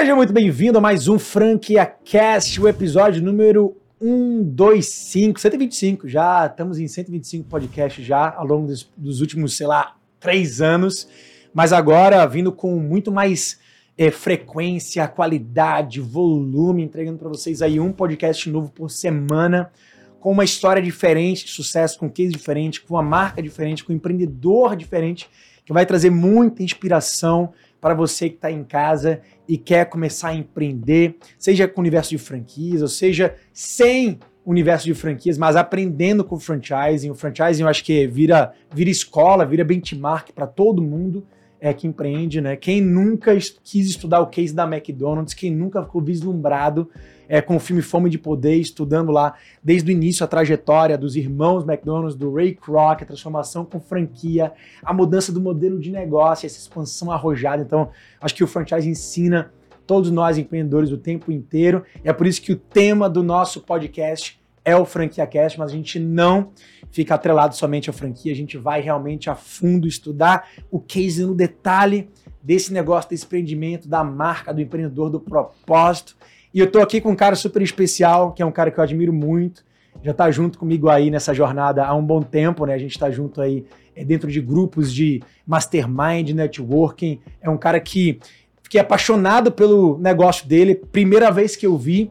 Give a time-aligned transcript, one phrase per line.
[0.00, 6.08] Seja muito bem-vindo a mais um Franquia Cast, o episódio número 125, 125.
[6.08, 11.06] Já estamos em 125 podcasts já ao longo dos, dos últimos, sei lá, três anos.
[11.52, 13.60] Mas agora vindo com muito mais
[13.98, 19.70] é, frequência, qualidade, volume, entregando para vocês aí um podcast novo por semana,
[20.18, 23.96] com uma história diferente de sucesso, com case diferente, com uma marca diferente, com um
[23.96, 25.28] empreendedor diferente,
[25.62, 30.34] que vai trazer muita inspiração para você que está em casa e quer começar a
[30.36, 36.22] empreender, seja com o universo de franquias, ou seja, sem universo de franquias, mas aprendendo
[36.22, 37.10] com o franchising.
[37.10, 41.26] O franchising eu acho que vira, vira escola, vira benchmark para todo mundo
[41.60, 42.56] é, que empreende, né?
[42.56, 46.88] Quem nunca quis estudar o case da McDonald's, quem nunca ficou vislumbrado
[47.28, 51.14] é, com o filme Fome de Poder, estudando lá desde o início a trajetória dos
[51.14, 54.52] irmãos McDonald's, do Ray Kroc, a transformação com franquia,
[54.82, 57.62] a mudança do modelo de negócio, essa expansão arrojada.
[57.62, 59.52] Então, acho que o franchise ensina
[59.86, 61.84] todos nós empreendedores o tempo inteiro.
[62.04, 65.70] E é por isso que o tema do nosso podcast é o Franquia Cast, mas
[65.70, 66.50] a gente não
[66.90, 71.34] fica atrelado somente à franquia, a gente vai realmente a fundo estudar o case no
[71.34, 72.08] detalhe
[72.42, 76.16] desse negócio, desse empreendimento, da marca, do empreendedor, do propósito.
[76.52, 78.84] E eu tô aqui com um cara super especial, que é um cara que eu
[78.84, 79.64] admiro muito,
[80.02, 82.74] já tá junto comigo aí nessa jornada há um bom tempo, né?
[82.74, 87.20] A gente tá junto aí é, dentro de grupos de mastermind, networking.
[87.40, 88.18] É um cara que
[88.62, 90.74] fiquei apaixonado pelo negócio dele.
[90.74, 92.10] Primeira vez que eu vi,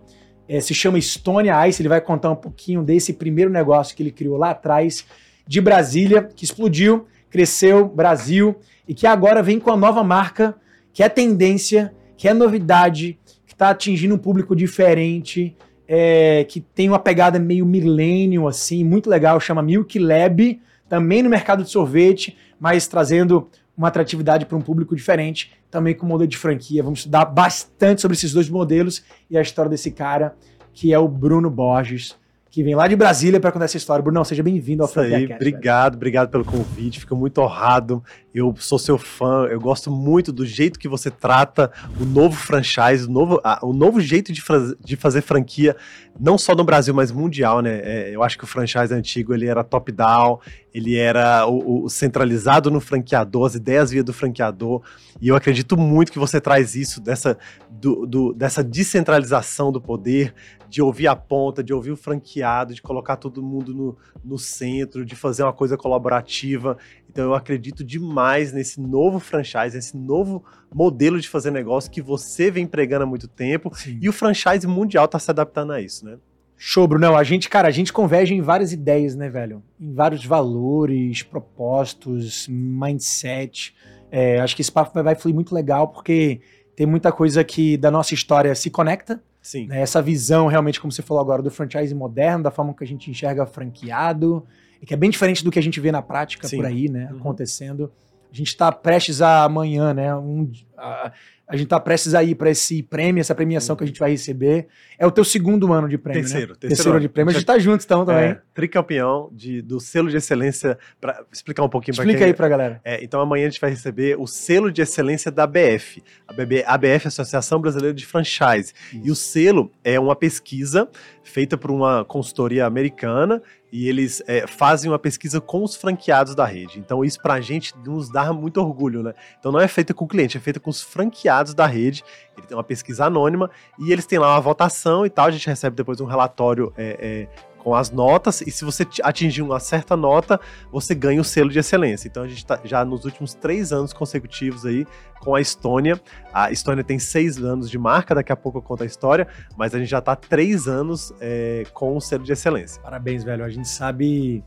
[0.50, 1.80] é, se chama Estônia Ice.
[1.80, 5.05] Ele vai contar um pouquinho desse primeiro negócio que ele criou lá atrás,
[5.47, 8.55] de Brasília, que explodiu, cresceu, Brasil,
[8.88, 10.55] e que agora vem com a nova marca,
[10.92, 15.55] que é tendência, que é novidade, que está atingindo um público diferente,
[15.88, 21.30] é, que tem uma pegada meio millennium, assim, muito legal, chama Milk Lab, também no
[21.30, 26.38] mercado de sorvete, mas trazendo uma atratividade para um público diferente, também com modelo de
[26.38, 26.84] franquia.
[26.84, 30.36] Vamos estudar bastante sobre esses dois modelos e a história desse cara,
[30.73, 32.17] que é o Bruno Borges,
[32.52, 34.02] que vem lá de Brasília para contar essa história.
[34.02, 35.36] Bruno, seja bem-vindo ao Franquia Cast.
[35.36, 35.98] Obrigado, velho.
[35.98, 36.99] obrigado pelo convite.
[36.99, 38.04] Fico muito honrado.
[38.33, 39.45] Eu sou seu fã.
[39.45, 43.72] Eu gosto muito do jeito que você trata o novo franchise, o novo, ah, o
[43.72, 44.42] novo jeito de,
[44.83, 45.76] de fazer franquia,
[46.20, 47.82] não só no Brasil, mas mundial, né?
[47.83, 50.39] É, eu acho que o franchise antigo ele era top-down,
[50.73, 54.81] ele era o, o, centralizado no franqueador, as ideias via do franqueador.
[55.19, 57.37] E eu acredito muito que você traz isso dessa,
[57.69, 60.33] do, do, dessa descentralização do poder,
[60.69, 65.03] de ouvir a ponta, de ouvir o franqueado, de colocar todo mundo no, no centro,
[65.03, 66.77] de fazer uma coisa colaborativa.
[67.09, 70.43] Então eu acredito demais nesse novo franchise, nesse novo
[70.73, 73.97] modelo de fazer negócio que você vem pregando há muito tempo Sim.
[73.99, 76.17] e o franchise mundial está se adaptando a isso, né?
[76.61, 77.15] Show, Bruno.
[77.15, 79.64] A gente, cara, a gente converge em várias ideias, né, velho?
[79.80, 83.73] Em vários valores, propósitos, mindset.
[84.11, 86.42] É, acho que esse papo vai fluir muito legal porque
[86.75, 89.23] tem muita coisa que da nossa história se conecta.
[89.42, 89.67] Sim.
[89.67, 89.80] Né?
[89.80, 93.09] Essa visão, realmente, como você falou agora, do franchise moderno, da forma que a gente
[93.09, 94.45] enxerga franqueado,
[94.81, 96.58] e que é bem diferente do que a gente vê na prática Sim.
[96.58, 97.08] por aí, né?
[97.09, 97.19] Uhum.
[97.19, 97.89] Acontecendo.
[98.30, 100.14] A gente está prestes a amanhã, né?
[100.14, 101.14] Um, a,
[101.49, 104.11] a gente está prestes a ir para esse prêmio, essa premiação que a gente vai
[104.11, 104.67] receber.
[104.99, 106.58] É o teu segundo ano de prêmio, terceiro, né?
[106.60, 107.32] Terceiro, terceiro ano de prêmio.
[107.32, 108.26] A gente está junto então também.
[108.26, 110.77] É, tricampeão de, do selo de excelência.
[111.02, 112.27] Para explicar um pouquinho para Explica quem...
[112.27, 112.82] aí para a galera.
[112.83, 116.04] É, então amanhã a gente vai receber o selo de excelência da ABF.
[116.27, 118.71] A BB, ABF, Associação Brasileira de Franchise.
[118.93, 119.02] Isso.
[119.04, 120.87] E o selo é uma pesquisa
[121.23, 126.45] feita por uma consultoria americana e eles é, fazem uma pesquisa com os franqueados da
[126.45, 126.80] rede.
[126.80, 129.13] Então isso para a gente nos dá muito orgulho, né?
[129.39, 132.03] Então não é feita com o cliente, é feita com os franqueados da rede.
[132.38, 135.25] Ele tem uma pesquisa anônima e eles têm lá uma votação e tal.
[135.25, 139.42] A gente recebe depois um relatório é, é, com as notas, e se você atingir
[139.42, 140.39] uma certa nota,
[140.71, 142.07] você ganha o selo de excelência.
[142.07, 144.88] Então a gente está já nos últimos três anos consecutivos aí
[145.19, 146.00] com a Estônia.
[146.33, 149.27] A Estônia tem seis anos de marca, daqui a pouco eu conto a história,
[149.57, 152.81] mas a gente já está três anos é, com o selo de excelência.
[152.81, 153.44] Parabéns, velho.
[153.44, 154.44] A gente sabe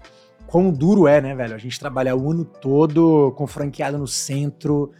[0.47, 1.55] quão duro é, né, velho?
[1.55, 4.91] A gente trabalha o ano todo com franqueado no centro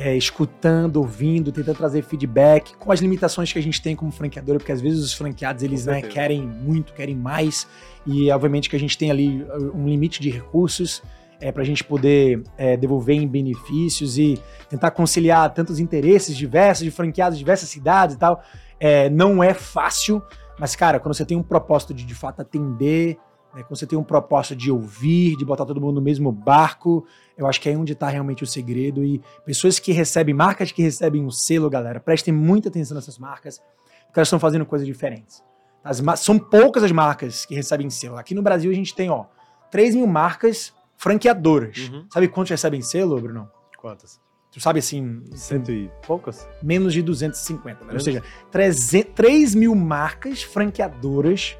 [0.00, 4.58] é, escutando, ouvindo, tentando trazer feedback, com as limitações que a gente tem como franqueador,
[4.58, 7.66] porque às vezes os franqueados eles né, querem muito, querem mais,
[8.06, 11.02] e obviamente que a gente tem ali uh, um limite de recursos
[11.40, 14.40] é, para a gente poder é, devolver em benefícios e
[14.70, 18.40] tentar conciliar tantos interesses diversos de franqueados de diversas cidades e tal.
[18.78, 20.22] É, não é fácil,
[20.60, 23.18] mas cara, quando você tem um propósito de de fato atender
[23.54, 23.62] né?
[23.62, 27.06] Quando você tem um propósito de ouvir, de botar todo mundo no mesmo barco,
[27.36, 29.04] eu acho que é onde está realmente o segredo.
[29.04, 33.58] E pessoas que recebem, marcas que recebem um selo, galera, prestem muita atenção nessas marcas,
[34.06, 35.42] porque elas estão fazendo coisas diferentes.
[35.82, 38.16] As, são poucas as marcas que recebem selo.
[38.16, 39.26] Aqui no Brasil a gente tem, ó,
[39.70, 41.88] 3 mil marcas franqueadoras.
[41.88, 42.06] Uhum.
[42.12, 43.48] Sabe quantos recebem selo, Bruno?
[43.78, 44.20] Quantas?
[44.50, 46.48] Tu sabe assim, Cento e poucas?
[46.62, 47.76] menos de 250, né?
[47.80, 48.04] Ou Menos?
[48.04, 51.56] seja, 300 3 mil marcas franqueadoras.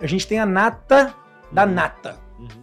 [0.00, 1.14] A gente tem a nata
[1.52, 1.72] da Uhum.
[1.72, 2.16] nata,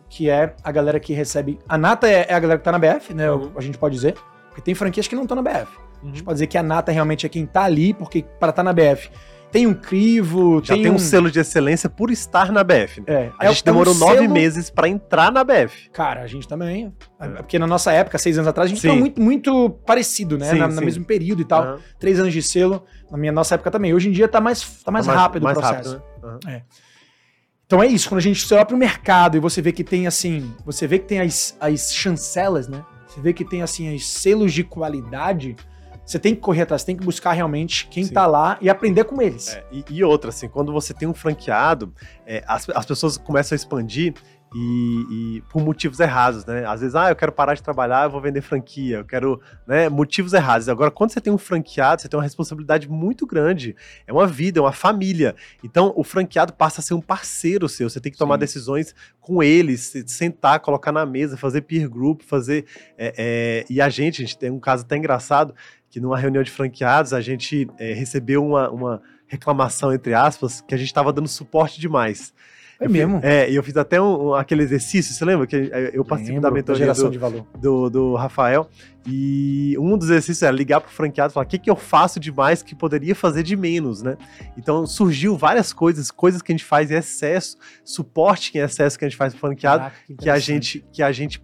[0.10, 1.60] que é a galera que recebe.
[1.68, 3.30] A nata é, é a galera que tá na BF, né?
[3.32, 3.52] Uhum.
[3.56, 4.16] A gente pode dizer.
[4.50, 5.68] Porque tem franquias que não estão na BF.
[6.02, 6.10] A Uhum.
[6.14, 8.72] gente pode dizer que a nata realmente é quem tá ali, porque para estar na
[8.72, 9.10] BF
[9.52, 10.96] tem um crivo, Já tem, tem, um...
[10.96, 13.00] um selo de excelência por estar na BF.
[13.02, 13.06] né?
[13.08, 15.90] É, A é- gente é um demorou nove selo- meses pra entrar na BF.
[15.92, 16.94] Cara, a gente também.
[17.20, 17.28] É.
[17.28, 18.88] Porque na nossa época, seis anos atrás, a gente Sim.
[18.90, 20.50] tava muito, muito parecido, né?
[20.52, 20.86] Sim, na, no sim.
[20.86, 21.64] mesmo período e tal.
[21.64, 21.80] Aham.
[22.00, 22.84] Três anos de selo.
[23.10, 23.94] Na minha nossa época também.
[23.94, 25.94] Hoje em dia tá mais, tá mais, Tá rápido mais o processo.
[26.22, 26.56] rápido, né?
[26.56, 26.62] Aham.
[27.66, 30.54] Então é isso, quando a gente olha pro mercado e você vê que tem assim,
[30.64, 32.86] você vê que tem as, as chancelas, né?
[33.08, 35.56] Você vê que tem assim os selos de qualidade,
[36.06, 38.14] você tem que correr atrás, você tem que buscar realmente quem Sim.
[38.14, 39.56] tá lá e aprender com eles.
[39.56, 41.92] É, e, e outra, assim, quando você tem um franqueado,
[42.28, 44.14] é, as, as pessoas começam a expandir
[44.58, 46.66] e, e por motivos errados, né?
[46.66, 49.90] Às vezes, ah, eu quero parar de trabalhar, eu vou vender franquia, eu quero, né,
[49.90, 50.70] motivos errados.
[50.70, 53.76] Agora, quando você tem um franqueado, você tem uma responsabilidade muito grande.
[54.08, 55.36] É uma vida, é uma família.
[55.62, 57.90] Então, o franqueado passa a ser um parceiro seu.
[57.90, 58.40] Você tem que tomar Sim.
[58.40, 62.66] decisões com eles, se- sentar, colocar na mesa, fazer peer group, fazer.
[62.98, 65.54] é, é, e a gente, a gente tem um caso até engraçado,
[65.90, 70.74] que numa reunião de franqueados, a gente é, recebeu uma, uma reclamação, entre aspas, que
[70.74, 72.34] a gente estava dando suporte demais.
[72.80, 73.20] É Eu fiz- mesmo?
[73.24, 75.48] é, e eu fiz até um, aquele exercício, você lembra?
[75.48, 75.56] Que
[75.94, 78.70] eu participo da mentoria geração do, do, do Rafael,
[79.08, 82.20] e um dos exercícios era ligar pro franqueado e falar o que, que eu faço
[82.20, 84.18] de mais que poderia fazer de menos, né?
[84.58, 89.06] Então surgiu várias coisas, coisas que a gente faz em excesso, suporte em excesso que
[89.06, 91.42] a gente faz pro franqueado, Caraca, que que a gente que a gente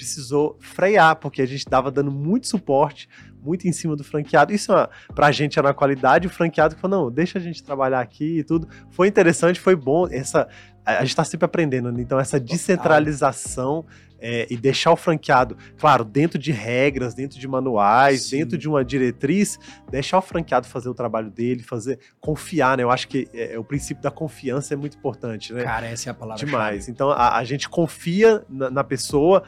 [0.00, 3.06] precisou frear, porque a gente estava dando muito suporte,
[3.42, 4.50] muito em cima do franqueado.
[4.50, 8.00] Isso é, pra gente era uma qualidade, o franqueado falou, não, deixa a gente trabalhar
[8.00, 8.66] aqui e tudo.
[8.90, 10.08] Foi interessante, foi bom.
[10.10, 10.48] Essa,
[10.86, 12.00] a a gente está sempre aprendendo, né?
[12.00, 13.84] então essa descentralização
[14.20, 18.38] é, e deixar o franqueado, claro, dentro de regras, dentro de manuais, Sim.
[18.38, 19.58] dentro de uma diretriz,
[19.90, 22.82] deixar o franqueado fazer o trabalho dele, fazer, confiar, né?
[22.82, 25.64] Eu acho que é, o princípio da confiança é muito importante, né?
[25.64, 26.44] Cara, essa é a palavra.
[26.44, 26.88] Demais.
[26.88, 29.42] Então a, a gente confia na, na pessoa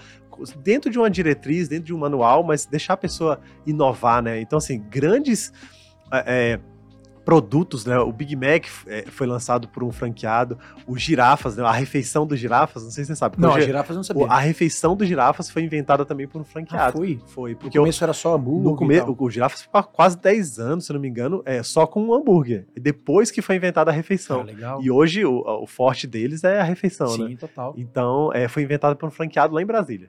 [0.62, 4.40] dentro de uma diretriz, dentro de um manual, mas deixar a pessoa inovar, né?
[4.40, 5.52] Então, assim, grandes
[6.12, 6.60] é, é,
[7.24, 7.98] produtos, né?
[7.98, 11.64] O Big Mac é, foi lançado por um franqueado, o Girafas, né?
[11.64, 13.36] A refeição do Girafas, não sei se você sabe.
[13.38, 14.26] Não, a girafas eu não sabia.
[14.26, 16.92] a refeição do Girafas foi inventada também por um Ah, franqueado.
[16.98, 17.20] foi?
[17.26, 20.58] Foi, No porque o, começo era só hambúrguer no começo, o Girafas ficou quase 10
[20.58, 22.66] anos, se eu não me engano, é, só com um hambúrguer.
[22.78, 24.38] Depois que foi inventada a refeição.
[24.40, 24.82] Cara, legal.
[24.82, 27.36] E hoje o, o forte deles é a refeição, Sim, né?
[27.38, 27.74] total.
[27.76, 30.08] Então, é, foi inventado por um franqueado lá em Brasília.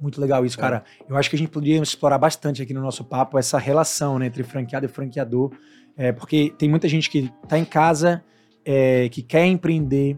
[0.00, 0.62] Muito legal isso, É.
[0.62, 0.84] cara.
[1.08, 4.26] Eu acho que a gente poderia explorar bastante aqui no nosso papo essa relação né,
[4.26, 5.52] entre franqueado e franqueador.
[6.00, 8.24] É, porque tem muita gente que tá em casa,
[8.64, 10.16] é, que quer empreender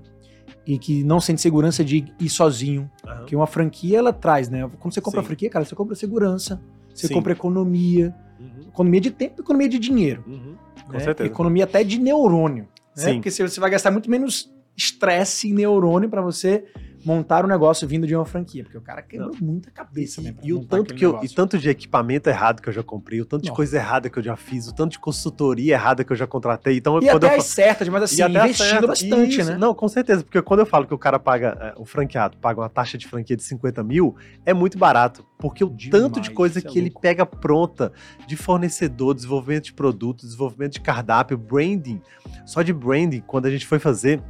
[0.64, 2.88] e que não sente segurança de ir sozinho.
[3.02, 4.70] Porque uma franquia, ela traz, né?
[4.78, 5.26] Quando você compra Sim.
[5.26, 6.62] franquia, cara, você compra segurança,
[6.94, 7.14] você Sim.
[7.14, 8.14] compra economia.
[8.38, 10.22] Uhum, Economia de tempo economia de dinheiro.
[10.24, 10.54] uhum,
[10.86, 11.00] Com né?
[11.00, 11.28] certeza.
[11.28, 12.68] Economia até de neurônio.
[12.96, 13.02] Né?
[13.02, 13.14] Sim.
[13.14, 16.64] Porque você vai gastar muito menos estresse e neurônio para você
[17.04, 18.62] montar um negócio vindo de uma franquia.
[18.64, 20.32] Porque o cara quebrou muita cabeça, né?
[20.32, 23.20] pra E, o tanto que eu, e tanto de equipamento errado que eu já comprei,
[23.20, 23.56] o tanto de Nossa.
[23.56, 26.76] coisa errada que eu já fiz, o tanto de consultoria errada que eu já contratei.
[26.76, 28.86] Então, E quando até eu as certas, mas assim, E investindo acerta.
[28.86, 29.50] bastante, Isso.
[29.50, 29.58] né?
[29.58, 32.60] Não, com certeza, porque quando eu falo que o cara paga, é, o franqueado paga
[32.60, 34.14] uma taxa de franquia de 50 mil,
[34.46, 35.24] é muito barato.
[35.38, 37.00] Porque o Demais, tanto de coisa é que ele louco.
[37.00, 37.92] pega pronta,
[38.28, 42.00] de fornecedor, desenvolvimento de produto, desenvolvimento de cardápio, branding.
[42.46, 44.22] Só de branding, quando a gente foi fazer.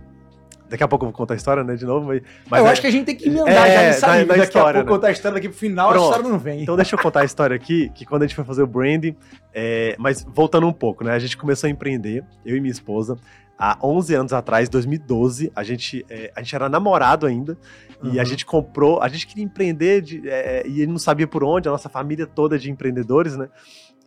[0.72, 2.22] Daqui a pouco eu vou contar a história, né, de novo, mas.
[2.50, 4.10] mas eu é- acho que a gente tem que emendar É, já nisso aí.
[4.12, 4.96] na- na Daqui história, a pouco né?
[4.96, 6.04] contar a história daqui pro final, Pronto.
[6.04, 6.62] a história não vem.
[6.62, 9.14] Então deixa eu contar a história aqui, que quando a gente foi fazer o branding,
[9.54, 11.12] é, mas voltando um pouco, né?
[11.12, 13.18] A gente começou a empreender, eu e minha esposa,
[13.58, 17.56] há 11 anos atrás, 2012, a gente, é, a gente era namorado ainda,
[18.02, 18.20] e Uhum.
[18.20, 21.68] a gente comprou, a gente queria empreender, de- é, e ele não sabia por onde,
[21.68, 23.48] a nossa família toda de empreendedores, né?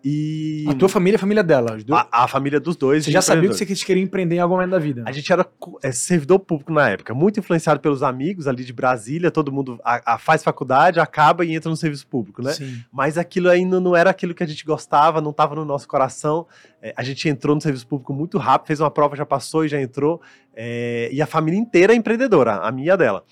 [0.07, 1.75] E A tua família é a família dela.
[1.91, 3.03] a, a família dos dois.
[3.05, 5.01] você já sabia que você queria empreender em algum momento da vida.
[5.03, 5.43] A gente era
[5.81, 10.13] é, servidor público na época, muito influenciado pelos amigos ali de Brasília, todo mundo a-
[10.13, 12.53] a- faz faculdade, acaba e entra no serviço público, né?
[12.53, 12.83] Sim.
[12.93, 16.45] Mas aquilo ainda não era aquilo que a gente gostava, não estava no nosso coração.
[16.83, 19.67] É, a gente entrou no serviço público muito rápido, fez uma prova, já passou e
[19.67, 20.21] já entrou.
[20.55, 23.23] É, e a família inteira é empreendedora, a minha e a dela.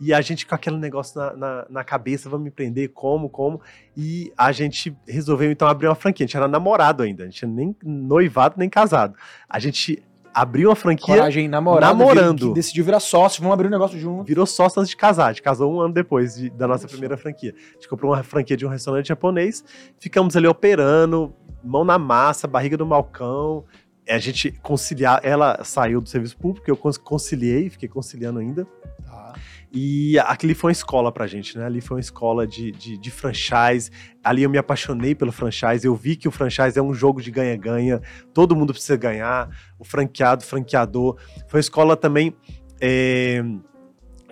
[0.00, 3.60] E a gente com aquele negócio na, na, na cabeça, vamos empreender, como, como.
[3.96, 6.24] E a gente resolveu então abrir uma franquia.
[6.24, 9.14] A gente era namorado ainda, a gente nem noivado nem casado.
[9.48, 10.02] A gente
[10.34, 11.96] abriu uma franquia, Coragem namorado.
[11.96, 12.46] namorando.
[12.48, 14.26] vir- decidiu virar sócio, vamos abrir um negócio junto.
[14.26, 15.26] virou sócio antes de casar.
[15.26, 17.54] A gente casou um ano depois de- da nossa primeira franquia.
[17.56, 19.64] A gente comprou uma franquia de um restaurante japonês,
[20.00, 21.32] ficamos ali operando,
[21.62, 23.64] mão na massa, barriga no balcão,
[24.08, 25.20] a gente conciliar.
[25.22, 28.66] Ela saiu do serviço público, eu conciliei, fiquei conciliando ainda.
[29.06, 29.34] Tá.
[29.76, 31.66] E aquele foi uma escola pra gente, né?
[31.66, 33.90] Ali foi uma escola de, de, de, franchise.
[34.22, 35.84] Ali eu me apaixonei pelo franchise.
[35.84, 38.00] Eu vi que o franchise é um jogo de ganha-ganha.
[38.32, 39.50] Todo mundo precisa ganhar.
[39.76, 41.16] O franqueado, franqueador.
[41.48, 42.32] Foi uma escola também.
[42.80, 43.42] É,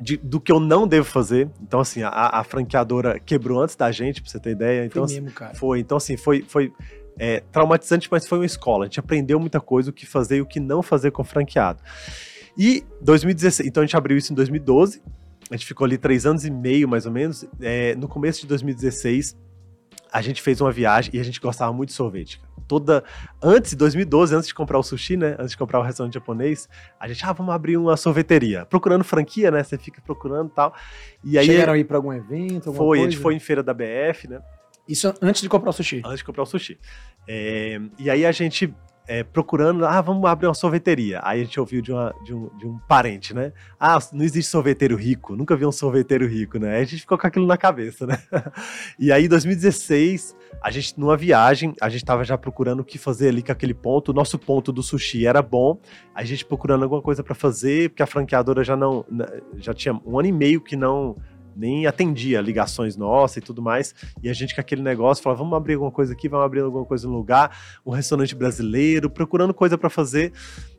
[0.00, 1.50] de, do que eu não devo fazer.
[1.60, 4.84] Então, assim, a, a, franqueadora quebrou antes da gente, pra você ter ideia.
[4.84, 5.54] Então, foi mesmo, cara.
[5.54, 5.80] Foi.
[5.80, 6.72] Então, assim, foi, foi
[7.18, 8.84] é, traumatizante, mas foi uma escola.
[8.84, 11.24] A gente aprendeu muita coisa, o que fazer e o que não fazer com o
[11.24, 11.82] franqueado.
[12.56, 15.02] E 2016, então a gente abriu isso em 2012.
[15.50, 17.44] A gente ficou ali três anos e meio, mais ou menos.
[17.60, 19.36] É, no começo de 2016,
[20.12, 22.40] a gente fez uma viagem e a gente gostava muito de sorvete.
[22.68, 23.02] Toda
[23.42, 26.68] antes de 2012, antes de comprar o sushi, né, antes de comprar o restaurante japonês,
[27.00, 29.62] a gente ah, vamos abrir uma sorveteria, procurando franquia, né?
[29.62, 30.74] Você fica procurando tal.
[31.24, 33.06] E aí chegaram aí para algum evento, Foi, coisa?
[33.06, 34.40] a gente foi em feira da BF, né?
[34.88, 36.02] Isso antes de comprar o sushi.
[36.04, 36.78] Antes de comprar o sushi.
[37.26, 38.74] É, e aí a gente
[39.06, 41.20] é, procurando, ah, vamos abrir uma sorveteria.
[41.22, 43.52] Aí a gente ouviu de, uma, de, um, de um parente, né?
[43.78, 46.76] Ah, não existe sorveteiro rico, nunca vi um sorveteiro rico, né?
[46.76, 48.18] Aí a gente ficou com aquilo na cabeça, né?
[48.98, 52.96] e aí, em 2016, a gente, numa viagem, a gente tava já procurando o que
[52.96, 54.10] fazer ali com aquele ponto.
[54.10, 55.78] O nosso ponto do sushi era bom,
[56.14, 59.94] a gente procurando alguma coisa para fazer, porque a franqueadora já não, né, já tinha
[60.06, 61.16] um ano e meio que não
[61.56, 63.94] nem atendia ligações nossas e tudo mais.
[64.22, 66.84] E a gente com aquele negócio falava, vamos abrir alguma coisa aqui, vamos abrir alguma
[66.84, 70.32] coisa no lugar, um restaurante brasileiro, procurando coisa para fazer.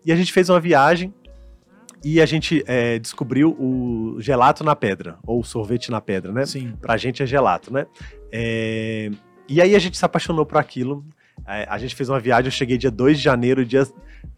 [0.05, 1.13] E a gente fez uma viagem
[2.03, 6.45] e a gente é, descobriu o gelato na pedra, ou sorvete na pedra, né?
[6.45, 6.73] Sim.
[6.81, 7.85] Pra gente é gelato, né?
[8.31, 9.09] É...
[9.47, 11.05] E aí a gente se apaixonou por aquilo.
[11.45, 13.85] É, a gente fez uma viagem, eu cheguei dia 2 de janeiro, dia,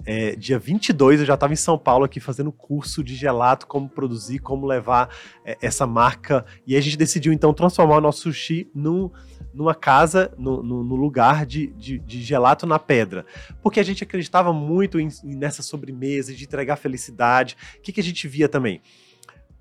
[0.06, 3.88] é, dia 22, eu já estava em São Paulo aqui fazendo curso de gelato, como
[3.88, 5.10] produzir, como levar
[5.46, 6.46] é, essa marca.
[6.66, 9.12] E a gente decidiu então transformar o nosso sushi num,
[9.54, 13.26] numa casa, no, no, no lugar de, de, de, gelato na pedra.
[13.62, 17.56] Porque a gente acreditava muito em, nessa sobremesa, de entregar felicidade.
[17.78, 18.82] O que, que a gente via também?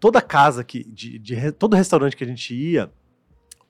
[0.00, 2.90] Toda casa, que, de, de todo restaurante que a gente ia,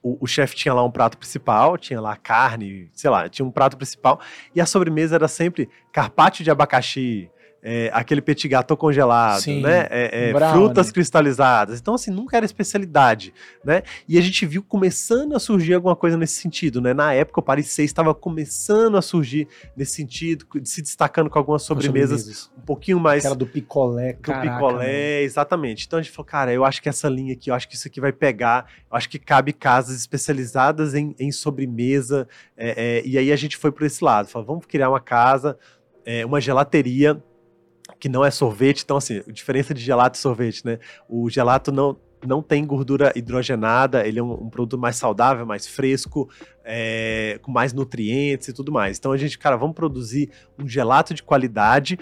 [0.05, 3.49] o, o chefe tinha lá um prato principal, tinha lá carne, sei lá, tinha um
[3.49, 4.21] prato principal,
[4.53, 7.27] e a sobremesa era sempre carpaccio de abacaxi,
[7.67, 9.87] é, aquele petit gâteau congelado, Sim, né?
[9.89, 11.79] É, é, frutas cristalizadas.
[11.79, 13.81] Então, assim, nunca era especialidade, né?
[14.07, 16.93] E a gente viu começando a surgir alguma coisa nesse sentido, né?
[16.93, 21.63] Na época, o Paris 6 estava começando a surgir nesse sentido, se destacando com algumas
[21.63, 22.51] sobremesas, sobremesas.
[22.55, 23.25] um pouquinho mais...
[23.25, 25.87] Aquela do picolé, Do caraca, picolé, exatamente.
[25.87, 27.87] Então, a gente falou, cara, eu acho que essa linha aqui, eu acho que isso
[27.87, 33.17] aqui vai pegar, eu acho que cabe casas especializadas em, em sobremesa, é, é, e
[33.17, 35.57] aí a gente foi para esse lado, falou, vamos criar uma casa,
[36.05, 37.19] é, uma gelateria
[37.99, 38.83] que não é sorvete.
[38.83, 40.79] Então, assim, a diferença de gelato e sorvete, né?
[41.07, 45.67] O gelato não, não tem gordura hidrogenada, ele é um, um produto mais saudável, mais
[45.67, 46.29] fresco,
[46.63, 48.97] é, com mais nutrientes e tudo mais.
[48.97, 51.97] Então a gente, cara, vamos produzir um gelato de qualidade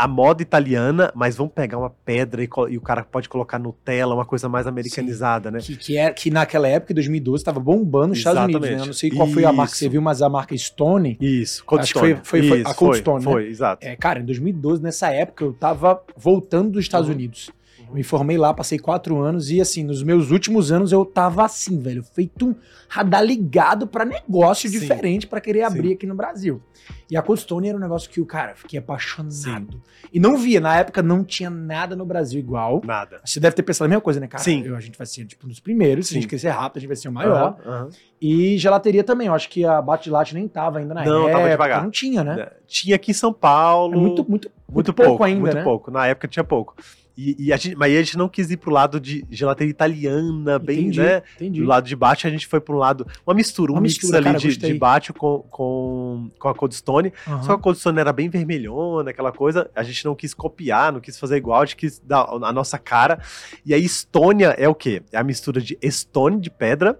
[0.00, 4.14] a moda italiana, mas vamos pegar uma pedra e, e, o cara pode colocar Nutella,
[4.14, 5.54] uma coisa mais americanizada, Sim.
[5.54, 5.60] né?
[5.60, 8.80] Que, que, é, que naquela época, em 2012, estava bombando nos Estados Unidos, né?
[8.80, 9.34] Eu não sei qual Isso.
[9.34, 11.18] foi a marca que você viu, mas a marca Stone.
[11.20, 12.14] Isso, Cold Stone.
[12.22, 13.30] Foi, foi, foi, a Cold foi, Stone, né?
[13.30, 13.86] Foi, exato.
[13.86, 17.14] É, cara, em 2012, nessa época, eu tava voltando dos Estados uhum.
[17.14, 17.50] Unidos.
[17.92, 21.80] Me formei lá, passei quatro anos e, assim, nos meus últimos anos eu tava assim,
[21.80, 22.54] velho, feito um
[22.88, 24.78] radar ligado para negócio Sim.
[24.78, 25.94] diferente para querer abrir Sim.
[25.94, 26.62] aqui no Brasil.
[27.10, 29.32] E a Cold Stone era um negócio que o cara, fiquei apaixonado.
[29.72, 29.80] Sim.
[30.12, 32.80] E não via, na época não tinha nada no Brasil igual.
[32.84, 33.20] Nada.
[33.24, 34.42] Você deve ter pensado a mesma coisa, né, cara?
[34.42, 34.64] Sim.
[34.64, 36.80] Eu, a gente vai ser, tipo, um dos primeiros, se a gente crescer rápido, a
[36.80, 37.56] gente vai ser o maior.
[37.64, 37.88] Uhum, uhum.
[38.20, 41.26] E gelateria também, eu acho que a Bate Latte nem tava ainda na não, época.
[41.26, 41.82] Não, tava devagar.
[41.82, 42.50] Não tinha, né?
[42.66, 43.94] Tinha aqui em São Paulo.
[43.94, 45.62] É muito, muito, muito, muito pouco, pouco, ainda, muito né?
[45.62, 45.90] pouco.
[45.90, 46.76] Na época tinha pouco.
[47.22, 50.58] E, e a gente, mas a gente não quis ir pro lado de gelateria italiana,
[50.58, 51.22] bem, entendi, né?
[51.36, 51.60] Entendi.
[51.60, 53.06] Do lado de baixo, a gente foi pro lado.
[53.26, 56.54] Uma mistura, uma um mistura, mix ali cara, de, de baixo com, com, com a
[56.54, 57.12] Cold Stone.
[57.26, 57.42] Uhum.
[57.42, 59.70] Só que a Cold Stone era bem vermelhona, aquela coisa.
[59.76, 62.78] A gente não quis copiar, não quis fazer igual, a gente quis dar a nossa
[62.78, 63.20] cara.
[63.66, 65.02] E aí, Estônia é o quê?
[65.12, 66.98] É a mistura de Stone, de pedra,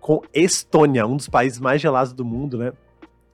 [0.00, 2.74] com Estônia, um dos países mais gelados do mundo, né?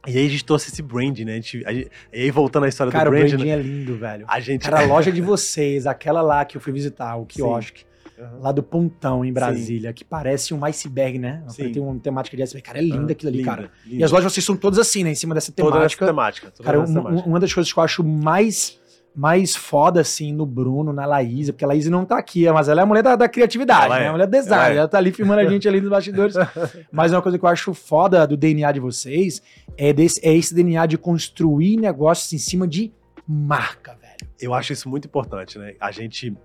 [0.08, 1.32] E aí a gente trouxe esse brand, né?
[1.32, 3.30] A gente, a gente, e aí voltando à história Cara, do brand...
[3.30, 3.58] Cara, o branding né?
[3.58, 4.24] é lindo, velho.
[4.28, 4.62] A gente...
[4.62, 7.84] Cara, a loja de vocês, aquela lá que eu fui visitar, o quiosque,
[8.18, 8.40] uhum.
[8.40, 9.94] lá do Pontão, em Brasília, Sim.
[9.94, 11.42] que parece um iceberg, né?
[11.48, 11.72] Sim.
[11.72, 12.66] Tem uma temática de iceberg.
[12.66, 13.06] Cara, é linda uhum.
[13.06, 13.70] aquilo ali, linda, cara.
[13.84, 14.00] Linda.
[14.00, 15.10] E as lojas de vocês são todas assim, né?
[15.10, 15.76] Em cima dessa temática.
[15.76, 16.50] Toda essa temática.
[16.50, 17.28] Toda cara, essa temática.
[17.28, 18.77] uma das coisas que eu acho mais
[19.14, 22.80] mais foda, assim, no Bruno, na Laís, porque a Laís não tá aqui, mas ela
[22.80, 24.04] é a mulher da, da criatividade, ela né?
[24.04, 24.08] É.
[24.08, 24.78] A mulher do design, ela, é.
[24.78, 26.36] ela tá ali filmando a gente ali nos bastidores.
[26.92, 29.42] mas uma coisa que eu acho foda do DNA de vocês
[29.76, 32.92] é, desse, é esse DNA de construir negócios em cima de
[33.26, 34.30] marca, velho.
[34.40, 35.74] Eu acho isso muito importante, né?
[35.80, 36.36] A gente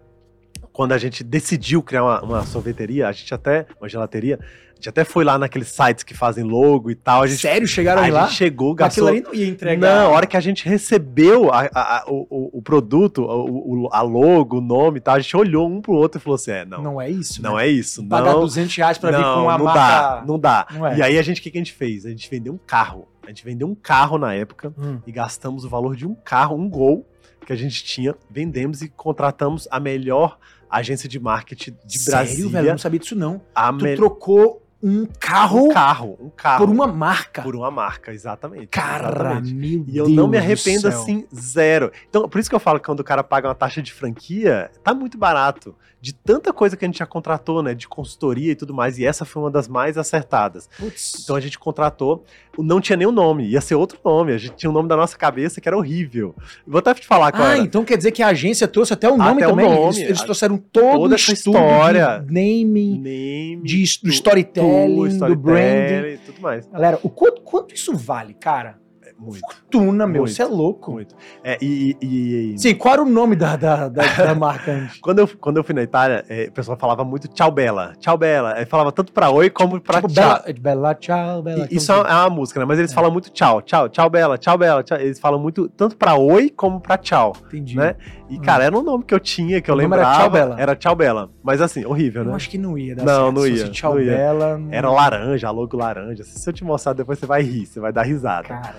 [0.74, 4.90] quando a gente decidiu criar uma, uma sorveteria, a gente até, uma gelateria, a gente
[4.90, 7.22] até foi lá naqueles sites que fazem logo e tal.
[7.22, 7.66] A gente, Sério?
[7.68, 8.26] Chegaram a lá?
[8.26, 9.08] gente chegou, Aquilo gastou.
[9.08, 9.96] ali não ia entregar.
[9.96, 14.02] Não, a hora que a gente recebeu a- a- a- o, o- produto, o, a
[14.02, 16.66] logo, o nome e tal, a gente olhou um pro outro e falou assim: é,
[16.66, 17.42] não, não, Não é isso.
[17.60, 18.06] é isso.
[18.08, 19.80] Pagar não, 200 reais pra vir não, com a não marca.
[19.80, 20.68] dá, não dá.
[20.72, 20.98] Não é.
[20.98, 22.06] E aí a gente, o que, que a gente fez?
[22.06, 23.08] A gente vendeu um carro.
[23.24, 25.00] A gente vendeu um carro na época Hum.
[25.08, 27.08] e gastamos o valor de um carro, um gol
[27.46, 30.38] que a gente tinha, vendemos e contratamos a melhor
[30.78, 32.50] agência de marketing de Sério, Brasília.
[32.52, 32.68] velho?
[32.68, 33.42] Eu não sabia disso, não.
[33.56, 37.42] a Tu me- trocou um carro um carro, um carro por uma marca.
[37.42, 38.68] por uma marca, exatamente.
[38.68, 39.54] Cara, exatamente.
[39.54, 41.90] meu E eu não me Deus do arrependo assim, zero.
[42.10, 44.70] Então, por isso que eu falo que quando o cara paga uma taxa de franquia,
[44.84, 45.74] tá muito barato.
[46.02, 47.74] De tanta coisa que a gente já contratou, né?
[47.74, 49.00] De consultoria e tudo mais.
[49.00, 50.68] E essa foi uma das mais acertadas.
[50.78, 51.22] Putz.
[51.24, 52.26] Então a gente contratou,
[52.60, 54.34] não tinha nenhum nome, ia ser outro nome.
[54.34, 56.36] A gente tinha um nome da nossa cabeça que era horrível.
[56.68, 57.60] Vou até te falar qual Ah, era.
[57.64, 59.66] então quer dizer que a agência trouxe até o nome Até o também.
[59.70, 62.20] nome, eles, eles trouxeram todo toda o essa história.
[62.20, 65.84] de naming, Name, de, do storytelling, tu, do branding.
[65.96, 66.68] storytelling, tudo mais.
[66.68, 68.78] Galera, o quanto, quanto isso vale, cara?
[69.06, 70.92] É, muito, Tuna, meu, você é louco.
[70.94, 71.16] muito.
[71.44, 75.00] É, e, e- e- Sim, qual era o nome da, da, da, da marca antes?
[75.02, 78.18] Quando eu, quando eu fui na Itália, é, o pessoal falava muito tchau bela, tchau
[78.18, 78.54] bela.
[78.56, 80.24] Aí falava tanto pra oi como pra tipo, tchau.
[80.24, 81.68] Bela, Bela, tchau, Bela.
[81.70, 82.66] E- Isso é uma, é uma música, né?
[82.66, 82.96] Mas eles É.
[82.96, 84.84] falam muito tchau, tchau, tchau bela, tchau bela.
[84.84, 84.98] tchau.
[84.98, 87.76] Eles falam muito tanto pra oi como pra tchau, Entendi.
[87.76, 87.96] né?
[88.30, 88.42] E Hum.
[88.42, 90.20] cara, era um nome que eu tinha, que eu O era lembrava.
[90.20, 90.56] Tchau Bela.
[90.60, 91.30] Era tchau bela.
[91.44, 92.36] Mas assim, horrível, Eu né?
[92.36, 93.36] acho que não ia dar Não, certo.
[93.36, 94.16] não ia, Tchau não ia.
[94.18, 94.58] Bela.
[94.58, 96.24] não- Era laranja, logo laranja.
[96.24, 98.48] Se eu te mostrar depois, você vai rir, você vai dar risada.
[98.48, 98.74] Cara,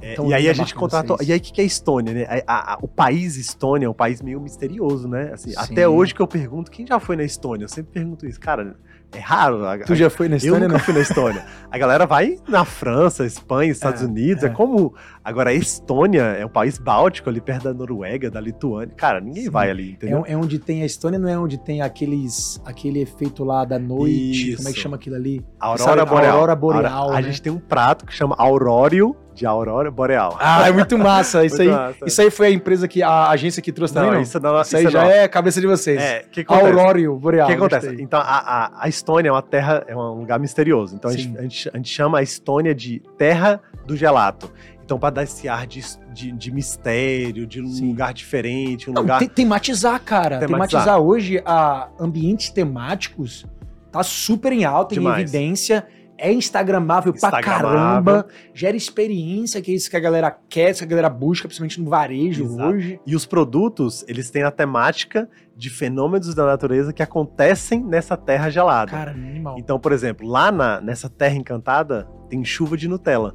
[0.00, 1.16] É, tão e aí a gente contratou.
[1.16, 1.28] vocês.
[1.28, 2.42] E aí o que, que é Estônia, né?
[2.46, 5.30] A- a- o país Estônia é um país meio misterioso, né?
[5.32, 5.56] Assim, Sim.
[5.58, 7.64] até hoje que eu pergunto, quem já foi na Estônia?
[7.64, 8.38] Eu sempre pergunto isso.
[8.40, 8.76] Cara,
[9.12, 9.64] é raro.
[9.66, 10.84] A- Tu já foi na eu Estônia, nunca né?
[10.84, 11.44] fui na Estônia.
[11.70, 14.46] A galera vai na França, Espanha, Estados É, Unidos, é.
[14.46, 14.50] é.
[14.50, 14.94] como.
[15.22, 18.94] Agora, a Estônia é um país báltico ali perto da Noruega, da Lituânia.
[18.94, 19.50] Cara, ninguém Sim.
[19.50, 20.24] vai ali, É, entendeu?
[20.26, 24.50] é onde tem a Estônia, não é onde tem aqueles, aquele efeito lá da noite.
[24.50, 24.56] Isso.
[24.58, 25.44] Como é que chama aquilo ali?
[25.58, 26.32] Aurora sabe, Boreal.
[26.34, 27.22] Aurora Boreal, A né?
[27.22, 30.36] gente tem um prato que chama Aurório de Aurora Boreal.
[30.40, 31.44] Ah, é muito massa.
[31.46, 32.04] Isso aí, Muito massa.
[32.06, 34.76] isso aí foi a empresa que a agência que trouxe também, não, isso não, Isso
[34.76, 36.00] aí isso já é cabeça de vocês.
[36.00, 36.44] É, que?
[36.46, 37.46] Aurório Boreal.
[37.46, 37.86] O que acontece?
[37.88, 38.04] gostei.
[38.04, 40.94] Então, a, a, Estônia é uma terra, é um lugar misterioso.
[40.94, 44.50] Então, a gente, a, gente, a gente chama a Estônia de terra do gelato.
[44.84, 47.88] Então, para dar esse ar de, de, de mistério, de um Sim.
[47.88, 49.18] lugar diferente, um Não, lugar.
[49.18, 50.38] tem- tematizar, cara.
[50.38, 50.82] Tematizar.
[50.84, 53.46] Tematizar, hoje a ambientes temáticos
[53.90, 55.18] tá super em alta, Demais.
[55.18, 55.86] em evidência.
[56.16, 57.72] É instagramável pra Instagramável.
[57.72, 58.26] caramba.
[58.54, 61.80] Gera experiência, que é isso que a galera quer, isso que a galera busca, principalmente
[61.80, 62.68] no varejo Exato.
[62.70, 63.00] hoje.
[63.06, 68.48] E os produtos, eles têm a temática de fenômenos da natureza que acontecem nessa terra
[68.50, 68.90] gelada.
[68.90, 69.56] Cara, animal.
[69.58, 73.34] Então, por exemplo, lá na, nessa terra encantada, tem chuva de Nutella,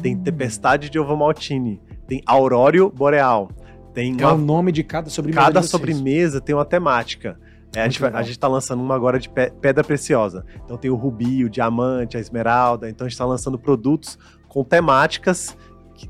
[0.00, 0.22] tem Hum.
[0.22, 3.48] tempestade de ovo maltine, tem aurório boreal,
[3.94, 5.40] tem É uma o nome de cada sobremesa.
[5.46, 7.38] Cada de sobremesa tem uma temática.
[7.74, 10.44] É, a, gente a gente tá lançando uma agora de pe- pedra preciosa.
[10.64, 12.88] Então tem o rubi, o diamante, a esmeralda.
[12.90, 15.56] Então a gente tá lançando produtos com temáticas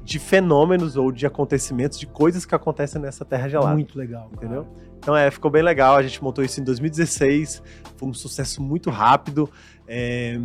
[0.02, 3.74] de fenômenos ou de acontecimentos, de coisas que acontecem nessa terra gelada.
[3.74, 4.30] Muito legal.
[4.30, 4.34] cara.
[4.36, 4.66] Entendeu?
[4.98, 5.96] Então é, ficou bem legal.
[5.96, 7.62] A gente montou isso em 2016.
[7.96, 9.48] Foi um sucesso muito rápido.
[9.86, 10.38] É,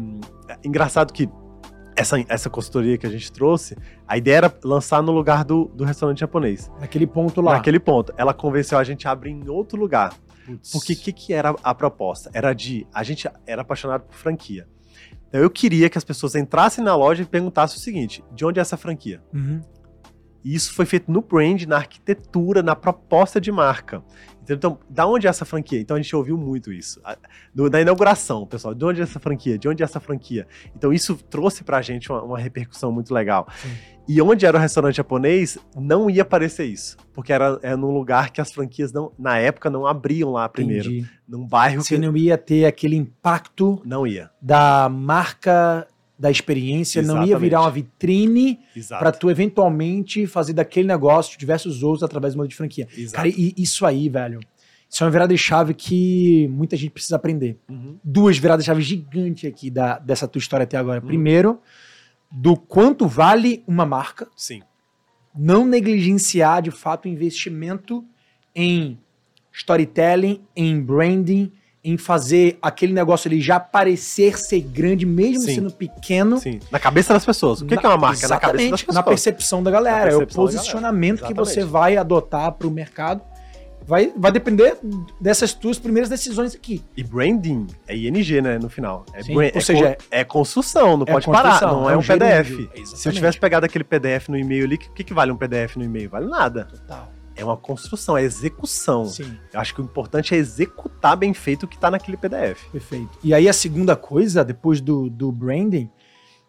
[0.63, 1.29] engraçado que
[1.95, 3.75] essa, essa consultoria que a gente trouxe,
[4.07, 6.71] a ideia era lançar no lugar do, do restaurante japonês.
[6.79, 7.53] Naquele ponto lá.
[7.53, 8.13] Naquele ponto.
[8.17, 10.13] Ela convenceu a gente a abrir em outro lugar.
[10.71, 12.29] Porque o que, que era a proposta?
[12.33, 12.87] Era de.
[12.93, 14.67] A gente era apaixonado por franquia.
[15.27, 18.59] Então eu queria que as pessoas entrassem na loja e perguntassem o seguinte: de onde
[18.59, 19.21] é essa franquia?
[19.33, 19.61] Uhum.
[20.47, 24.01] E isso foi feito no brand, na arquitetura, na proposta de marca.
[24.49, 25.77] Então, da onde é essa franquia?
[25.77, 27.01] Então a gente ouviu muito isso.
[27.03, 27.17] A-
[27.53, 29.57] no- na inauguração, pessoal, de onde é essa franquia?
[29.57, 30.47] De onde é essa franquia?
[30.73, 33.45] Então isso trouxe pra gente uma, uma repercussão muito legal.
[33.61, 33.69] Sim.
[34.07, 36.95] E onde era o restaurante japonês, não ia aparecer isso.
[37.13, 40.87] Porque era, era num lugar que as franquias, não, na época, não abriam lá primeiro.
[40.89, 41.09] Entendi.
[41.27, 44.29] Num bairro Você que não ia ter aquele impacto não ia.
[44.41, 45.85] da marca,
[46.17, 47.39] da experiência, não ia Exatamente.
[47.39, 52.55] virar uma vitrine pra tu eventualmente fazer daquele negócio diversos outros através do modelo de
[52.55, 52.87] franquia.
[52.95, 53.15] Exato.
[53.15, 54.39] Cara, e isso aí, velho,
[54.89, 57.59] isso é uma virada de chave que muita gente precisa aprender.
[57.69, 57.97] Uhum.
[58.03, 61.01] Duas viradas de chave gigantes aqui da, dessa tua história até agora.
[61.01, 61.07] Uhum.
[61.07, 61.59] Primeiro,
[62.31, 64.61] do quanto vale uma marca, Sim.
[65.35, 68.03] não negligenciar de fato o investimento
[68.55, 68.97] em
[69.51, 71.51] storytelling, em branding,
[71.89, 75.55] em fazer aquele negócio ali já parecer ser grande, mesmo Sim.
[75.55, 76.37] sendo pequeno.
[76.37, 76.59] Sim.
[76.69, 77.61] Na cabeça das pessoas.
[77.61, 78.27] O que, Na- que é uma marca?
[78.27, 78.95] Na cabeça das Exatamente, pessoas.
[78.95, 79.97] na percepção da galera.
[79.97, 81.53] Na é o percepção posicionamento que Exatamente.
[81.53, 83.21] você vai adotar para o mercado.
[83.85, 84.77] Vai, vai depender
[85.21, 86.83] dessas tuas primeiras decisões aqui.
[86.97, 88.59] E branding é ING, né?
[88.59, 89.05] No final.
[89.13, 91.61] É, Sim, bran- ou é seja, é construção, não é pode parar.
[91.61, 92.47] Não é é, um um PDF.
[92.49, 93.15] Se eu exatamente.
[93.15, 96.09] tivesse pegado aquele PDF no e-mail ali, o que, que vale um PDF no e-mail?
[96.09, 96.65] Vale nada.
[96.65, 97.09] Total.
[97.37, 99.05] É uma construção, é execução.
[99.05, 99.37] Sim.
[99.53, 102.65] Eu acho que o importante é executar bem feito o que está naquele PDF.
[102.71, 103.09] Perfeito.
[103.23, 105.89] E aí a segunda coisa, depois do, do branding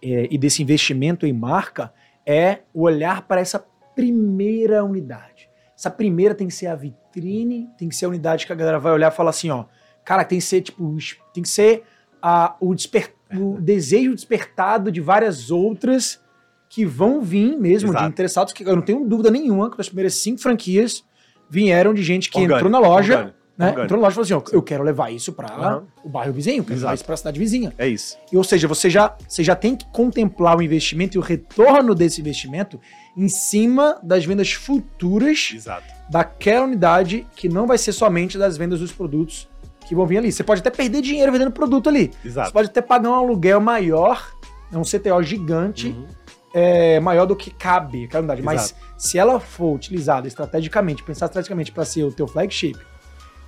[0.03, 1.93] é, e desse investimento em marca,
[2.27, 3.59] é o olhar para essa
[3.95, 5.49] primeira unidade.
[5.77, 8.81] Essa primeira tem que ser a vitrine, tem que ser a unidade que a galera
[8.81, 9.67] vai olhar e falar assim, ó,
[10.05, 10.97] cara, tem que ser tipo,
[11.33, 11.85] tem que ser
[12.21, 16.21] a, o, desper, o desejo despertado de várias outras
[16.69, 18.05] que vão vir mesmo Exato.
[18.05, 21.05] de interessados, que eu não tenho dúvida nenhuma que as primeiras cinco franquias
[21.49, 23.67] vieram de gente que Orgânico, entrou na loja, orgânico, né?
[23.69, 23.85] orgânico.
[23.85, 25.85] Entrou na loja e falou assim, ó, eu quero levar isso para Aham.
[26.05, 26.95] o bairro vizinho, quero levar Exato.
[26.97, 27.73] isso para a cidade vizinha.
[27.79, 28.19] É isso.
[28.31, 31.95] E, ou seja, você já, você já tem que contemplar o investimento e o retorno
[31.95, 32.79] desse investimento
[33.17, 35.87] em cima das vendas futuras Exato.
[36.11, 39.49] daquela unidade que não vai ser somente das vendas dos produtos
[39.87, 40.31] que vão vir ali.
[40.31, 42.11] Você pode até perder dinheiro vendendo produto ali.
[42.21, 42.53] Você Exato.
[42.53, 44.23] pode até pagar um aluguel maior,
[44.71, 46.07] é um CTO gigante, Uhum.
[46.53, 48.43] É, maior do que cabe aquela unidade.
[48.43, 48.81] Mas Exato.
[48.97, 52.77] se ela for utilizada estrategicamente, pensar estrategicamente para ser o teu flagship,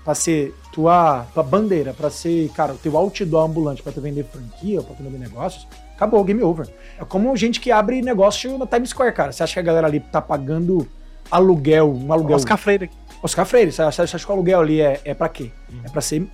[0.05, 4.25] para ser tua, tua bandeira, para ser, cara, o teu outdoor ambulante para tu vender
[4.25, 6.67] franquia, para tu vender negócios, acabou, game over.
[6.99, 9.33] É como gente que abre negócio na Times Square, cara.
[9.33, 10.89] Você acha que a galera ali tá pagando
[11.31, 12.37] aluguel, um aluguel...
[12.37, 12.91] Oscar Freire.
[13.23, 15.51] Oscar Freire, você acha, você acha que o aluguel ali é, é para quê?
[15.71, 15.81] Uhum.
[15.85, 16.27] É para ser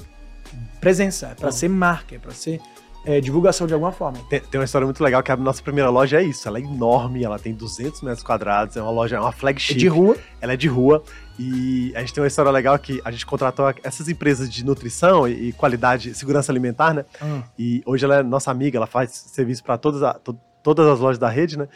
[0.80, 1.52] presença, é para Uhum.
[1.52, 2.60] ser marca, é para ser
[3.06, 4.18] é, divulgação de alguma forma.
[4.28, 6.46] Tem, tem uma história muito legal que a nossa primeira loja é isso.
[6.48, 9.78] Ela é enorme, ela tem 200 metros quadrados, é uma loja, é uma É flagship.
[9.78, 11.02] de rua, ela é de rua
[11.38, 15.28] e a gente tem uma história legal que a gente contratou essas empresas de nutrição
[15.28, 17.04] e, e qualidade, segurança alimentar, né?
[17.58, 20.98] E hoje ela é nossa amiga, ela faz serviço para todas, a- to- todas as
[20.98, 21.68] lojas da rede, né?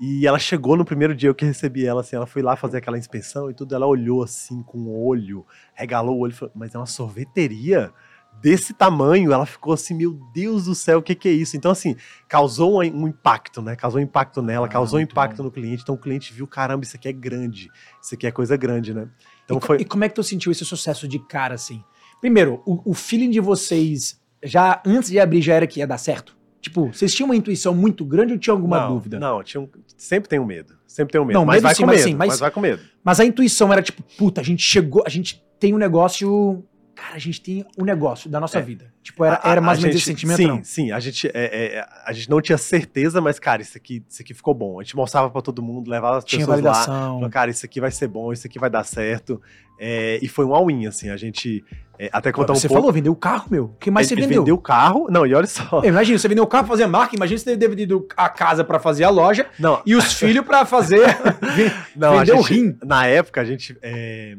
[0.00, 2.76] E ela chegou no primeiro dia que eu recebi ela, assim, ela foi lá fazer
[2.76, 6.72] aquela inspeção e tudo, ela olhou assim com o olho, regalou o olho, falou, mas
[6.72, 7.90] é uma sorveteria
[8.40, 11.56] desse tamanho, ela ficou assim, meu Deus do céu, o que que é isso?
[11.56, 11.96] Então, assim,
[12.28, 13.74] causou um, um impacto, né?
[13.76, 15.44] Causou um impacto nela, Ah, causou um impacto bom.
[15.44, 17.68] no cliente, então o cliente viu, caramba, isso aqui é grande,
[18.02, 19.08] isso aqui é coisa grande, né?
[19.44, 19.76] Então e, foi...
[19.80, 21.82] e como é que tu sentiu esse sucesso de cara, assim?
[22.20, 25.98] Primeiro, o, o feeling de vocês, já antes de abrir, já era que ia dar
[25.98, 26.36] certo?
[26.60, 29.18] Tipo, vocês tinham uma intuição muito grande ou tinha alguma não, dúvida?
[29.20, 30.74] Não, tinha um- sempre tem um medo.
[30.88, 31.38] Sempre tem um medo.
[31.38, 32.08] Não, mas medo vai sim, com mas medo.
[32.08, 32.82] sim, mas- mas vai com medo.
[33.04, 36.64] Mas a intuição era tipo, puta, a gente chegou, a gente tem um negócio.
[37.00, 38.60] Cara, a gente tem um negócio da nossa É.
[38.62, 38.92] vida.
[39.02, 40.64] Tipo, era, A- era a- mais a ou menos esse sentimento, Sim, não?
[40.64, 40.90] sim.
[40.90, 41.30] A gente, é,
[41.76, 44.80] é, a gente não tinha certeza, mas, cara, isso aqui, isso aqui ficou bom.
[44.80, 46.72] A gente mostrava pra todo mundo, levava as Tinha pessoas lá.
[46.72, 47.14] validação.
[47.14, 49.40] Falou, cara, isso aqui vai ser bom, isso aqui vai dar certo.
[49.78, 51.08] É, e foi um all-in, assim.
[51.08, 51.64] A gente
[52.00, 52.80] é, até contar um você pouco.
[52.82, 53.64] falou, vendeu o carro, meu.
[53.66, 54.42] O que mais ele, você ele vendeu?
[54.42, 55.06] vendeu o carro.
[55.08, 55.80] Não, e olha só.
[55.84, 58.64] É, Imagina, você vendeu o carro pra fazer marca, imagina você ter vendido a casa
[58.64, 61.06] pra fazer a loja Não, e os filhos pra fazer.
[61.94, 62.78] não a vendeu o gente, rim.
[62.84, 63.78] Na época, a gente.
[63.80, 64.36] é,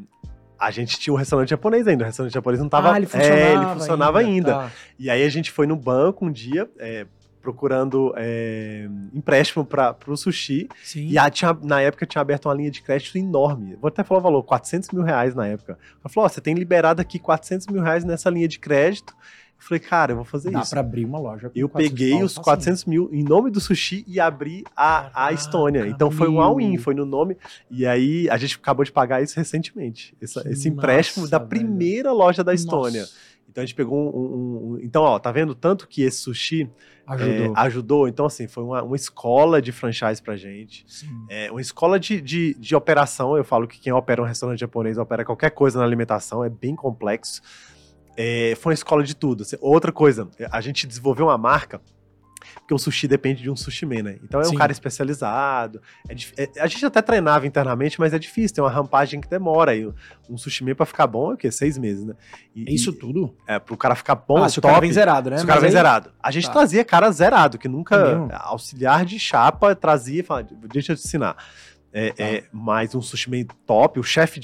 [0.60, 2.04] a gente tinha um restaurante japonês ainda.
[2.04, 2.94] O restaurante japonês não tava.
[2.94, 4.54] ah, ele é, funcionava, ele funcionava ainda.
[4.54, 4.72] Tá.
[4.98, 7.08] E aí a gente foi no banco um dia, é,
[7.42, 10.68] procurando é, empréstimo para o sushi.
[10.84, 11.08] Sim.
[11.08, 13.78] E a, tinha, na época tinha aberto uma linha de crédito enorme.
[13.82, 15.78] Vou até falar o valor, 400 mil reais na época.
[16.04, 19.16] Ela falou, ó, você tem liberado aqui 400 mil reais nessa linha de crédito.
[19.60, 20.70] Eu falei, cara, eu vou fazer Dá isso.
[20.72, 21.52] pra abrir uma loja.
[21.54, 22.44] Eu 400 peguei os facinho.
[22.46, 25.86] 400 mil em nome do sushi e abri a, a Estônia.
[25.88, 27.38] Então foi um all-in, foi no nome.
[27.70, 30.16] E aí a gente acabou de pagar isso recentemente.
[30.18, 33.02] Que esse empréstimo massa, da primeira loja da Estônia.
[33.02, 33.14] Nossa,
[33.50, 36.70] Então a gente pegou um, um- um- Então, ó, tá vendo tanto que esse sushi
[37.06, 37.54] Ajudou.
[37.56, 38.08] é, ajudou?
[38.08, 40.86] Então, assim, foi uma, uma escola de franchise pra gente.
[41.28, 43.36] É uma escola de, de, de operação.
[43.36, 46.76] Eu falo que quem opera um restaurante japonês opera qualquer coisa na alimentação, é bem
[46.76, 47.42] complexo.
[48.22, 49.46] É, foi uma escola de tudo.
[49.62, 51.80] Outra coisa, a gente desenvolveu uma marca.
[52.62, 54.18] Porque o sushi depende de um sushi man, né?
[54.24, 54.56] Então é um Sim.
[54.56, 55.82] cara especializado.
[56.08, 58.56] é é- a gente até treinava internamente, mas é difícil.
[58.56, 59.76] Tem uma rampagem que demora.
[59.76, 59.88] E
[60.30, 61.52] um sushi man pra ficar bom é o quê?
[61.52, 62.14] Seis meses, né?
[62.56, 63.36] E, É isso e- tudo?
[63.48, 65.38] é, pro cara ficar bom, ah, se o top, cara vem zerado, né?
[65.38, 66.12] se o cara Mas vem aí- zerado.
[66.22, 66.54] A gente Tá.
[66.54, 67.98] trazia cara zerado, que É nunca.
[68.06, 68.30] mesmo?
[68.34, 71.36] auxiliar de chapa trazia e falava, deixa eu te ensinar.
[71.92, 72.24] É, Tá.
[72.24, 74.40] é, mais um sushi man top, o chefe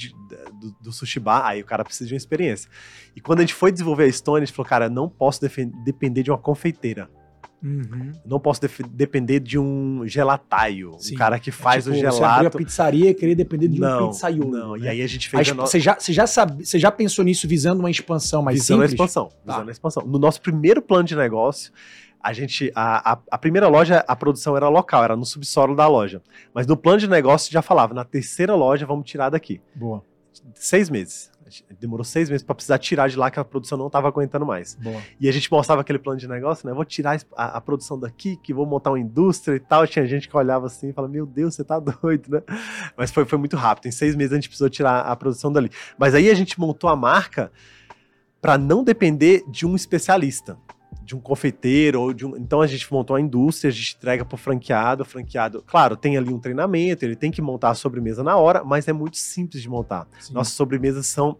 [0.60, 2.68] do, do sushi bar, aí o cara precisa de uma experiência.
[3.14, 5.40] E quando a gente foi desenvolver a Stone, a gente falou, cara, não posso
[5.84, 7.08] depender de uma confeiteira.
[7.62, 8.12] Uhum.
[8.24, 10.94] Não posso depender de um gelataio.
[10.98, 11.14] Sim.
[11.14, 12.58] Um cara que faz É o tipo, Você abriu a gelato.
[12.58, 14.50] pizzaria e querer depender de um Não, pizzaiolo.
[14.50, 14.72] não.
[14.76, 14.84] né?
[14.84, 16.78] E aí a gente A fez a, exp- nossa você, já, você, já sabe, você
[16.78, 18.92] já pensou nisso visando uma expansão mais visando a simples?
[18.92, 19.28] expansão.
[19.44, 19.52] Tá.
[19.54, 20.02] Visando a expansão.
[20.06, 21.72] No nosso primeiro plano de negócio,
[22.26, 22.72] a gente.
[22.74, 26.20] A, a, a primeira loja, a produção era local, era no subsolo da loja.
[26.52, 29.60] Mas no plano de negócio já falava, na terceira loja vamos tirar daqui.
[29.74, 30.02] Boa,
[30.54, 31.30] Seis meses.
[31.78, 34.74] Demorou seis meses para precisar tirar de lá que a produção não estava aguentando mais.
[34.74, 35.00] boa.
[35.20, 36.74] E a gente mostrava aquele plano de negócio, né?
[36.74, 39.86] Vou tirar a, a produção daqui, que vou montar uma indústria e tal.
[39.86, 42.42] Tinha gente que olhava assim e falava, meu Deus, você tá doido, né?
[42.96, 43.86] Mas foi, foi muito rápido.
[43.86, 45.70] Em seis meses a gente precisou tirar a produção dali.
[45.96, 47.52] Mas aí a gente montou a marca
[48.42, 50.58] para não depender de um especialista.
[51.04, 52.36] De um confeiteiro ou de um.
[52.36, 55.02] Então a gente montou a indústria, a gente entrega para o franqueado.
[55.02, 58.64] O franqueado, claro, tem ali um treinamento, ele tem que montar a sobremesa na hora,
[58.64, 60.06] mas é muito simples de montar.
[60.18, 60.34] Sim.
[60.34, 61.38] Nossas sobremesas são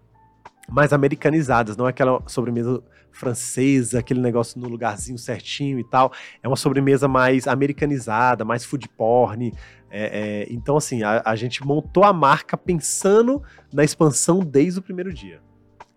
[0.69, 2.83] mais americanizadas, não é aquela sobremesa
[3.17, 6.13] francesa, aquele negócio no lugarzinho certinho e tal.
[6.43, 9.53] É uma sobremesa mais americanizada, mais food porn.
[9.91, 13.43] É, é, então, assim, a, a, gente montou a marca pensando
[13.73, 15.41] na expansão desde o primeiro dia.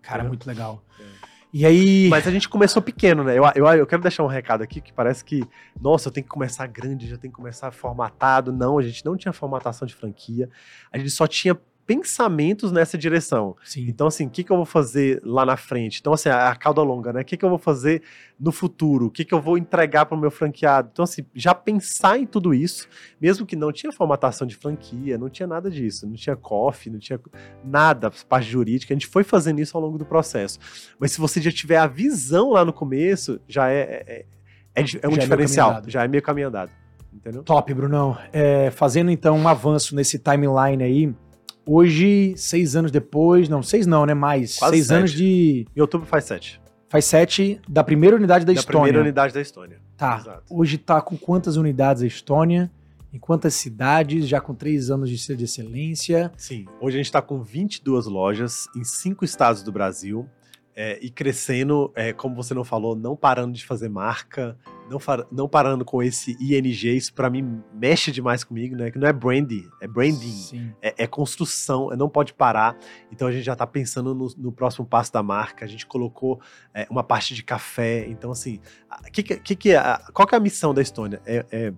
[0.01, 0.27] Cara, é.
[0.27, 0.83] muito legal.
[0.99, 1.03] É.
[1.51, 2.07] E aí.
[2.09, 3.37] Mas a gente começou pequeno, né?
[3.37, 5.43] Eu, eu, eu quero deixar um recado aqui que parece que,
[5.79, 8.51] nossa, eu tenho que começar grande, já tenho que começar formatado.
[8.51, 10.49] Não, a gente não tinha formatação de franquia.
[10.91, 11.59] A gente só tinha
[11.89, 13.55] pensamentos nessa direção.
[13.63, 13.87] Sim.
[13.89, 15.99] Então, assim, o que, que eu vou fazer lá na frente?
[15.99, 17.21] Então, assim, a, cauda longa, né?
[17.21, 18.03] O que, que eu vou fazer
[18.39, 19.07] no futuro?
[19.07, 20.89] O que, que eu vou entregar para o meu franqueado?
[20.93, 22.87] Então, assim, já pensar em tudo isso,
[23.19, 26.99] mesmo que não tinha formatação de franquia, não tinha nada disso, não tinha coffee, não
[26.99, 27.19] tinha
[27.65, 30.59] nada, parte jurídica, a gente foi fazendo isso ao longo do processo.
[30.99, 34.25] Mas se você já tiver a visão lá no começo, já é, é,
[34.75, 36.69] é, é um já é diferencial, é já é meio caminho andado.
[37.11, 37.41] Entendeu?
[37.41, 38.15] Top, Brunão.
[38.31, 41.15] É, fazendo então um avanço nesse timeline aí,
[41.71, 44.15] Hoje, seis anos depois, não, seis não, né?
[44.15, 44.57] Mais.
[44.57, 44.97] Quase seis sete.
[44.97, 45.67] anos de.
[45.75, 46.59] Em outubro faz sete.
[46.87, 48.79] Faz sete da primeira unidade da, da Estônia.
[48.79, 49.77] Da primeira unidade da Estônia.
[49.95, 50.17] Tá.
[50.19, 50.43] Exato.
[50.49, 52.71] Hoje tá com quantas unidades a Estônia?
[53.13, 54.27] Em quantas cidades?
[54.27, 56.31] Já com três anos de ser de excelência?
[56.35, 56.65] Sim.
[56.81, 60.27] Hoje a gente está com 22 lojas em cinco estados do Brasil.
[60.75, 64.57] É, e crescendo, é, como você não falou, não parando de fazer marca,
[64.89, 64.99] não,
[65.31, 68.91] não parando com esse ING, isso para mim mexe demais comigo, né?
[68.91, 72.77] Que não é branding, é branding, é, é, construção, é, não pode parar.
[73.11, 75.65] Então a gente já tá pensando no, no próximo passo da marca.
[75.65, 76.39] A gente colocou
[76.73, 78.05] é, uma parte de café.
[78.07, 78.59] Então, assim,
[79.11, 79.73] que, que, que,
[80.13, 81.21] qual que é a missão da Estônia?
[81.25, 81.73] é, é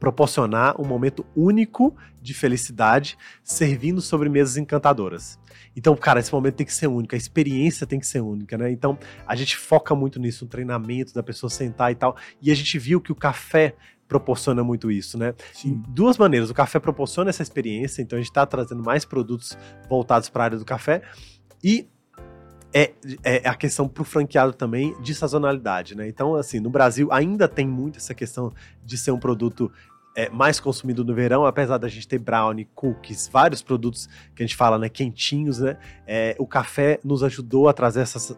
[0.00, 5.38] proporcionar um momento único de felicidade servindo sobremesas encantadoras.
[5.76, 8.72] Então, cara, esse momento tem que ser único, a experiência tem que ser única, né?
[8.72, 12.16] Então, a gente foca muito nisso, no treinamento da pessoa sentar e tal.
[12.40, 13.76] E a gente viu que o café
[14.08, 15.34] proporciona muito isso, né?
[15.52, 15.80] Sim.
[15.88, 16.50] duas maneiras.
[16.50, 19.56] O café proporciona essa experiência, então a gente está trazendo mais produtos
[19.88, 21.02] voltados para a área do café.
[21.62, 21.86] E
[22.72, 26.08] é, é a questão para o franqueado também de sazonalidade, né?
[26.08, 28.52] Então, assim, no Brasil ainda tem muito essa questão
[28.84, 29.70] de ser um produto
[30.16, 34.46] é, mais consumido no verão, apesar da gente ter brownie, cookies, vários produtos que a
[34.46, 35.78] gente fala, né, quentinhos, né?
[36.06, 38.36] É, o café nos ajudou a trazer essa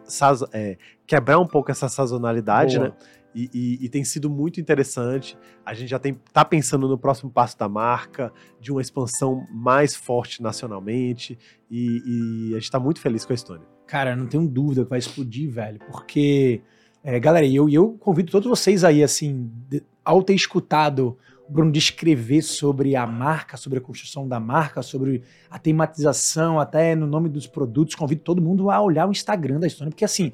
[0.53, 2.89] é, quebrar um pouco essa sazonalidade, Boa.
[2.89, 2.95] né?
[3.35, 5.35] E, e, e, tem sido muito interessante.
[5.65, 8.31] A gente já está pensando no próximo passo da marca,
[8.61, 11.37] de uma expansão mais forte nacionalmente,
[11.69, 13.67] e, e a gente está muito feliz com a Estônia.
[13.87, 16.61] Cara, não tenho dúvida que vai explodir, velho, porque,
[17.03, 21.17] é, galera, eu, eu convido todos vocês aí, assim, de, ao ter escutado
[21.49, 27.05] Bruno descrever sobre a marca, sobre a construção da marca, sobre a tematização, até no
[27.05, 27.95] nome dos produtos.
[27.95, 30.31] Convido todo mundo a olhar o Instagram da Estônia, porque assim,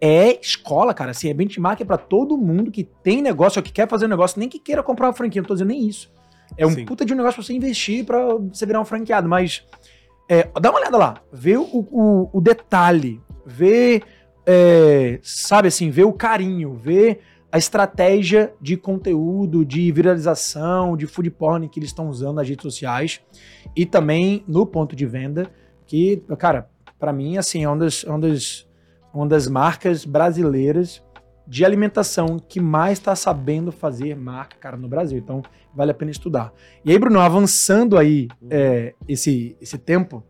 [0.00, 1.10] é escola, cara.
[1.10, 4.08] Assim, é benchmark é para todo mundo que tem negócio ou que quer fazer um
[4.08, 5.42] negócio, nem que queira comprar uma franquia.
[5.42, 6.10] Não tô dizendo nem isso.
[6.56, 6.84] É um Sim.
[6.84, 9.28] puta de um negócio pra você investir para você virar um franqueado.
[9.28, 9.64] Mas
[10.28, 14.02] é, dá uma olhada lá, vê o, o, o detalhe, vê,
[14.46, 17.18] é, sabe assim, vê o carinho, vê
[17.52, 22.62] a estratégia de conteúdo, de viralização, de food porn que eles estão usando nas redes
[22.62, 23.20] sociais
[23.74, 25.50] e também no ponto de venda,
[25.86, 28.68] que, cara, para mim, assim, é uma das, uma, das,
[29.12, 31.02] uma das marcas brasileiras
[31.46, 35.18] de alimentação que mais está sabendo fazer marca, cara, no Brasil.
[35.18, 35.42] Então,
[35.74, 36.52] vale a pena estudar.
[36.84, 40.22] E aí, Bruno, avançando aí é, esse, esse tempo,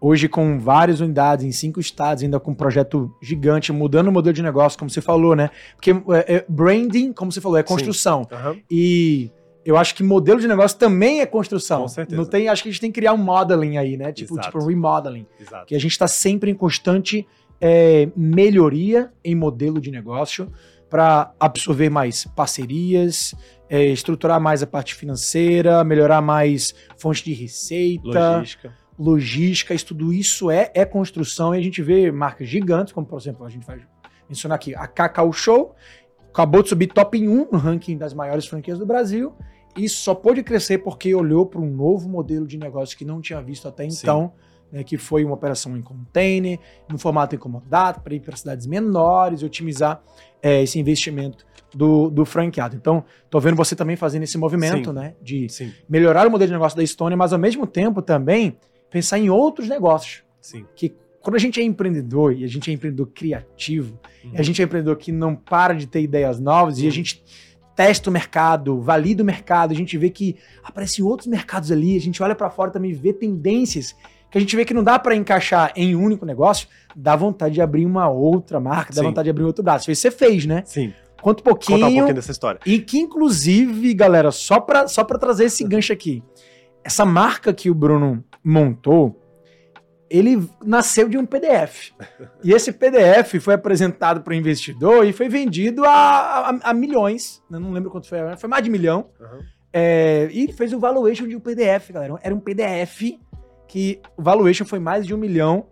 [0.00, 4.32] hoje com várias unidades em cinco estados, ainda com um projeto gigante, mudando o modelo
[4.32, 5.50] de negócio, como você falou, né?
[5.76, 8.26] Porque é, é, branding, como você falou, é construção.
[8.32, 8.60] Uhum.
[8.70, 9.30] E
[9.64, 11.82] eu acho que modelo de negócio também é construção.
[11.82, 12.16] Com certeza.
[12.16, 14.10] Não tem, acho que a gente tem que criar um modeling aí, né?
[14.10, 15.26] Tipo, tipo remodeling.
[15.38, 15.66] Exato.
[15.66, 17.26] Que a gente está sempre em constante
[17.60, 20.50] é, melhoria em modelo de negócio
[20.88, 23.34] para absorver mais parcerias,
[23.68, 28.38] é, estruturar mais a parte financeira, melhorar mais fonte de receita.
[28.38, 33.06] Logística logística, isso, tudo isso é, é construção e a gente vê marcas gigantes, como
[33.06, 33.80] por exemplo, a gente vai
[34.28, 35.74] mencionar aqui a Cacau Show,
[36.28, 39.32] acabou de subir top 1 no ranking das maiores franquias do Brasil
[39.74, 43.40] e só pôde crescer porque olhou para um novo modelo de negócio que não tinha
[43.40, 44.32] visto até então,
[44.70, 49.40] né, que foi uma operação em container, no formato incomodado, para ir para cidades menores
[49.40, 50.02] e otimizar
[50.42, 52.76] é, esse investimento do, do franqueado.
[52.76, 54.96] Então, tô vendo você também fazendo esse movimento, Sim.
[54.96, 55.72] né, de Sim.
[55.88, 58.58] melhorar o modelo de negócio da Estônia, mas ao mesmo tempo também
[58.90, 60.22] pensar em outros negócios.
[60.40, 60.66] Sim.
[60.74, 64.32] Que quando a gente é empreendedor e a gente é empreendedor criativo, uhum.
[64.34, 66.84] a gente é empreendedor que não para de ter ideias novas uhum.
[66.84, 67.22] e a gente
[67.76, 72.00] testa o mercado, valida o mercado, a gente vê que aparecem outros mercados ali, a
[72.00, 73.94] gente olha para fora também e vê tendências
[74.30, 77.54] que a gente vê que não dá para encaixar em um único negócio, dá vontade
[77.54, 79.08] de abrir uma outra marca, dá Sim.
[79.08, 79.90] vontade de abrir outro braço.
[79.90, 80.62] Isso você fez, né?
[80.64, 80.92] Sim.
[81.20, 81.78] Conta um pouquinho.
[81.78, 82.60] Contar um pouquinho dessa história.
[82.64, 86.22] E que, inclusive, galera, só pra, só pra trazer esse gancho aqui,
[86.84, 89.16] essa marca que o Bruno montou,
[90.08, 91.90] ele nasceu de um PDF.
[92.42, 95.90] E esse PDF foi apresentado para o investidor e foi vendido a,
[96.50, 97.42] a- a milhões.
[97.50, 99.10] Eu não lembro quanto foi, foi mais de milhão.
[99.72, 102.18] É, e fez o valuation de um PDF, galera.
[102.22, 103.02] Era um PDF
[103.68, 105.68] que o valuation foi mais de um milhão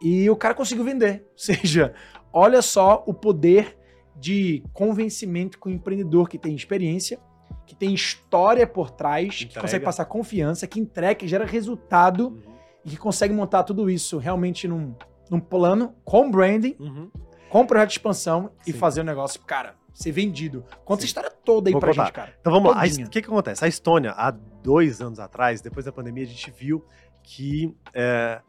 [0.00, 1.26] e o cara conseguiu vender.
[1.32, 1.92] Ou seja,
[2.32, 3.76] olha só o poder
[4.16, 7.18] de convencimento com o empreendedor que tem experiência,
[7.66, 9.60] que tem história por trás, que Entrega.
[9.60, 12.54] consegue passar confiança, que entrega, que gera resultado Uhum.
[12.84, 14.94] e que consegue montar tudo isso realmente num,
[15.30, 17.10] num plano com branding, Uhum.
[17.48, 18.78] com projeto de expansão e Sim.
[18.78, 20.64] fazer o negócio, cara, ser vendido.
[20.84, 21.04] Conta Sim.
[21.04, 22.04] a história toda aí Vou pra contar.
[22.04, 22.34] gente, cara.
[22.40, 22.80] Então vamos lá.
[22.82, 23.02] Todinha.
[23.02, 23.64] es- O que, que acontece?
[23.64, 26.84] A Estônia, há dois anos atrás, depois da pandemia, a gente viu
[27.22, 28.40] que é,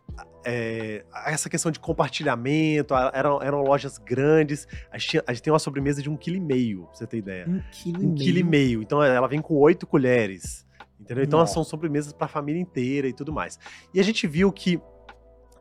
[0.45, 4.67] é, essa questão de compartilhamento, eram, eram lojas grandes.
[4.91, 7.07] A gente, tinha- a gente tem uma sobremesa de um quilo e meio, pra você
[7.07, 7.45] ter ideia.
[7.47, 8.81] Um quilo Um quilo e meio.
[8.81, 10.65] Então ela vem com oito colheres.
[10.99, 11.23] Entendeu?
[11.23, 13.59] Então são sobremesas para a família inteira e tudo mais.
[13.93, 14.79] E a gente viu que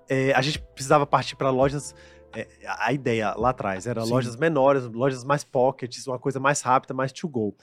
[0.09, 1.95] é, a gente precisava partir para lojas.
[2.35, 4.11] é, a ideia lá atrás era Sim.
[4.11, 7.55] lojas menores, lojas mais pockets, uma coisa mais rápida, mais to go.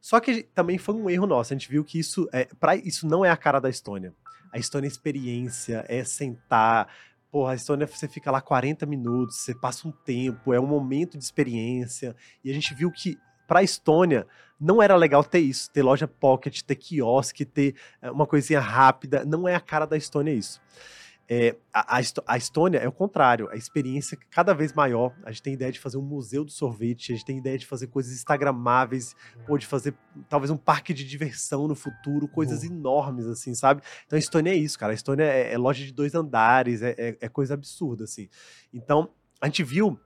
[0.00, 1.52] Só que também foi um erro nosso.
[1.52, 4.14] A gente viu que isso, é, pra, isso não é a cara da Estônia.
[4.52, 6.88] A Estônia é experiência, é sentar.
[7.30, 11.18] Porra, a Estônia você fica lá 40 minutos, você passa um tempo, é um momento
[11.18, 12.14] de experiência.
[12.44, 14.26] E a gente viu que para a Estônia
[14.60, 19.24] não era legal ter isso, ter loja pocket, ter quiosque, ter é, uma coisinha rápida.
[19.24, 20.60] Não é a cara da Estônia isso.
[21.28, 25.12] É, a, a Estônia é o contrário, a experiência cada vez maior.
[25.24, 27.66] A gente tem ideia de fazer um museu do sorvete, a gente tem ideia de
[27.66, 29.16] fazer coisas instagramáveis,
[29.48, 29.94] ou de fazer
[30.28, 32.72] talvez um parque de diversão no futuro, coisas Boa.
[32.72, 33.82] enormes, assim, sabe?
[34.06, 34.92] Então a Estônia é isso, cara.
[34.92, 38.28] A Estônia é, é loja de dois andares, é, é- é coisa absurda, assim.
[38.72, 39.10] Então
[39.40, 39.98] a gente viu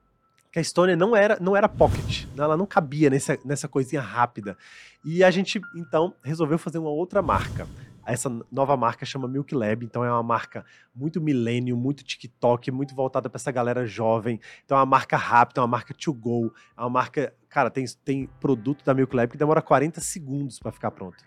[0.51, 2.43] que a Estônia não era, não era pocket, né?
[2.43, 4.57] ela não cabia nessa, nessa coisinha rápida.
[5.05, 7.67] E a gente, então, resolveu fazer uma outra marca.
[8.11, 12.93] Essa nova marca chama Milk Lab, então é uma marca muito milênio, muito TikTok, muito
[12.93, 14.39] voltada para essa galera jovem.
[14.65, 17.85] Então é uma marca rápida, é uma marca to go, é uma marca, cara, tem,
[18.03, 21.23] tem produto da Milk Lab que demora 40 segundos para ficar pronto.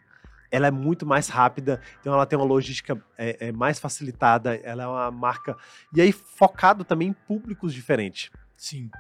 [0.51, 4.85] Ela é muito mais rápida, então ela tem uma logística é, é, mais facilitada, ela
[4.85, 5.57] é uma marca
[5.92, 8.31] e aí focado também em públicos diferentes.
[8.57, 8.90] Sim.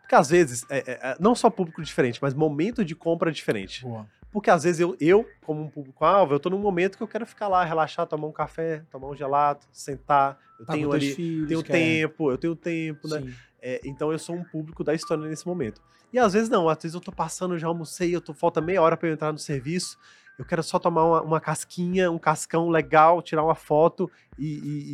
[0.00, 3.82] Porque às vezes, é, é, é, não só público diferente, mas momento de compra diferente.
[3.82, 4.06] Boa.
[4.32, 7.26] Porque às vezes eu, eu como um público-alvo, eu tô num momento que eu quero
[7.26, 10.38] ficar lá, relaxar, tomar um café, tomar um gelado, sentar.
[10.58, 13.22] Eu Tá tenho ali, filhos, tenho quer- tempo, eu tenho tempo, né?
[13.60, 15.80] É, então eu sou um público da história nesse momento.
[16.12, 18.80] E às vezes não, às vezes eu tô passando, já almocei, eu tô, falta meia
[18.82, 19.98] hora para eu entrar no serviço,
[20.38, 24.46] eu quero só tomar uma, uma casquinha, um cascão legal, tirar uma foto e,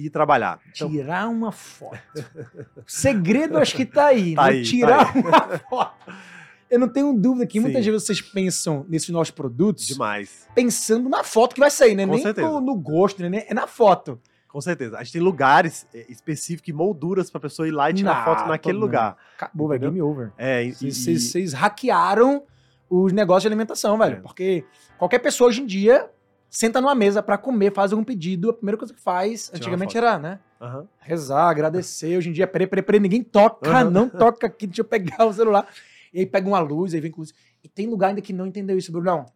[0.03, 0.61] e- e trabalhar.
[0.75, 1.99] Então, Tirar uma foto.
[2.77, 4.49] O segredo acho que tá aí, Tá né?
[4.51, 6.13] aí, tá Tirar uma foto.
[6.71, 7.91] Eu não tenho dúvida que muitas Sim.
[7.93, 10.47] vezes vocês pensam nesses nossos produtos demais.
[10.55, 12.07] pensando na foto que vai sair, né?
[12.07, 13.45] Com Nem no, no gosto, né?
[13.49, 14.21] É na foto.
[14.49, 14.97] Com certeza.
[14.97, 18.25] A gente tem lugares é, específicos e molduras pra pessoa ir lá e tirar Não,
[18.25, 19.17] foto naquele lugar.
[19.37, 19.81] Acabou, velho.
[19.83, 20.33] Game over.
[20.39, 22.43] É, Vocês- e- hackearam
[22.89, 24.17] os negócios de alimentação, velho.
[24.17, 24.21] É.
[24.21, 24.65] Porque
[24.97, 26.09] qualquer pessoa hoje em dia
[26.49, 30.19] senta numa mesa pra comer, faz algum pedido, a primeira coisa que faz, antigamente era,
[30.19, 30.39] né?
[30.61, 30.87] Aham.
[30.99, 32.17] Rezar, agradecer.
[32.17, 33.91] Hoje em dia, peraí, peraí, peraí, ninguém toca, Aham.
[33.91, 35.69] não toca aqui, deixa eu pegar o celular.
[36.13, 37.33] E aí pega uma luz, aí vem com luz.
[37.63, 39.27] E tem lugar ainda que não entendeu isso, Brunão.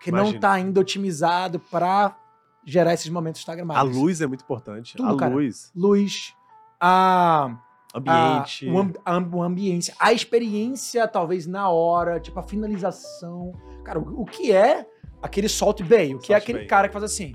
[0.00, 0.40] Que não Imagina.
[0.40, 2.16] tá ainda otimizado pra
[2.64, 3.96] gerar esses momentos A instagramáveis.
[3.96, 4.96] luz é muito importante.
[4.96, 5.34] Tudo, a cara.
[5.34, 6.34] luz, Luz,
[6.80, 7.50] a
[7.94, 8.68] ambiente.
[8.68, 13.52] a, o, a, o ambiente, a experiência, talvez na hora, tipo a finalização.
[13.84, 14.86] Cara, o, o que é
[15.22, 16.14] aquele salt bay?
[16.14, 16.66] O que é Salt aquele bay.
[16.68, 17.32] cara que faz assim?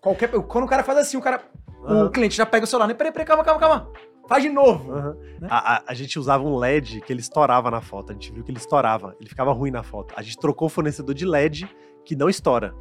[0.00, 1.42] Qualquer, quando o cara faz assim, o cara,
[1.82, 2.94] o Aham, cliente já pega o celular, né?
[2.94, 3.90] Peraí, peraí, calma, calma, calma.
[4.28, 4.92] Faz de novo.
[4.92, 5.16] aham.
[5.40, 5.48] né?
[5.50, 8.10] A, a- a gente usava um LED que ele estourava na foto.
[8.10, 9.16] A gente viu que ele estourava.
[9.18, 10.12] Ele ficava ruim na foto.
[10.16, 11.68] A gente trocou o fornecedor de LED
[12.04, 12.74] que não estoura.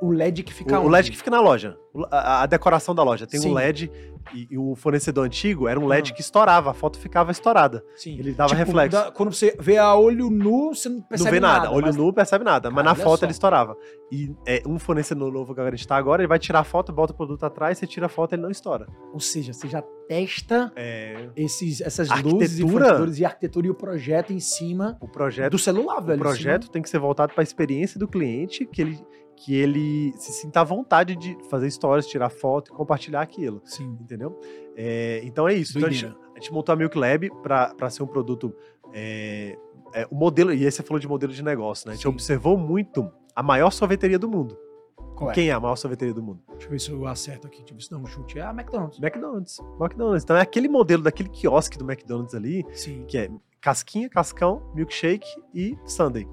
[0.00, 0.88] O LED que fica O, o?
[0.88, 1.76] LED que fica na loja.
[1.92, 3.26] O- A, a decoração da loja.
[3.26, 3.50] Tem Sim.
[3.50, 3.90] um LED
[4.34, 6.14] e, e o fornecedor antigo era um LED Ah.
[6.14, 6.70] que estourava.
[6.70, 7.82] A foto ficava estourada.
[7.96, 8.18] Sim.
[8.18, 8.96] Ele dava Tipo, reflexo.
[8.96, 11.70] dá- quando você vê a olho nu, você não percebe não vê nada.
[11.72, 12.70] Olho mas- nu percebe nada.
[12.70, 13.26] Mas Cara, na olha foto só.
[13.26, 13.76] ele estourava.
[14.12, 16.92] E é, um fornecedor novo que a gente tá agora, ele vai tirar a foto,
[16.92, 18.86] bota o produto atrás, você tira a foto ele não estoura.
[19.12, 24.32] Ou seja, você já testa É, esses, essas luzes e e arquitetura e o projeto
[24.32, 26.18] em cima o projeto do celular, O velho.
[26.18, 28.98] projeto tem que ser voltado para a experiência do cliente, que ele,
[29.38, 33.96] que ele se sinta à vontade de fazer stories, tirar foto e compartilhar aquilo, Sim.
[34.00, 34.38] entendeu?
[34.76, 35.78] É, então é isso.
[35.78, 38.54] Então a, gente, a gente montou a Milk Lab para ser um produto.
[38.92, 39.56] É,
[39.94, 41.92] é, o modelo, e aí você falou de modelo de negócio, né?
[41.92, 42.08] A gente Sim.
[42.08, 44.58] observou muito a maior sorveteria do mundo.
[45.14, 45.34] Qual é?
[45.34, 46.42] Quem é a maior sorveteria do mundo?
[46.50, 47.58] Deixa eu ver se eu acerto aqui.
[47.58, 48.38] Deixa eu ver se dá um chute.
[48.38, 48.98] É a McDonald's.
[48.98, 49.58] McDonald's.
[49.80, 50.24] McDonald's.
[50.24, 53.04] Então é aquele modelo daquele quiosque do McDonald's ali, Sim.
[53.06, 53.30] que é
[53.60, 56.26] casquinha, cascão, milkshake e sundae.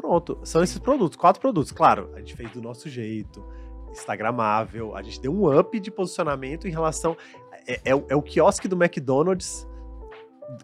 [0.00, 1.72] Pronto, são esses produtos, quatro produtos.
[1.72, 3.44] Claro, a gente fez do nosso jeito,
[3.90, 7.16] instagramável, a gente deu um up de posicionamento em relação...
[7.66, 9.68] É, é é o quiosque do McDonald's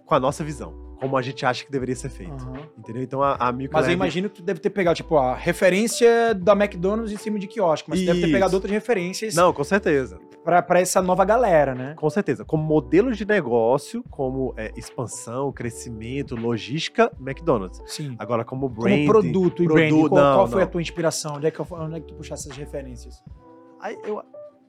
[0.07, 2.33] com a nossa visão, como a gente acha que deveria ser feito.
[2.33, 2.69] Aham.
[2.79, 3.03] Entendeu?
[3.03, 6.35] Então a, a Milk Mas eu imagino que tu deve ter pegado, tipo, a referência
[6.35, 7.89] da McDonald's em cima de quiosque.
[7.91, 10.19] Mas tu deve ter pegado outras referências Não, com certeza.
[10.45, 11.95] pra, pra essa nova galera, né?
[11.97, 12.45] Com certeza.
[12.45, 17.83] Como modelo de negócio, como é, expansão, crescimento, logística, McDonald's.
[17.87, 18.15] Sim.
[18.19, 19.07] Agora, como Como branding...
[19.07, 20.65] produto e branding, qual, não, qual foi não.
[20.65, 21.37] a tua inspiração?
[21.37, 23.23] Onde é que, eu- onde é que tu puxaste essas referências?
[23.81, 24.23] Aí eu,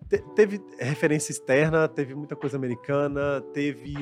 [0.10, 3.94] te- teve referência externa, teve muita coisa americana, teve.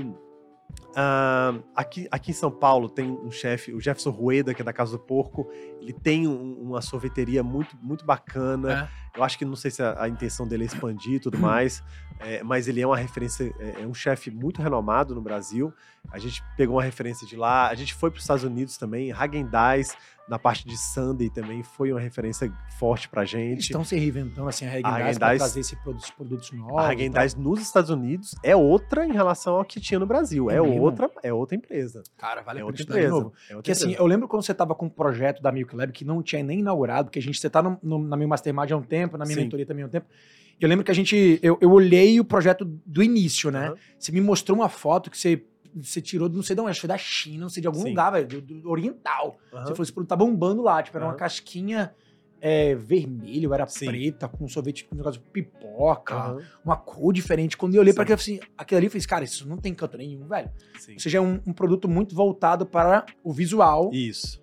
[0.96, 4.74] Ah, aqui, aqui em São Paulo tem um chefe, o Jefferson Rueda, que é da
[4.74, 5.50] Casa do Porco.
[5.82, 8.90] Ele tem um- uma sorveteria muito, muito bacana.
[9.16, 11.82] Eu acho que não sei se a, a intenção dele é expandir e tudo mais,
[12.20, 15.74] é, mas ele é uma referência, é, é um chefe muito renomado no Brasil.
[16.12, 19.10] A gente pegou uma referência de lá, a gente foi para os Estados Unidos também,
[19.12, 19.96] Häagen-Dazs,
[20.28, 23.60] na parte de Sunday também, foi uma referência forte pra Eles gente.
[23.62, 26.78] estão se reinventando, assim, a Häagen-Dazs pra Häagen-Dazs- trazer esses produtos, produtos novos.
[26.84, 30.50] A Häagen-Dazs nos Estados Unidos é outra em relação ao que tinha no Brasil.
[30.50, 32.02] É É, outra, é outra empresa.
[32.18, 33.24] Cara, vale é a pena outra estudar de empresa.
[33.24, 33.34] novo.
[33.36, 34.02] É outra Porque assim, empresa.
[34.02, 36.60] eu lembro quando você tava com um projeto da Milk Lab que não tinha nem
[36.60, 39.26] inaugurado, porque a gente, você tá no, no- na minha Mastermind há um tempo, na
[39.26, 39.44] minha Sim.
[39.44, 40.08] mentoria também há um tempo.
[40.60, 43.68] E eu lembro que a gente, eu, eu olhei o projeto do início, né?
[43.68, 43.78] Aham.
[44.00, 45.44] Você me mostrou uma foto que você,
[45.76, 47.82] você tirou, não sei de onde, acho que foi da China, não sei, de algum
[47.82, 47.90] Sim.
[47.90, 49.38] lugar, velho, do, do oriental.
[49.52, 49.66] Aham.
[49.66, 51.94] Você falou, esse produto tá bombando lá, tipo, era uma casquinha
[52.40, 53.88] é, vermelho, era Sim.
[53.88, 56.42] preta, com sorvete, com um negócio de pipoca, Aham.
[56.64, 57.58] uma cor diferente.
[57.58, 58.14] Quando eu olhei pra Sim.
[58.14, 60.50] aquilo, assim, aquilo ali, eu falei, cara, isso não tem canto nenhum, velho.
[60.80, 60.94] Sim.
[60.94, 64.42] Ou seja, é um, um produto muito voltado para o visual, Isso.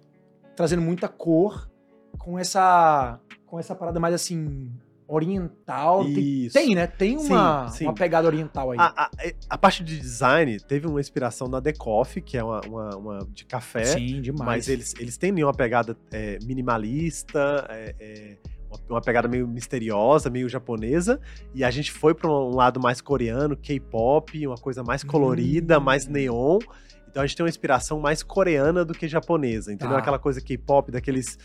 [0.56, 1.70] trazendo muita cor,
[2.18, 3.18] com essa,
[3.52, 4.72] com essa parada mais assim,
[5.06, 6.06] oriental.
[6.06, 6.54] Tem, Isso.
[6.54, 6.86] tem, né?
[6.86, 7.84] Tem uma, Sim, sim.
[7.84, 8.78] uma pegada oriental aí.
[8.80, 9.10] A, a-
[9.50, 13.18] a parte de design teve uma inspiração na The Coffee, que é uma, uma- uma
[13.30, 13.84] de café.
[13.84, 14.46] Sim, demais.
[14.46, 18.36] Mas eles, eles têm uma pegada é, minimalista, é, é,
[18.70, 21.20] uma, uma pegada meio misteriosa, meio japonesa.
[21.54, 25.82] E a gente foi para um lado mais coreano, K-pop, uma coisa mais colorida, Hum.
[25.82, 26.58] mais neon.
[27.06, 29.92] Então a gente tem uma inspiração mais coreana do que japonesa, entendeu?
[29.96, 29.98] Tá.
[30.00, 31.38] Aquela coisa K-pop, daqueles.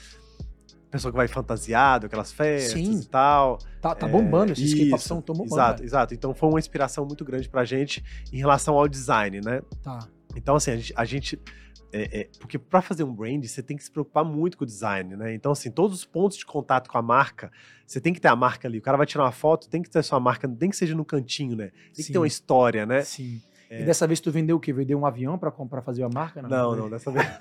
[0.89, 2.99] Pessoa que vai fantasiado, aquelas festas Sim.
[3.01, 3.57] e tal.
[3.81, 5.55] Tá, tá É, bombando, K-pop isso, são tão bombando.
[5.55, 5.87] Exato, velho.
[5.87, 6.13] exato.
[6.13, 9.61] Então foi uma inspiração muito grande pra gente em relação ao design, né?
[9.83, 10.07] Tá.
[10.35, 10.93] Então, assim, a gente.
[10.95, 11.39] a gente-
[11.91, 14.67] é- é- porque para fazer um brand, você tem que se preocupar muito com o
[14.67, 15.33] design, né?
[15.33, 17.51] Então, assim, todos os pontos de contato com a marca,
[17.85, 18.77] você tem que ter a marca ali.
[18.77, 20.93] O cara vai tirar uma foto, tem que ter a sua marca, nem que seja
[20.95, 21.67] no cantinho, né?
[21.93, 22.03] Tem Sim.
[22.03, 23.01] que ter uma história, né?
[23.01, 23.41] Sim.
[23.69, 23.81] É.
[23.81, 24.71] E dessa vez tu vendeu o quê?
[24.71, 26.41] Vendeu um avião pra comprar, fazer a marca?
[26.41, 27.25] Não, não, dessa vez.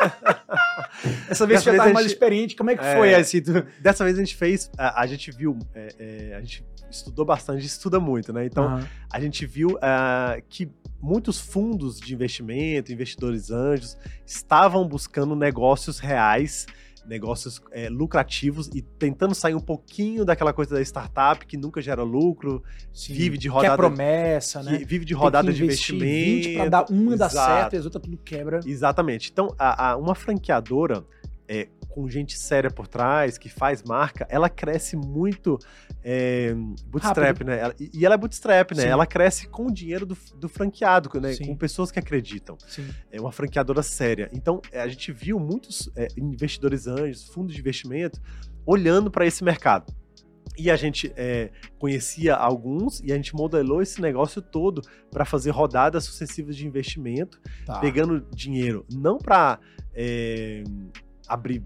[1.29, 2.57] Dessa vez Dessa você já tava a mais gente- experiente.
[2.57, 2.97] Como é que É.
[2.97, 3.41] foi assim?
[3.41, 3.53] Tu...
[3.81, 4.71] dessa vez a gente fez.
[4.79, 5.59] A, a gente viu.
[5.75, 8.47] é, é, a gente estudou bastante, a gente estuda muito, né?
[8.47, 8.89] Então, Aham.
[9.13, 10.71] a gente viu ah, que
[11.01, 16.67] muitos fundos de investimento, investidores anjos, estavam buscando negócios reais,
[17.09, 22.03] negócios eh, lucrativos e tentando sair um pouquinho daquela coisa da startup que nunca gera
[22.03, 23.15] lucro, Sim.
[23.15, 24.79] vive de Que é rodada- promessa, né?
[24.87, 26.05] vive de rodada de investimento.
[26.49, 27.47] 20 pra dar uma dar Exato.
[27.61, 28.61] certo e as outras tudo quebra.
[28.67, 29.31] Exatamente.
[29.33, 31.16] Então, a- a- uma franqueadora é,
[31.97, 35.59] com gente séria por trás, que faz marca, ela cresce muito
[36.05, 36.53] é,
[36.89, 37.59] bootstrap, né?
[37.59, 38.83] Ela- e ela é bootstrap, né?
[38.83, 38.89] Sim.
[38.89, 41.33] Ela cresce com o dinheiro do, do franqueado, né?
[41.33, 41.47] Sim.
[41.47, 42.59] Com pessoas que acreditam.
[42.69, 42.87] Sim.
[43.11, 44.29] É uma franqueadora séria.
[44.35, 48.21] Então, é, a gente viu muitos é, investidores anjos, fundos de investimento,
[48.67, 49.91] olhando para esse mercado.
[50.59, 55.51] E a gente é, conhecia alguns e a gente modelou esse negócio todo para fazer
[55.51, 57.79] rodadas sucessivas de investimento Tá.
[57.81, 59.59] pegando dinheiro não para
[61.29, 61.63] abrir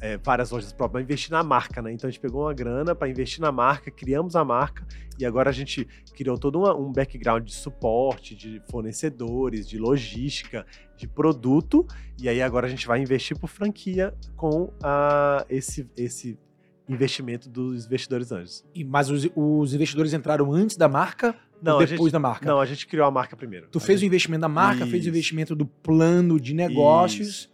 [0.00, 1.92] é, várias lojas próprias, mas investir na marca, né?
[1.92, 4.86] Então a gente pegou uma grana para investir na marca, criamos a marca
[5.18, 5.86] e agora a gente
[6.16, 10.64] criou todo uma- um background de suporte, de fornecedores, de logística,
[10.96, 11.86] de produto
[12.18, 16.38] e aí agora a gente vai investir por franquia com a, esse, esse
[16.88, 18.64] investimento dos investidores anjos.
[18.74, 22.46] E- mas os, os investidores entraram antes da marca Não, depois gente, da marca?
[22.46, 23.68] não, a gente criou a marca primeiro.
[23.70, 25.08] Tu A fez o gente- investimento da marca, fez o Isso.
[25.10, 27.48] investimento do plano de negócios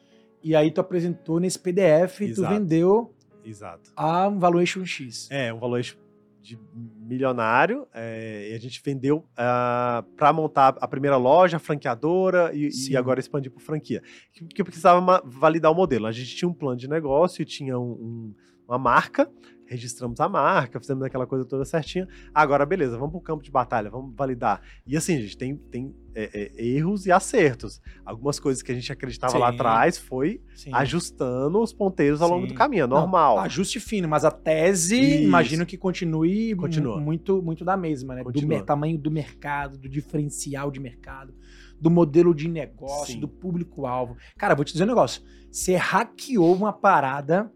[0.51, 3.91] e aí tu apresentou nesse PDF e tu vendeu Exato.
[3.97, 5.29] a um valuation X.
[5.31, 6.59] É, um valor de
[6.97, 7.87] milionário.
[7.93, 13.19] é, e a gente vendeu para montar a primeira loja, a franqueadora e, e agora
[13.21, 14.03] expandir por franquia.
[14.33, 16.07] Que, que precisava validar o modelo.
[16.07, 18.35] A gente tinha um plano de negócio e tinha um, um-
[18.69, 19.31] uma marca,
[19.67, 22.07] registramos a marca, fizemos aquela coisa toda certinha.
[22.35, 24.61] Agora, beleza, vamos pro campo de batalha, vamos validar.
[24.87, 27.81] E assim, gente, tem, tem é, é, erros e acertos.
[28.05, 29.39] Algumas coisas que a gente acreditava Sim.
[29.39, 30.71] lá atrás foi Sim.
[30.73, 32.53] ajustando os ponteiros ao longo Sim.
[32.53, 33.39] do caminho, é Não, normal.
[33.41, 35.23] ajuste fino, mas a tese, Isso.
[35.25, 37.01] imagino que continue Continua.
[37.01, 38.21] muito muito da mesma, né?
[38.23, 38.49] Do Continua.
[38.57, 41.35] mer- tamanho do mercado, do diferencial de mercado,
[41.81, 44.17] do modelo de negócio, do público-alvo.
[44.39, 45.23] Cara, vou te dizer um negócio.
[45.51, 47.53] Você hackeou uma parada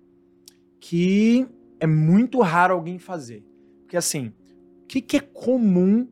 [0.81, 1.47] que
[1.81, 3.43] é muito raro alguém fazer.
[3.81, 4.33] Porque assim,
[4.83, 6.07] o que, que é comum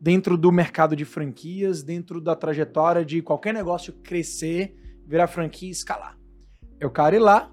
[0.00, 4.74] dentro do mercado de franquias, dentro da trajetória de qualquer negócio crescer,
[5.06, 6.18] virar franquia e escalar?
[6.80, 7.52] É o cara ir lá,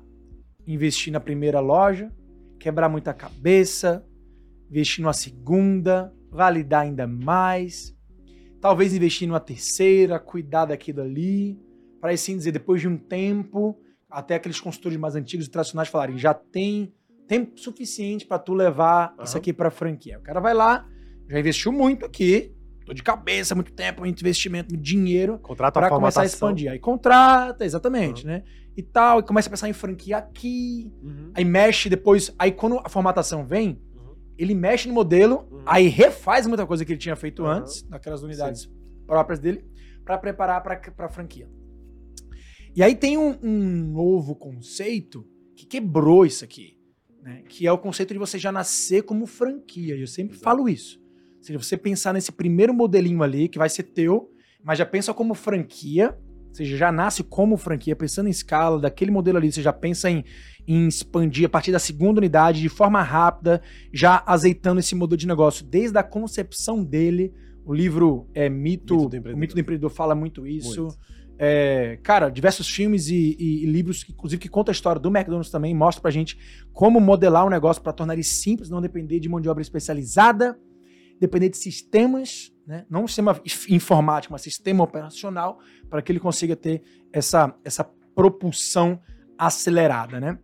[0.65, 2.11] investir na primeira loja,
[2.59, 4.03] quebrar muita cabeça,
[4.69, 7.95] investir numa segunda, validar ainda mais,
[8.61, 11.59] talvez investir numa terceira, cuidar daquilo ali,
[11.99, 13.77] para assim dizer, depois de um tempo,
[14.09, 16.93] até aqueles consultores mais antigos e tradicionais falarem, já tem
[17.29, 19.23] tempo suficiente para tu levar Aham.
[19.23, 20.17] isso aqui para franquia.
[20.17, 20.85] O cara vai lá,
[21.29, 22.51] já investiu muito aqui,
[22.83, 26.71] tô de cabeça, muito tempo, muito investimento, muito dinheiro, Contrata para começar a expandir.
[26.71, 28.43] Aí contrata, exatamente, né?
[28.75, 32.79] E tal, e começa a pensar em franquia aqui, Uhum, aí mexe depois, aí quando
[32.79, 34.15] a formatação vem, uhum.
[34.35, 35.61] ele mexe no modelo, Uhum.
[35.67, 38.67] aí refaz muita coisa que ele tinha feito antes, naquelas unidades
[39.05, 39.63] próprias dele,
[40.03, 41.47] para preparar para a franquia.
[42.75, 45.23] E aí tem um, um novo conceito
[45.55, 46.78] que quebrou isso aqui,
[47.21, 47.43] né?
[47.47, 49.95] que é o conceito de você já nascer como franquia.
[49.95, 50.43] E eu sempre Exato.
[50.43, 50.99] falo isso.
[51.37, 54.31] Ou seja, você pensar nesse primeiro modelinho ali, que vai ser teu,
[54.63, 56.17] mas já pensa como franquia,
[56.49, 60.09] ou seja, já nasce como franquia, pensando em escala, daquele modelo ali, você já pensa
[60.09, 60.25] em,
[60.67, 63.61] em expandir a partir da segunda unidade de forma rápida,
[63.93, 67.33] já azeitando esse modelo de negócio desde a concepção dele.
[67.63, 69.37] O livro é Mito, Mito do o Empreendedor.
[69.37, 70.83] Mito do Empreendedor fala muito isso.
[70.83, 70.97] Muito.
[71.41, 75.49] É, cara, diversos filmes e, e- e livros, inclusive que contam a história do McDonald's
[75.49, 76.37] também, mostra pra gente
[76.73, 80.59] como modelar um negócio para tornar ele simples, não depender de mão de obra especializada,
[81.17, 82.85] depender de sistemas, né?
[82.89, 85.59] não um sistema informático, mas sistema operacional,
[85.89, 86.81] para que ele consiga ter
[87.13, 88.99] essa, essa propulsão
[89.37, 90.19] acelerada.
[90.19, 90.37] Né?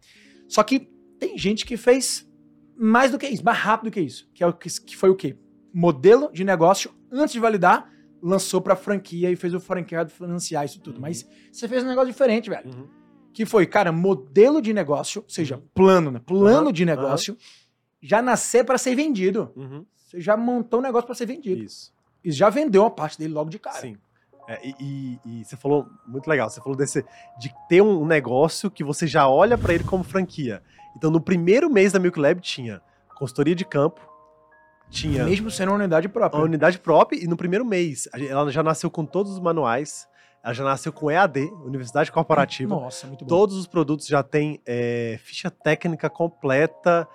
[0.48, 0.90] Só que
[1.20, 2.26] tem gente que fez
[2.78, 5.16] mais do que isso, mais rápido que isso, que, é o que, que foi o
[5.16, 5.38] quê?
[5.74, 7.90] Modelo de negócio, antes de validar,
[8.28, 10.96] lançou pra franquia e fez o franqueado financiar isso tudo.
[10.96, 11.02] Uhum.
[11.02, 12.68] Mas você fez um negócio diferente, velho.
[12.68, 12.88] Uhum.
[13.34, 15.64] Que foi, cara, modelo de negócio, ou seja, Uhum.
[15.74, 16.22] plano, né?
[16.26, 17.38] Plano de negócio,
[18.02, 19.52] já nascer pra ser vendido.
[19.56, 19.86] Uhum.
[19.96, 21.64] Você já montou um negócio pra ser vendido.
[21.64, 21.94] Isso.
[22.24, 23.80] E já vendeu uma parte dele logo de cara.
[23.82, 23.98] Sim.
[24.48, 26.50] É, e, e- e você falou muito legal.
[26.50, 27.04] Você falou desse
[27.40, 30.62] de ter um negócio que você já olha pra ele como franquia.
[30.96, 32.82] Então, no primeiro mês da Milk Lab tinha
[33.18, 34.00] consultoria de campo,
[34.90, 36.40] tinha Mesmo sendo uma unidade própria.
[36.40, 40.08] a unidade própria e no primeiro mês ela já nasceu com todos os manuais.
[40.44, 42.76] Ela já nasceu com EAD, Universidade Corporativa.
[42.76, 43.30] Nossa, muito bom.
[43.30, 47.08] Todos os produtos já têm é, ficha técnica completa,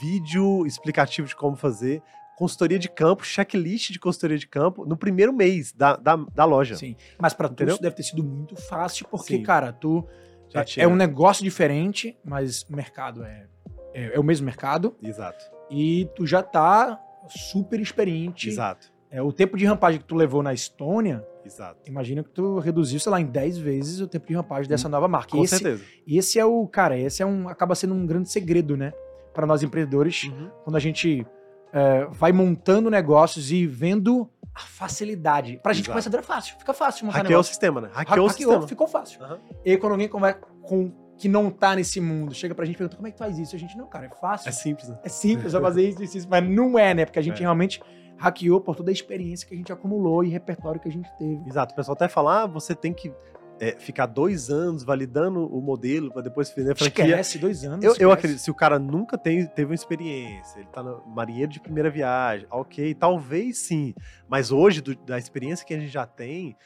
[0.00, 2.00] vídeo explicativo de como fazer,
[2.36, 6.76] consultoria de campo, checklist de consultoria de campo no primeiro mês da, da, da loja.
[6.76, 6.94] Sim.
[7.18, 9.42] Mas pra tu isso deve ter sido muito fácil, porque, Sim.
[9.42, 10.06] cara, tu.
[10.54, 13.46] É, é um negócio diferente, mas o mercado é,
[13.92, 14.96] é, é o mesmo mercado.
[15.02, 18.48] Exato, E tu já tá super experiente.
[18.48, 21.78] exato, É, o tempo de rampagem que tu levou na Estônia, exato.
[21.88, 25.06] imagina que tu reduziu, sei lá, em 10 vezes o tempo de rampagem dessa nova
[25.08, 25.30] marca.
[25.30, 25.84] Com esse, certeza.
[26.06, 28.92] esse é o, cara, esse é um, acaba sendo um grande segredo, né?
[29.32, 30.50] Para nós empreendedores, Uhum.
[30.64, 31.24] quando a gente
[31.72, 35.60] é, vai montando negócios e vendo a facilidade.
[35.62, 35.92] Pra gente Exato.
[35.92, 37.50] começar a virar fácil, fica fácil montar Hackeou o negócio.
[37.52, 37.88] sistema, né?
[37.94, 38.68] Ha- Hackeou o hackeou, sistema.
[38.68, 39.22] ficou fácil.
[39.22, 39.38] Aham.
[39.64, 42.78] E aí quando alguém conversa com que não tá nesse mundo, chega pra gente e
[42.78, 43.56] pergunta como é que faz isso?
[43.56, 44.48] A gente, não, cara, é fácil.
[44.48, 44.98] É simples, né?
[45.02, 47.04] É simples só fazer isso, isso, isso, mas não é, né?
[47.04, 47.40] Porque a gente É.
[47.40, 47.80] realmente
[48.18, 51.42] hackeou por toda a experiência que a gente acumulou e repertório que a gente teve.
[51.46, 51.72] Exato.
[51.72, 53.12] O pessoal até fala, ah, você tem que
[53.60, 57.04] é, ficar dois anos validando o modelo para depois vender a franquia.
[57.20, 57.84] Esquece, dois anos.
[57.84, 61.50] Eu, eu acredito, se o cara nunca tem, teve uma experiência, ele tá no marinheiro
[61.50, 63.94] de primeira viagem, ok, talvez sim.
[64.28, 66.56] Mas hoje, do- da experiência que a gente já tem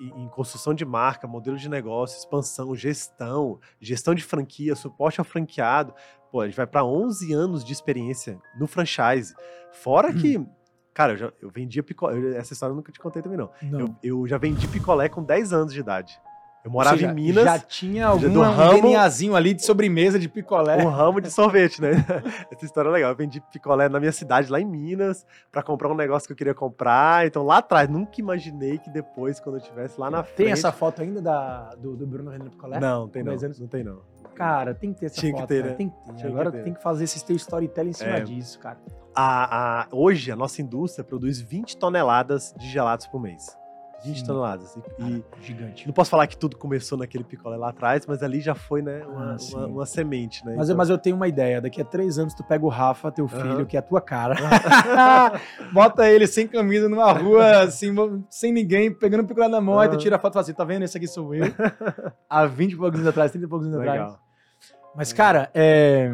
[0.00, 5.24] em, em construção de marca, modelo de negócio, expansão, gestão, gestão de franquia, suporte ao
[5.24, 5.92] franqueado,
[6.30, 9.34] pô, a gente vai para 11 anos de experiência no franchise.
[9.72, 10.40] Fora que,
[10.94, 13.50] cara, eu, já, eu vendia picolé, essa história eu nunca te contei também não.
[13.62, 13.80] Não.
[13.80, 16.18] Eu, eu já vendi picolé com 10 anos de idade.
[16.66, 20.18] Eu morava seja, em Minas Já tinha algum do um ramo- DNAzinho ali de sobremesa
[20.18, 20.84] de picolé.
[20.84, 21.92] um ramo de sorvete, né?
[22.52, 23.10] Essa história é legal.
[23.12, 26.36] Eu vendi picolé na minha cidade, lá em Minas, pra comprar um negócio que eu
[26.36, 27.24] queria comprar.
[27.24, 30.36] Então, lá atrás, nunca imaginei que depois, quando eu estivesse lá na frente...
[30.38, 32.80] Tem essa foto ainda da, do, do Bruno vendendo picolé?
[32.80, 33.30] Não, tem não.
[33.30, 33.60] 10 anos?
[33.60, 34.00] Não tem não.
[34.34, 35.48] Cara, tem que ter essa Tinha que foto.
[35.48, 35.76] ter, cara, né?
[35.76, 36.04] Tem que ter.
[36.14, 36.62] Tinha que Agora ter.
[36.64, 38.20] tem que fazer esse teu storytelling em cima É.
[38.20, 38.76] disso, cara.
[39.14, 43.56] A, a- hoje, a nossa indústria produz 20 toneladas de gelados por mês.
[44.04, 44.26] 20 Sim.
[44.26, 44.76] toneladas.
[44.98, 45.86] E, e Gigante.
[45.86, 49.04] não posso falar que tudo começou naquele picolé lá atrás, mas ali já foi, né,
[49.06, 50.54] uma, Ah, uma, uma semente, né?
[50.56, 51.60] Mas, eu- mas eu tenho uma ideia.
[51.60, 53.64] Daqui a três anos tu pega o Rafa, teu filho, Aham.
[53.64, 54.34] que é a tua cara.
[55.72, 57.94] Bota ele sem camisa numa rua, assim,
[58.30, 60.54] sem ninguém, pegando um picolé na mão, aí tu tira a foto e fala assim,
[60.54, 60.82] tá vendo?
[60.84, 61.44] Esse aqui sou eu.
[62.28, 64.00] Há 20 e poucos anos atrás, 30 e poucos anos atrás.
[64.00, 64.18] Legal.
[64.94, 66.10] Mas, cara, é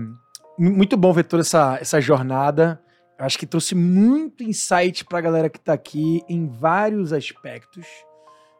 [0.58, 2.80] mu- muito bom ver toda essa, essa jornada.
[3.24, 7.86] Acho que trouxe muito insight pra galera que tá aqui em vários aspectos.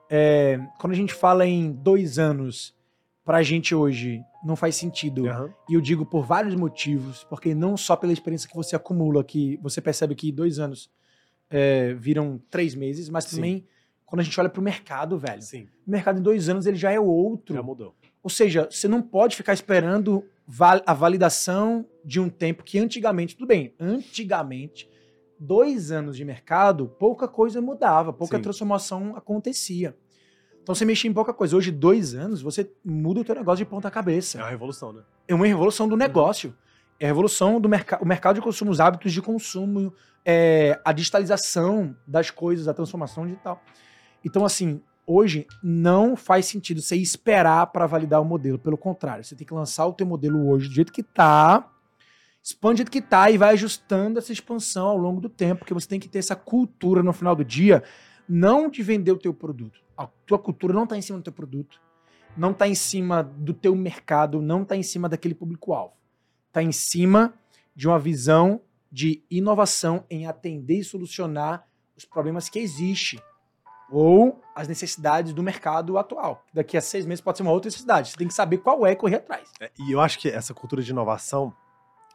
[0.09, 2.75] É, quando a gente fala em dois anos,
[3.25, 5.27] pra gente hoje, não faz sentido.
[5.29, 5.53] Aham.
[5.69, 9.59] E eu digo por vários motivos, porque não só pela experiência que você acumula, que
[9.63, 10.89] você percebe que dois anos
[11.51, 13.37] é, viram três meses, mas Sim.
[13.37, 13.67] também
[14.07, 15.41] quando a gente olha pro mercado, velho.
[15.43, 17.55] Sim, O mercado em dois anos ele já é outro.
[17.55, 17.95] já mudou.
[18.23, 20.23] Ou seja, você não pode ficar esperando
[20.87, 24.89] a validação de um tempo que antigamente, tudo bem, antigamente,
[25.39, 28.43] dois anos de mercado, pouca coisa mudava, pouca Sim.
[28.43, 29.97] transformação acontecia.
[30.63, 31.57] Então você mexia em pouca coisa.
[31.57, 34.39] Hoje, dois anos, você muda o teu negócio de ponta É cabeça.
[34.39, 35.03] uma revolução, né?
[35.27, 36.55] É uma revolução do negócio.
[37.01, 39.93] É a revolução do mercado, o mercado de consumo, os hábitos de consumo,
[40.25, 43.61] é, a digitalização das coisas, a transformação digital.
[44.25, 48.59] Então, assim, hoje não faz sentido você esperar para validar o modelo.
[48.59, 51.71] Pelo contrário, você tem que lançar o teu modelo hoje do jeito que tá,
[52.43, 55.75] expande do jeito que tá e vai ajustando essa expansão ao longo do tempo, porque
[55.75, 57.83] você tem que ter essa cultura no final do dia,
[58.29, 59.81] não de vender o teu produto.
[59.97, 61.81] A tua cultura não está em cima do teu produto,
[62.37, 65.95] não está em cima do teu mercado, não está em cima daquele público-alvo.
[66.49, 67.35] Está em cima
[67.75, 73.21] de uma visão de inovação em atender e solucionar os problemas que existem
[73.93, 76.43] ou as necessidades do mercado atual.
[76.53, 78.11] Daqui a seis meses pode ser uma outra necessidade.
[78.11, 79.51] Você tem que saber qual é e correr atrás.
[79.61, 81.53] É, E eu acho que essa cultura de inovação,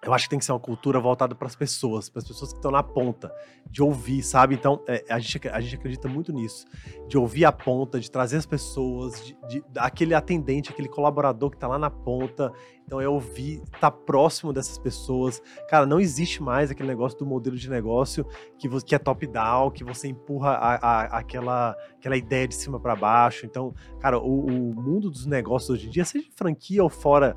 [0.04, 2.52] eu acho que tem que ser uma cultura voltada para as pessoas, para as pessoas
[2.52, 3.34] que estão na ponta,
[3.70, 4.56] de ouvir, sabe?
[4.56, 6.66] Então, é, a, gente, a gente acredita muito nisso,
[7.08, 11.58] de ouvir a ponta, de trazer as pessoas, de, de- aquele atendente, aquele colaborador que
[11.58, 12.54] está lá na ponta.
[12.86, 15.42] Então, é ouvir, estar próximo dessas pessoas.
[15.68, 18.26] Cara, não existe mais aquele negócio do modelo de negócio
[18.58, 22.80] que, vo- que é top-down, que você empurra a- a- aquela, aquela ideia de cima
[22.80, 23.46] para baixo.
[23.46, 27.36] Então, cara, o, o mundo dos negócios hoje em dia, seja de franquia ou fora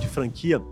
[0.00, 0.62] de franquia,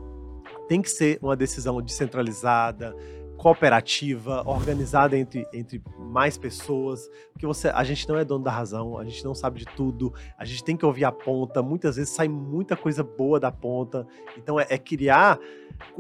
[0.69, 2.95] tem que ser uma decisão descentralizada,
[3.37, 8.97] cooperativa, organizada entre, entre mais pessoas, porque você, a gente não é dono da razão,
[8.97, 12.15] a gente não sabe de tudo, a gente tem que ouvir a ponta, muitas vezes
[12.15, 14.07] sai muita coisa boa da ponta,
[14.37, 15.39] então é, é criar,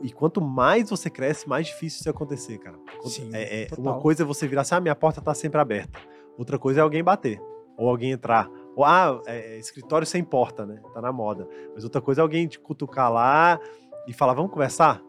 [0.02, 2.78] e quanto mais você cresce, mais difícil isso acontecer, cara.
[3.02, 3.84] Sim, é, é- total.
[3.84, 5.98] uma coisa é você virar assim, ah, minha porta tá sempre aberta,
[6.38, 7.40] outra coisa é alguém bater,
[7.76, 12.00] ou alguém entrar, ou ah, é, escritório sem porta, né, tá na moda, mas outra
[12.00, 13.60] coisa é alguém te cutucar lá,
[14.06, 15.00] e falar, vamos conversar?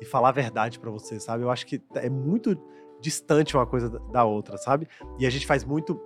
[0.00, 1.42] E falar a verdade pra você, sabe?
[1.42, 2.56] Eu acho que é muito
[3.00, 4.86] distante uma coisa da- outra, sabe?
[5.18, 6.00] E a gente faz muito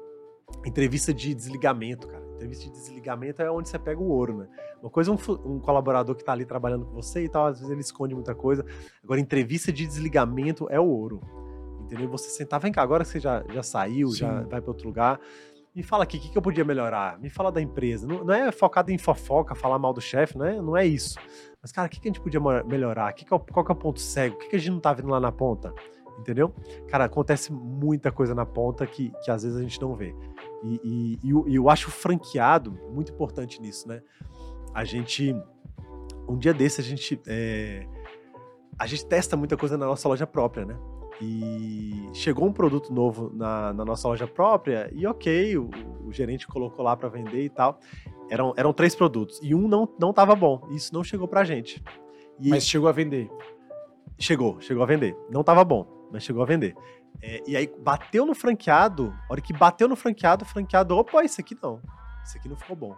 [0.66, 2.22] entrevista de desligamento, cara.
[2.34, 4.48] Entrevista de desligamento é onde você pega o ouro, né?
[4.82, 7.58] Uma coisa é um, um colaborador que tá ali trabalhando com você e tal, às
[7.58, 8.64] vezes ele esconde muita coisa.
[9.02, 11.20] Agora, entrevista de desligamento é o ouro.
[11.82, 12.08] Entendeu?
[12.10, 14.48] Você sentar, vem cá, agora que você já, já saiu, já Sim.
[14.48, 15.20] vai para outro lugar.
[15.74, 17.18] Me fala aqui, o que, que eu podia melhorar?
[17.18, 18.06] Me fala da empresa.
[18.06, 21.18] Não, não é focado em fofoca, falar mal do chefe, não é, não é isso.
[21.62, 23.12] Mas, cara, o que, que a gente podia melhorar?
[23.12, 24.34] Que que é qual que é o ponto cego?
[24.34, 25.72] O que, que a gente não tá vendo lá na ponta?
[26.18, 26.52] Entendeu?
[26.88, 30.14] Cara, acontece muita coisa na ponta que, que às vezes a gente não vê.
[30.64, 34.02] E, e- e eu- eu acho o franqueado muito importante nisso, né?
[34.74, 35.34] A gente.
[36.28, 37.20] Um dia desse a gente.
[37.26, 37.86] é,
[38.78, 40.76] a gente testa muita coisa na nossa loja própria, né?
[41.20, 45.70] E chegou um produto novo na, na nossa loja própria e ok, o,
[46.06, 47.78] o gerente colocou lá para vender e tal.
[48.32, 50.66] Eram, eram três produtos e um não, não tava bom.
[50.70, 51.82] Isso não chegou pra gente.
[52.40, 53.30] E Mas chegou a vender.
[54.18, 55.14] chegou, chegou a vender.
[55.30, 56.74] Não tava bom, mas chegou a vender.
[57.20, 61.22] É, e aí bateu no franqueado, a hora que bateu no franqueado, o franqueado, opa,
[61.24, 61.80] isso aqui não.
[62.24, 62.96] Isso aqui não ficou bom.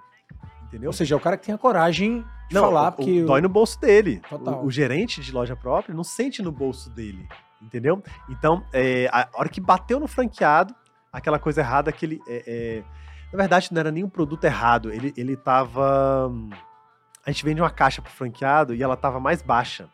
[0.65, 0.89] Entendeu?
[0.89, 3.23] Ou seja, é o cara que tem a coragem de Não, falar, o- o- porque...
[3.25, 4.21] dói no bolso dele.
[4.31, 7.27] O, o gerente de loja própria não sente no bolso dele,
[7.61, 8.03] entendeu?
[8.29, 10.75] Então, é, a hora que bateu no franqueado,
[11.13, 12.21] aquela coisa errada que ele.
[12.29, 12.85] é, é,
[13.35, 16.31] na verdade, não era nem um produto errado, ele, ele tava.
[17.27, 19.89] A gente vende uma caixa pro franqueado e ela tava mais baixa.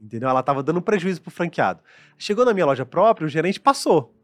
[0.00, 0.28] Entendeu?
[0.28, 1.80] Ela tava dando prejuízo pro franqueado.
[2.16, 4.14] Chegou na minha loja própria, o gerente passou.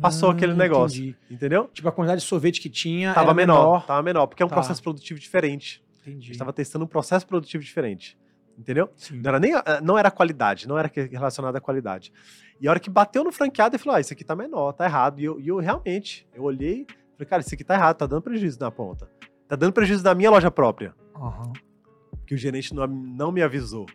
[0.00, 1.02] Passou Hum, aquele negócio.
[1.04, 1.16] entendi.
[1.30, 1.68] Entendeu?
[1.72, 3.86] Tipo, a quantidade de sorvete que tinha Tava menor, menor.
[3.86, 4.54] Tava menor, porque é um Tá.
[4.54, 5.84] processo produtivo diferente.
[6.06, 6.28] A Entendi.
[6.28, 8.18] gente tava testando um processo produtivo diferente.
[8.58, 8.90] Entendeu?
[8.96, 9.20] Sim.
[9.20, 12.12] Não era nem a- não era a qualidade, não era relacionado à qualidade.
[12.60, 14.84] E a hora que bateu no franqueado, ele falou: ah, isso aqui tá menor, tá
[14.86, 15.20] errado.
[15.20, 16.86] E eu, e eu realmente, eu olhei,
[17.22, 19.08] falei, cara, isso aqui tá errado, tá dando prejuízo na ponta.
[19.48, 21.52] Tá dando prejuízo na minha loja própria, Aham.
[22.26, 23.86] que o gerente não, não me avisou.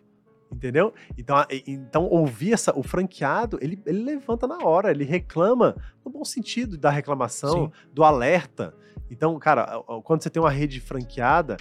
[0.50, 0.94] Entendeu?
[1.16, 6.24] Então, então ouvir essa, o franqueado, ele, ele levanta na hora, ele reclama no bom
[6.24, 7.72] sentido da reclamação, Sim.
[7.92, 8.74] do alerta.
[9.10, 11.58] Então, cara, quando você tem uma rede franqueada,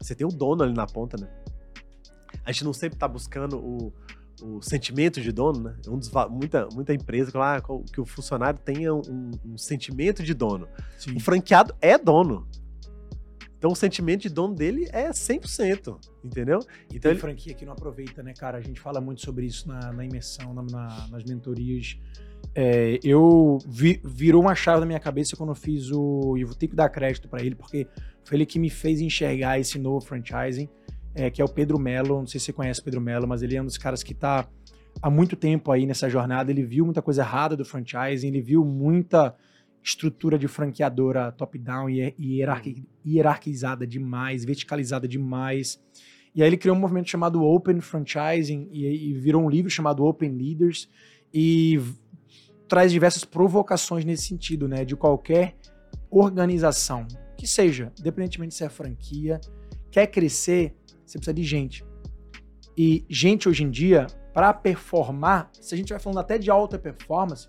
[0.00, 1.28] você tem o dono ali na ponta, né?
[2.44, 3.92] A gente não sempre tá buscando o,
[4.40, 5.76] o sentimento de dono, né?
[5.88, 7.60] Um dos, muita, muita empresa que, lá,
[7.92, 10.68] que o funcionário tenha um, um sentimento de dono.
[10.98, 11.16] Sim.
[11.16, 12.46] O franqueado é dono.
[13.58, 16.58] Então o sentimento de dono dele é 100%, entendeu?
[16.90, 18.58] E Então tem ele, franquia que não aproveita, né, cara?
[18.58, 21.96] A gente fala muito sobre isso na, na imersão, na- na- nas mentorias.
[22.56, 26.36] É, eu vi- virou uma chave na minha cabeça quando eu fiz o.
[26.36, 27.86] E eu vou ter que dar crédito pra ele, porque
[28.24, 30.68] foi ele que me fez enxergar esse novo franchising,
[31.14, 32.20] é, que é o Pedro Melo.
[32.20, 34.14] Não sei se você conhece o Pedro Melo, mas ele é um dos caras que
[34.14, 34.48] tá
[35.00, 36.50] há muito tempo aí nessa jornada.
[36.50, 39.34] Ele viu muita coisa errada do franchising, ele viu muita
[39.82, 45.80] estrutura de franqueadora top-down e hierarqui- hierarquizada demais, verticalizada demais.
[46.34, 50.04] E aí ele criou um movimento chamado Open Franchising e, e virou um livro chamado
[50.04, 50.88] Open Leaders
[51.34, 51.80] e
[52.68, 54.84] traz diversas provocações nesse sentido, né?
[54.84, 55.56] De qualquer
[56.10, 57.06] organização,
[57.36, 59.40] que seja, independentemente se é franquia,
[59.90, 60.74] quer crescer,
[61.04, 61.84] você precisa de gente.
[62.76, 66.78] E gente hoje em dia, para performar, se a gente vai falando até de alta
[66.78, 67.48] performance,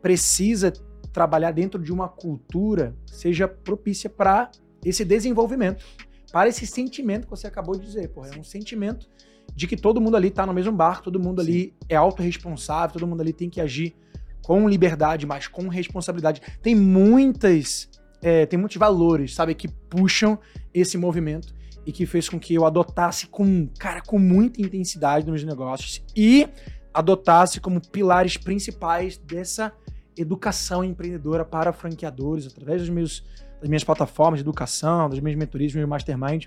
[0.00, 0.72] precisa
[1.12, 4.50] trabalhar dentro de uma cultura que seja propícia para
[4.84, 5.84] esse desenvolvimento,
[6.32, 8.08] para esse sentimento que você acabou de dizer.
[8.08, 9.08] Porra, é um sentimento
[9.54, 13.06] de que todo mundo ali está no mesmo barco, todo mundo ali é autorresponsável, todo
[13.06, 13.94] mundo ali tem que agir
[14.42, 16.40] com liberdade, mas com responsabilidade.
[16.62, 17.90] Tem muitas,
[18.22, 20.38] é, tem muitos valores, sabe, que puxam
[20.72, 21.54] esse movimento
[21.86, 26.48] e que fez com que eu adotasse com, cara, com muita intensidade nos negócios e
[26.94, 29.72] adotasse como pilares principais dessa
[30.16, 33.24] educação empreendedora para franqueadores através dos meus,
[33.60, 36.46] das minhas plataformas de educação, das minhas mentorias, do meu mastermind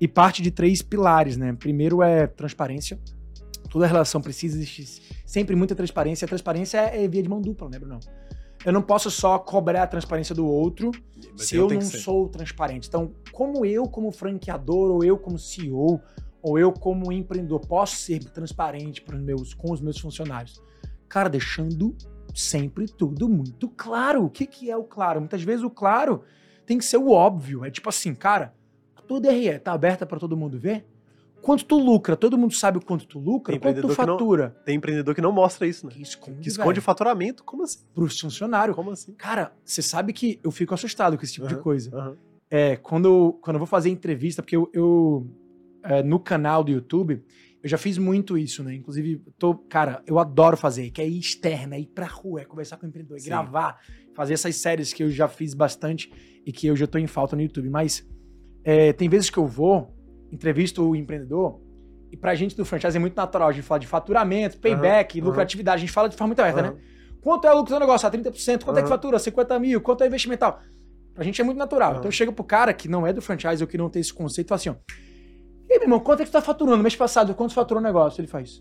[0.00, 1.52] e parte de três pilares, né?
[1.52, 2.98] Primeiro é transparência.
[3.68, 4.86] Toda relação precisa existir
[5.24, 6.24] sempre muita transparência.
[6.24, 8.00] A transparência é, é via de mão dupla, né, Bruno?
[8.64, 10.92] Eu não posso só cobrar a transparência do outro
[11.32, 12.88] Mas se eu tenho não sou transparente.
[12.88, 16.00] Então, como eu, como franqueador, ou eu, como CEO,
[16.40, 20.62] ou eu, como empreendedor, posso ser transparente meus, com os meus funcionários?
[21.08, 21.96] Cara, deixando
[22.34, 24.24] sempre tudo muito claro.
[24.24, 25.20] O que, que é o claro?
[25.20, 26.22] Muitas vezes o claro
[26.64, 27.64] tem que ser o óbvio.
[27.64, 28.54] É tipo assim, cara,
[28.96, 30.86] a tua DRE tá aberta para todo mundo ver?
[31.42, 32.16] Quanto tu lucra?
[32.16, 33.58] Todo mundo sabe o quanto tu lucra?
[33.58, 34.56] Quanto tu que não- fatura?
[34.64, 35.92] Tem empreendedor que não mostra isso, né?
[35.92, 37.42] Que esconde, Que esconde o faturamento.
[37.44, 37.80] Como assim?
[37.94, 38.74] pros funcionários.
[38.76, 39.12] Como assim?
[39.14, 41.62] Cara, você sabe que eu fico assustado com esse tipo de Aham.
[41.62, 41.90] coisa.
[41.96, 42.16] Aham.
[42.50, 45.26] É, quando, eu- quando eu vou fazer entrevista, porque eu, eu,
[45.82, 47.22] é, no canal do YouTube,
[47.62, 48.74] eu já fiz muito isso, né?
[48.74, 52.76] Inclusive, tô, cara, eu adoro fazer, que é ir externa, ir pra rua, é conversar
[52.76, 53.78] com o empreendedor, é gravar,
[54.14, 56.12] fazer essas séries que eu já fiz bastante
[56.44, 57.68] e que hoje eu tô em falta no YouTube.
[57.70, 58.06] Mas
[58.64, 59.94] é, tem vezes que eu vou,
[60.32, 61.60] entrevisto o empreendedor,
[62.10, 65.28] e pra gente do franchise é muito natural a gente falar de faturamento, payback, aham.
[65.28, 66.72] lucratividade, a gente fala de forma muito aberta, Aham.
[66.74, 66.80] né?
[67.20, 68.06] Quanto é o lucro do negócio?
[68.06, 68.64] Ah, 30%.
[68.64, 69.16] Quanto é que fatura?
[69.18, 69.80] 50 mil.
[69.80, 70.60] Quanto é investimental?
[71.14, 71.92] Pra gente é muito natural.
[71.92, 74.12] Então eu chego pro cara que não é do franchise ou que não tem esse
[74.12, 74.74] conceito e fala assim, ó.
[75.68, 76.82] E aí, meu irmão, quanto é que tu tá faturando?
[76.82, 78.20] Mês passado, quanto faturou o negócio?
[78.20, 78.60] Ele faz.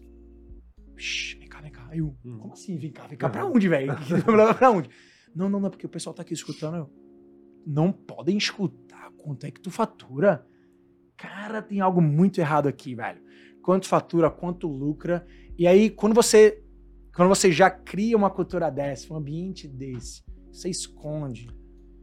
[1.40, 1.88] Vem cá, vem cá.
[1.90, 2.38] Aí eu, Hum.
[2.40, 2.78] como assim?
[2.78, 3.30] Vem cá, vem cá.
[3.30, 3.94] Pra onde, velho?
[4.58, 4.90] pra onde?
[5.36, 6.78] Não, não, não, porque o pessoal tá aqui escutando.
[6.78, 6.90] Eu,
[7.66, 10.46] não podem escutar quanto é que tu fatura.
[11.22, 13.22] Cara, tem algo muito errado aqui, velho.
[13.62, 15.26] Quanto fatura, quanto lucra.
[15.58, 16.64] E aí, quando você
[17.16, 21.48] quando você já cria uma cultura dessa, um ambiente desse, você esconde,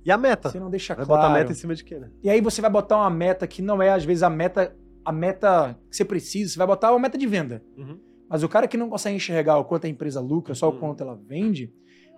[0.05, 0.51] E a meta?
[0.51, 1.23] você não deixa Vai claro.
[1.23, 2.11] botar meta em cima de quê, né?
[2.23, 5.11] E aí você vai botar uma meta que não é, às vezes, a meta, a
[5.11, 7.64] meta que você precisa, você vai botar uma meta de venda.
[7.77, 7.99] Uhum.
[8.29, 10.79] Mas o cara que não consegue enxergar o quanto a empresa lucra, só o Uhum.
[10.81, 11.73] quanto ela vende,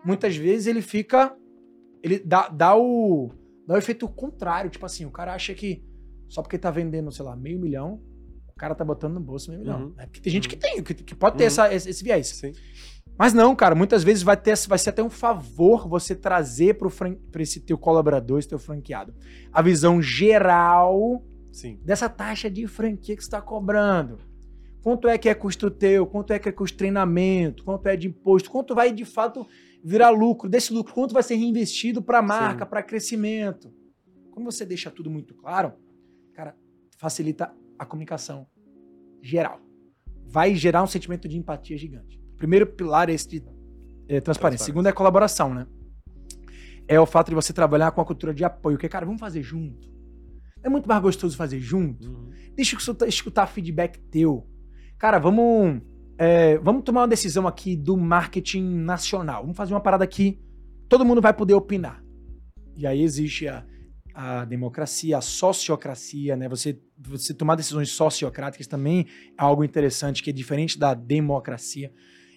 [0.04, 1.34] muitas vezes ele fica.
[2.02, 3.30] Ele dá, dá, o,
[3.68, 4.68] dá o efeito contrário.
[4.68, 5.80] Tipo assim, o cara acha que
[6.30, 8.00] só porque tá vendendo, sei lá, meio milhão,
[8.48, 9.80] o cara tá botando no bolso meio milhão.
[9.88, 9.94] Uhum.
[9.98, 10.50] É porque tem gente Uhum.
[10.50, 11.48] que tem, que, que pode ter Uhum.
[11.48, 12.28] essa, esse, esse viés.
[12.28, 12.52] Sim.
[13.18, 17.42] Mas não, cara, muitas vezes vai, ter, vai ser até um favor você trazer para
[17.42, 19.14] esse teu colaborador, esse teu franqueado,
[19.52, 21.22] a visão geral
[21.52, 21.78] Sim.
[21.84, 24.18] dessa taxa de franquia que você está cobrando.
[24.82, 26.06] Quanto é que é custo teu?
[26.06, 27.62] Quanto é que é custo treinamento?
[27.64, 28.50] Quanto é de imposto?
[28.50, 29.46] Quanto vai de fato
[29.84, 30.48] virar lucro?
[30.48, 32.70] Desse lucro, quanto vai ser reinvestido para marca, Sim.
[32.70, 33.70] para crescimento?
[34.30, 35.74] Quando você deixa tudo muito claro,
[37.00, 38.46] facilita a comunicação
[39.22, 39.58] geral.
[40.26, 42.20] Vai gerar um sentimento de empatia gigante.
[42.36, 44.22] Primeiro pilar é esse de é, transparência.
[44.22, 44.66] Transparência.
[44.66, 45.66] Segundo é colaboração, né?
[46.86, 48.76] É o fato de você trabalhar com a cultura de apoio.
[48.76, 49.88] Que, cara, vamos fazer junto.
[50.62, 52.06] É muito mais gostoso fazer junto.
[52.06, 52.30] Uhum.
[52.54, 54.46] Deixa eu escutar, escutar feedback teu.
[54.98, 55.80] Cara, vamos,
[56.18, 59.42] é, vamos tomar uma decisão aqui do marketing nacional.
[59.42, 60.38] Vamos fazer uma parada aqui.
[60.86, 62.04] Todo mundo vai poder opinar.
[62.76, 63.64] E aí existe a
[64.14, 66.48] a democracia, a sociocracia, né?
[66.48, 69.06] Você, você tomar decisões sociocráticas também
[69.38, 71.92] é algo interessante, que é diferente da democracia.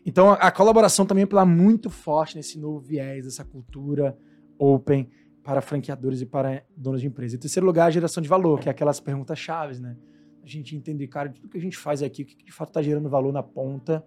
[0.06, 4.18] Então, a, a colaboração também é muito forte nesse novo viés, dessa cultura
[4.58, 5.10] open
[5.44, 7.36] para franqueadores e para donos de empresa.
[7.36, 9.98] Em terceiro lugar, a geração de valor, que é aquelas perguntas chaves, né?
[10.42, 12.82] A gente entender, cara, tudo que a gente faz aqui, o que de fato está
[12.82, 14.06] gerando valor na ponta.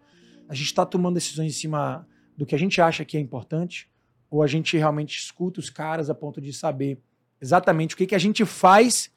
[0.49, 2.07] A gente está tomando decisões em cima
[2.37, 3.91] do que a gente acha que é importante,
[4.31, 7.01] ou a gente realmente escuta os caras a ponto de saber
[7.41, 9.11] exatamente o que, que a gente faz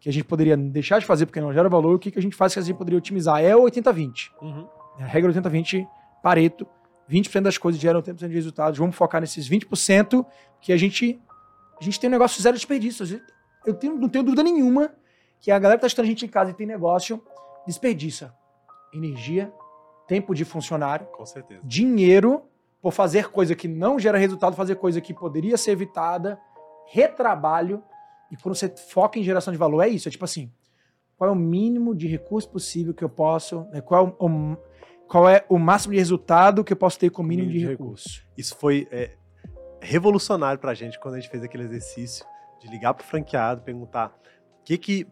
[0.00, 2.22] que a gente poderia deixar de fazer porque não gera valor, o que, que a
[2.22, 3.42] gente faz que a gente poderia otimizar.
[3.42, 4.30] É o 80-20.
[4.40, 4.68] Uhum.
[4.98, 5.86] É a regra 80-20,
[6.22, 6.66] Pareto.
[7.10, 8.78] 20% das coisas geram 80% de resultados.
[8.78, 10.24] Vamos focar nesses 20%
[10.60, 11.20] que a gente
[11.80, 13.20] a gente tem um negócio zero desperdício.
[13.64, 14.92] Eu tenho, não tenho dúvida nenhuma
[15.40, 17.22] que a galera que está estudando a gente em casa e tem negócio
[17.66, 18.34] desperdiça
[18.92, 19.52] energia,
[20.06, 21.60] tempo de funcionário, Com certeza.
[21.62, 22.42] dinheiro
[22.80, 26.38] por fazer coisa que não gera resultado, fazer coisa que poderia ser evitada,
[26.90, 27.82] retrabalho.
[28.30, 30.08] E quando você foca em geração de valor, é isso.
[30.08, 30.52] É tipo assim,
[31.16, 34.56] qual é o mínimo de recurso possível que eu posso, né, qual, é o,
[35.08, 37.66] qual é o máximo de resultado que eu posso ter com o mínimo, mínimo de,
[37.66, 38.08] de recurso.
[38.08, 38.28] recurso.
[38.36, 39.16] Isso foi é,
[39.80, 42.24] revolucionário pra gente quando a gente fez aquele exercício
[42.60, 44.16] de ligar pro franqueado, perguntar
[44.60, 45.06] o que que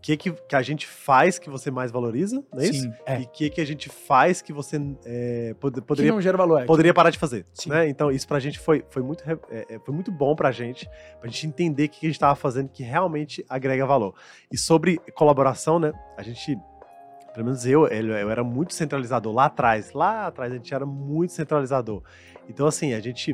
[0.00, 2.92] que, que, que a gente faz que você mais valoriza, não é Sim, isso?
[3.04, 3.20] É.
[3.20, 6.36] E o que, que a gente faz que você é, pod poderia, que não gera
[6.36, 6.64] valor, é.
[6.64, 7.44] poderia parar de fazer.
[7.52, 7.70] Sim.
[7.70, 7.88] Né?
[7.88, 10.88] Então, isso pra gente foi, foi, muito, é, é, foi muito bom pra gente,
[11.20, 14.14] pra gente entender o que, que a gente estava fazendo que realmente agrega valor.
[14.50, 15.92] E sobre colaboração, né?
[16.16, 16.58] A gente
[17.34, 19.92] pelo menos eu, eu era muito centralizador lá atrás.
[19.92, 22.02] Lá atrás a gente era muito centralizador.
[22.48, 23.32] Então, assim, a gente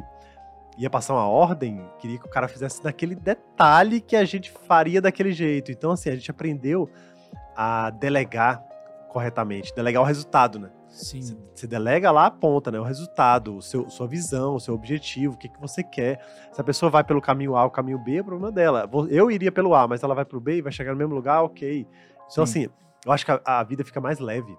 [0.77, 5.01] ia passar uma ordem, queria que o cara fizesse naquele detalhe que a gente faria
[5.01, 5.70] daquele jeito.
[5.70, 6.91] Então, assim, a gente aprendeu
[7.57, 8.62] a delegar
[9.09, 10.70] corretamente, delegar o resultado, né?
[10.89, 11.37] Sim.
[11.55, 12.79] Você delega lá a ponta, né?
[12.79, 16.25] O resultado, o seu, sua visão, o seu objetivo, o que, que você quer.
[16.53, 18.89] Se a pessoa vai pelo caminho A ou caminho B, é o problema dela.
[19.09, 21.43] Eu iria pelo A, mas ela vai pro B e vai chegar no mesmo lugar,
[21.43, 21.87] ok.
[22.31, 22.64] Então, Sim.
[22.64, 22.68] assim,
[23.05, 24.57] eu acho que a, a vida fica mais leve.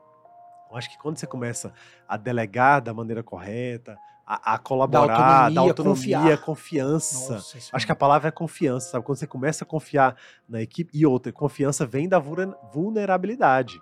[0.69, 1.73] Eu acho que quando você começa
[2.07, 7.35] a delegar da maneira correta, a, a colaborar, da autonomia, da autonomia confiança.
[7.35, 9.05] Nossa, Acho que a palavra é confiança, sabe?
[9.05, 10.15] Quando você começa a confiar
[10.49, 10.89] na equipe.
[10.97, 13.79] E outra, confiança vem da vulnerabilidade.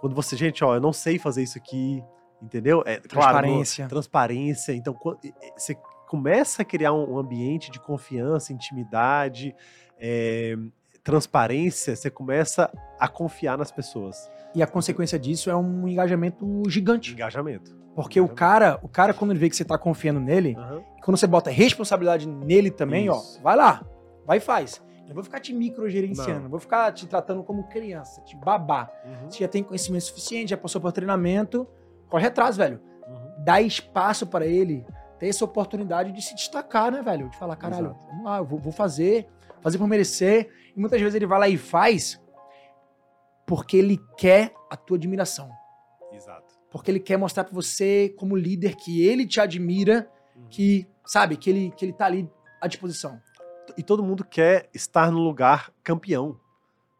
[0.00, 2.02] Quando você, gente, ó, eu não sei fazer isso aqui,
[2.42, 2.82] entendeu?
[2.84, 3.76] É, transparência.
[3.84, 4.72] Claro, transparência.
[4.72, 4.98] Então,
[5.56, 5.76] você
[6.08, 9.54] começa a criar um ambiente de confiança, intimidade,
[9.98, 10.56] é,
[11.04, 14.30] transparência, você começa a confiar nas pessoas.
[14.54, 17.12] E a consequência disso é um engajamento gigante.
[17.12, 17.76] Engajamento.
[17.94, 20.82] Porque o cara, o cara, quando ele vê que você tá confiando nele, uhum.
[21.04, 23.38] quando você bota responsabilidade nele também, Isso.
[23.38, 23.84] ó, vai lá,
[24.26, 24.82] vai e faz.
[25.06, 28.90] Não vou ficar te microgerenciando, não vou ficar te tratando como criança, te babar.
[29.04, 29.30] Uhum.
[29.30, 31.68] Você já tem conhecimento suficiente, já passou por treinamento,
[32.08, 32.80] corre atrás, velho.
[33.06, 33.44] Uhum.
[33.44, 34.84] Dá espaço para ele
[35.18, 37.28] ter essa oportunidade de se destacar, né, velho?
[37.28, 38.06] De falar, caralho, Exato.
[38.08, 39.28] vamos lá, eu vou, vou fazer,
[39.64, 40.48] fazer por merecer.
[40.76, 42.22] E muitas vezes ele vai lá e faz
[43.44, 45.50] porque ele quer a tua admiração.
[46.12, 50.48] Exato porque ele quer mostrar para você como líder que ele te admira, uhum.
[50.50, 52.28] que, sabe, que ele, que ele tá ali
[52.60, 53.22] à disposição.
[53.78, 56.36] E todo mundo quer estar no lugar campeão.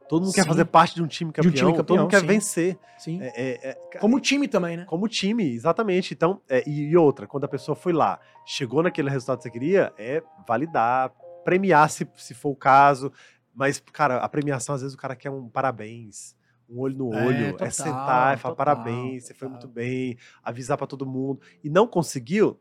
[0.09, 0.41] Todo mundo sim.
[0.41, 2.27] quer fazer parte de um time campeão, um time campeão todo mundo quer sim.
[2.27, 2.79] vencer.
[2.97, 3.19] Sim.
[3.21, 4.85] É, é, é, como time também, né?
[4.85, 6.15] Como time, exatamente.
[6.15, 9.93] Então, é, e outra, quando a pessoa foi lá, chegou naquele resultado que você queria,
[9.99, 11.11] é validar,
[11.45, 13.13] premiar se, se for o caso.
[13.55, 16.35] Mas, cara, a premiação, às vezes o cara quer um parabéns
[16.69, 19.49] um olho no é, olho, é, total, é sentar e falar total, parabéns, você foi
[19.49, 21.41] muito bem, avisar para todo mundo.
[21.63, 22.59] E não conseguiu,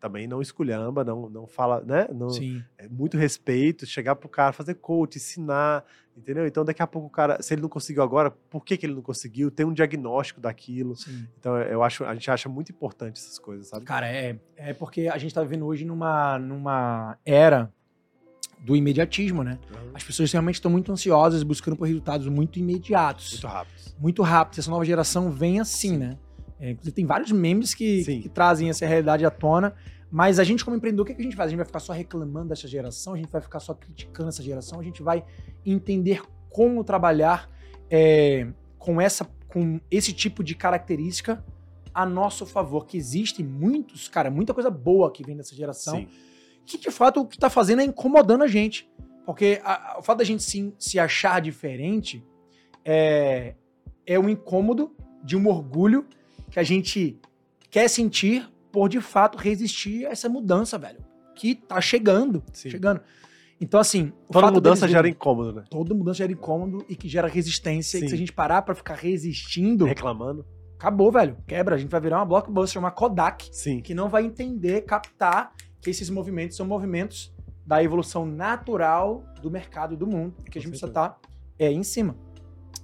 [0.00, 2.06] também não esculhamba, não, não fala, né?
[2.12, 2.62] Não, Sim.
[2.76, 5.84] É muito respeito, chegar pro cara, fazer coach, ensinar,
[6.16, 6.46] entendeu?
[6.46, 8.94] Então daqui a pouco o cara, se ele não conseguiu agora, por que, que ele
[8.94, 9.50] não conseguiu?
[9.50, 10.94] Tem um diagnóstico daquilo.
[10.96, 11.26] Sim.
[11.38, 13.84] Então eu acho, a gente acha muito importante essas coisas, sabe?
[13.84, 17.72] Cara, é, é porque a gente tá vivendo hoje numa, numa era
[18.64, 19.58] do imediatismo, né?
[19.70, 19.90] Uhum.
[19.92, 23.32] As pessoas realmente estão muito ansiosas, buscando por resultados muito imediatos.
[23.32, 23.96] Muito rápidos.
[24.00, 24.58] Muito rápidos.
[24.60, 25.96] Essa nova geração vem assim, Sim.
[25.98, 26.18] né?
[26.58, 29.74] É, inclusive, tem vários memes que, que, trazem essa realidade à tona.
[30.10, 31.48] Mas a gente, como empreendedor, o que, é que a gente faz?
[31.48, 34.42] A gente vai ficar só reclamando dessa geração, a gente vai ficar só criticando essa
[34.42, 35.24] geração, a gente vai
[35.66, 37.50] entender como trabalhar
[37.90, 38.46] é,
[38.78, 41.44] com, essa, com esse tipo de característica
[41.92, 42.86] a nosso favor.
[42.86, 45.98] Que existem muitos, cara, muita coisa boa que vem dessa geração.
[45.98, 46.08] Sim
[46.64, 48.90] que de fato o que tá fazendo é incomodando a gente.
[49.24, 52.24] Porque a, a, o fato da gente se, se achar diferente
[52.84, 53.54] é,
[54.06, 56.06] é um incômodo de um orgulho
[56.50, 57.18] que a gente
[57.70, 60.98] quer sentir por de fato resistir a essa mudança, velho.
[61.34, 62.42] Que tá chegando.
[62.52, 62.70] Sim.
[62.70, 63.00] Chegando.
[63.60, 64.12] Então, assim.
[64.30, 65.64] Toda mudança gera incômodo, né?
[65.70, 67.98] Toda mudança gera incômodo e que gera resistência.
[67.98, 67.98] Sim.
[67.98, 69.84] E que se a gente parar pra ficar resistindo.
[69.84, 70.44] Reclamando.
[70.76, 71.36] Acabou, velho.
[71.46, 71.76] Quebra.
[71.76, 73.48] A gente vai virar uma blockbuster, uma Kodak.
[73.52, 73.80] Sim.
[73.80, 75.52] Que não vai entender, captar
[75.90, 77.32] esses movimentos são movimentos
[77.66, 81.18] da evolução natural do mercado do mundo, que a gente precisa estar
[81.58, 82.16] é, em cima.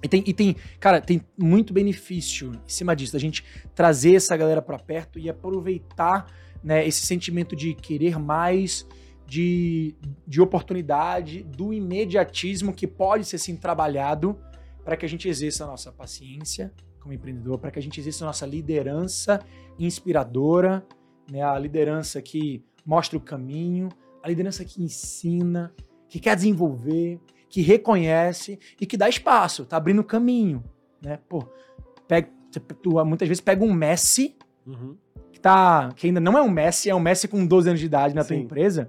[0.03, 3.43] E tem, e tem, cara, tem muito benefício em cima disso, da gente
[3.75, 6.25] trazer essa galera para perto e aproveitar
[6.63, 8.87] né, esse sentimento de querer mais,
[9.27, 9.95] de,
[10.27, 14.39] de oportunidade, do imediatismo que pode ser sim trabalhado
[14.83, 18.23] para que a gente exerça a nossa paciência como empreendedor, para que a gente exerça
[18.25, 19.39] a nossa liderança
[19.77, 20.85] inspiradora,
[21.31, 23.89] né, a liderança que mostra o caminho,
[24.23, 25.73] a liderança que ensina,
[26.07, 27.19] que quer desenvolver,
[27.49, 30.63] que reconhece e que dá espaço, tá abrindo caminho,
[31.01, 31.19] né?
[31.27, 31.43] Pô,
[32.07, 32.29] pega,
[32.81, 34.95] tu muitas vezes pega um Messi, uhum.
[35.31, 37.85] que, tá, que ainda não é um Messi, é um Messi com 12 anos de
[37.85, 38.27] idade na Sim.
[38.27, 38.87] tua empresa,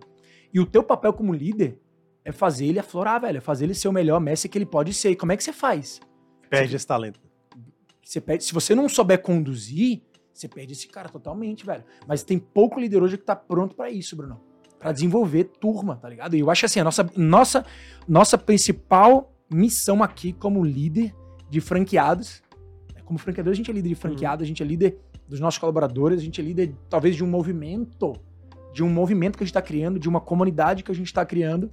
[0.53, 1.79] e o teu papel como líder
[2.25, 4.93] é fazer ele aflorar, velho, é fazer ele ser o melhor Messi que ele pode
[4.93, 5.11] ser.
[5.11, 6.01] E como é que você faz?
[6.49, 7.21] Perde você, esse talento.
[8.05, 11.85] Você perde, se você não souber conduzir, você perde esse cara totalmente, velho.
[12.07, 14.41] Mas tem pouco líder hoje que tá pronto para isso, Bruno
[14.83, 16.35] para desenvolver turma, tá ligado?
[16.35, 17.65] E eu acho assim, a nossa, nossa,
[18.09, 21.15] nossa principal missão aqui como líder
[21.49, 22.43] de franqueados,
[22.93, 24.45] né, como franqueador a gente é líder de franqueados, uhum.
[24.45, 28.13] a gente é líder dos nossos colaboradores, a gente é líder talvez de um movimento,
[28.75, 31.25] de um movimento que a gente está criando, de uma comunidade que a gente está
[31.25, 31.71] criando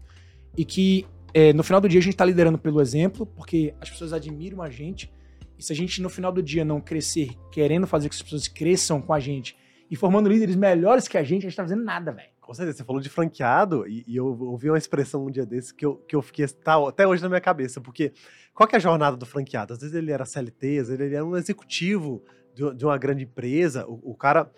[0.56, 3.90] e que é, no final do dia a gente está liderando pelo exemplo, porque as
[3.90, 5.12] pessoas admiram a gente
[5.60, 8.48] e se a gente no final do dia não crescer querendo fazer que as pessoas
[8.48, 9.58] cresçam com a gente
[9.92, 12.30] e formando líderes melhores que a gente, a gente tá fazendo nada, velho.
[12.40, 15.74] Com certeza, você falou de franqueado e, e, eu ouvi uma expressão um dia desse
[15.74, 18.14] que eu, que eu fiquei tá, até hoje na minha cabeça, porque
[18.54, 19.74] qual que é a jornada do franqueado?
[19.74, 22.24] Às vezes ele era CLT, às vezes ele era um executivo
[22.56, 24.52] de, de uma grande empresa, o, o cara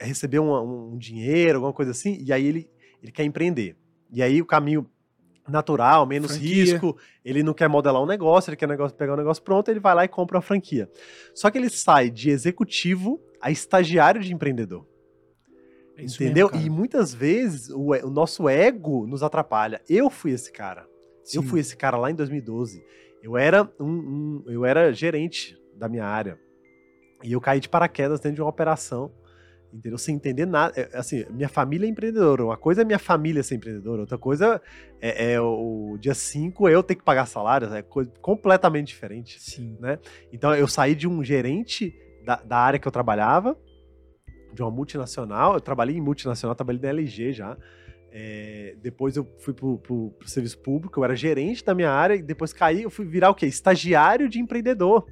[0.00, 2.70] recebeu um, um, dinheiro, alguma coisa assim, e aí ele,
[3.02, 3.76] ele quer empreender.
[4.10, 4.90] E aí o caminho
[5.48, 6.54] natural, menos franquia.
[6.54, 9.80] risco, ele não quer modelar um negócio, ele quer negócio, pegar um negócio pronto, ele
[9.80, 10.90] vai lá e compra uma franquia.
[11.34, 14.86] Só que ele sai de executivo a estagiário de empreendedor.
[15.96, 16.50] É Entendeu?
[16.52, 19.80] Mesmo, e muitas vezes o, o, nosso ego nos atrapalha.
[19.88, 20.86] Eu fui esse cara.
[21.22, 21.38] Sim.
[21.38, 22.84] Eu fui esse cara lá em 2012.
[23.22, 26.38] Eu era um, um, eu era gerente da minha área.
[27.22, 29.10] E eu caí de paraquedas dentro de uma operação,
[29.74, 29.98] entendeu?
[29.98, 30.72] Sem entender nada.
[30.80, 32.44] É, assim, minha família é empreendedora.
[32.44, 34.62] Uma coisa é minha família ser empreendedora, outra coisa
[35.00, 37.72] é, é o dia 5 eu ter que pagar salários.
[37.72, 39.42] É coisa completamente diferente.
[39.42, 39.76] Sim.
[39.80, 39.98] Né?
[40.32, 41.92] Então eu saí de um gerente
[42.24, 43.58] da, da área que eu trabalhava
[44.52, 45.54] de uma multinacional.
[45.54, 47.56] Eu trabalhei em multinacional, trabalhei na LG já.
[48.16, 52.14] É, depois eu fui pro, pro, pro, serviço público, eu era gerente da minha área,
[52.14, 53.44] e depois caí, eu fui virar o quê?
[53.44, 55.04] Estagiário de empreendedor.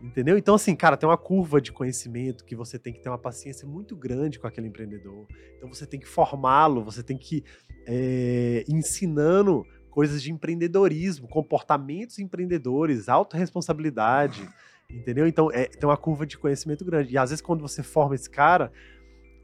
[0.00, 0.36] Entendeu?
[0.36, 3.66] Então, assim, cara, tem uma curva de conhecimento que você tem que ter uma paciência
[3.66, 5.26] muito grande com aquele empreendedor.
[5.56, 7.42] Então, você tem que formá-lo, você tem que
[7.86, 14.46] é, ensinando coisas de empreendedorismo, comportamentos empreendedores, autorresponsabilidade.
[14.90, 15.26] Entendeu?
[15.26, 17.14] Então é, tem uma curva de conhecimento grande.
[17.14, 18.70] E às vezes, quando você forma esse cara,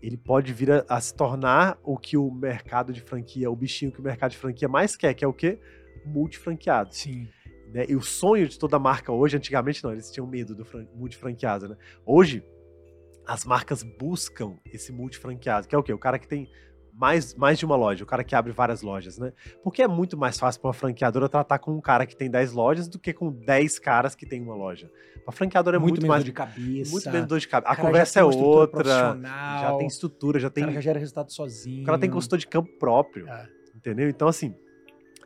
[0.01, 3.93] ele pode vir a, a, se tornar o que o mercado de franquia, o bichinho
[3.93, 5.59] que o mercado de franquia mais quer, que é o quê?
[6.05, 6.95] Multifranqueado.
[6.95, 7.29] Sim.
[7.73, 7.87] Né?
[7.89, 11.77] E o sonho de toda marca hoje, antigamente não, eles tinham medo do multifranqueado, né?
[12.05, 12.45] Hoje,
[13.27, 15.93] as marcas buscam esse multifranqueado, que é o quê?
[15.93, 16.49] O cara que tem
[16.93, 19.33] mais, mais de uma loja, o cara que abre várias lojas, né?
[19.63, 22.53] Porque é muito mais fácil para uma franqueadora tratar com um cara que tem 10
[22.53, 24.91] lojas do que com 10 caras que tem uma loja.
[25.25, 26.91] Uma franqueadora é muito, muito mais de cabeça.
[26.91, 27.73] Muito menos dor de cabeça.
[27.73, 28.85] A conversa é outra.
[29.23, 30.65] Já tem estrutura, já tem.
[30.65, 31.83] O cara já gera resultado sozinho.
[31.83, 33.27] O cara tem consultor de campo próprio.
[33.29, 33.49] É.
[33.75, 34.09] Entendeu?
[34.09, 34.55] Então, assim.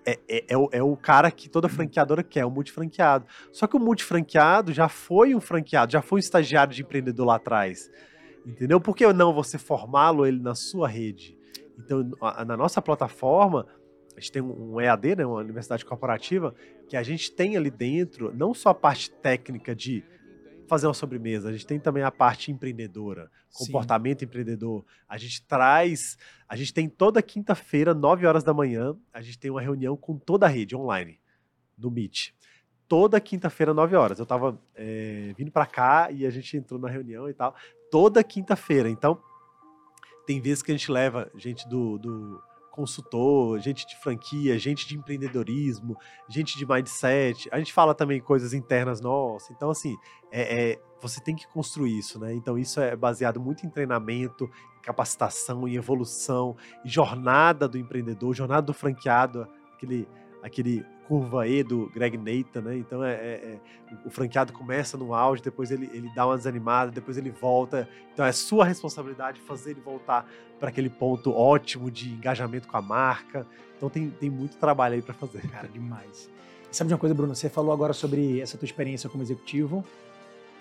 [0.07, 3.27] É, é, é, o, é o cara que toda franqueadora quer, o multifranqueado.
[3.51, 7.35] Só que o multifranqueado já foi um franqueado, já foi um estagiário de empreendedor lá
[7.35, 7.91] atrás.
[8.47, 8.81] Entendeu?
[8.81, 11.37] Por que não você formá-lo ele na sua rede?
[11.77, 12.09] Então,
[12.47, 13.67] na nossa plataforma,
[14.17, 16.55] a gente tem um EAD, né, uma universidade corporativa,
[16.89, 20.05] que a gente tem ali dentro não só a parte técnica de
[20.67, 24.25] fazer uma sobremesa, a gente tem também a parte empreendedora, comportamento Sim.
[24.27, 24.85] empreendedor.
[25.09, 26.17] A gente traz,
[26.49, 30.19] a gente tem toda quinta-feira, 9 horas da manhã, a gente tem uma reunião com
[30.19, 31.19] toda a rede online,
[31.77, 32.33] no Meet.
[32.89, 34.19] Toda quinta-feira, 9 horas.
[34.19, 37.55] Eu estava é, vindo para cá e a gente entrou na reunião e tal.
[37.91, 38.89] Toda quinta-feira.
[38.89, 39.21] Então,
[40.27, 42.43] tem vezes que a gente leva gente do, do
[42.77, 45.97] consultor, gente de franquia, gente de empreendedorismo,
[46.29, 47.49] gente de mindset.
[47.51, 49.51] A gente fala também coisas internas nossas.
[49.51, 49.97] Então, assim,
[50.31, 52.35] é, é, você tem que construir isso, né?
[52.35, 54.49] Então, isso é baseado muito em treinamento,
[54.83, 56.55] capacitação, em evolução,
[56.85, 60.07] em jornada do empreendedor, jornada do franqueado, aquele,
[60.47, 62.77] aquele curva E do Greg Nathan, né?
[62.77, 63.59] Então é, é, é,
[64.05, 67.89] o franqueado começa no auge, depois ele, ele dá uma desanimada, depois ele volta.
[68.13, 70.29] Então é sua responsabilidade fazer ele voltar
[70.59, 73.47] para aquele ponto ótimo de engajamento com a marca.
[73.77, 75.43] Então tem, tem muito trabalho aí para fazer.
[75.49, 76.31] Cara, demais.
[76.71, 77.35] sabe de uma coisa, Bruno?
[77.35, 79.85] Você falou agora sobre essa tua experiência como executivo,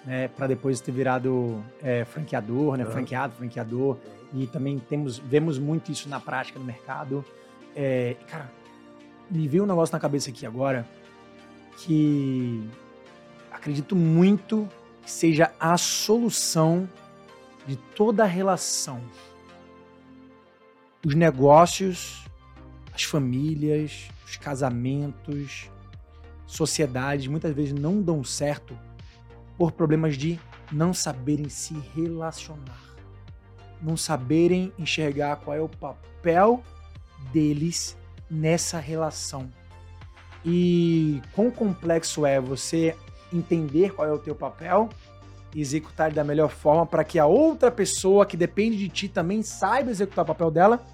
[0.04, 0.28] né?
[0.28, 2.86] Para depois ter virado é, franqueador, né?
[2.86, 2.92] Uhum.
[2.92, 3.98] Franqueado, franqueador.
[4.34, 7.24] E também temos, vemos muito isso na prática no mercado
[7.76, 8.52] É, cara,
[9.30, 10.88] me veio um negócio na cabeça aqui agora
[11.78, 12.68] que
[13.52, 14.68] acredito muito
[15.02, 16.90] que seja a solução
[17.68, 19.02] de toda a relação.
[21.06, 22.26] Os negócios,
[22.94, 25.70] as famílias, os casamentos,
[26.46, 28.78] sociedades muitas vezes não dão certo
[29.58, 30.40] por problemas de
[30.72, 32.96] não saberem se relacionar,
[33.82, 36.64] não saberem enxergar qual é o papel
[37.32, 37.98] deles
[38.30, 39.50] nessa relação.
[40.44, 42.96] E quão complexo é você
[43.34, 44.90] entender qual é o teu papel
[45.54, 49.42] e executar da melhor forma para que a outra pessoa que depende de ti também
[49.42, 50.86] saiba executar o papel dela,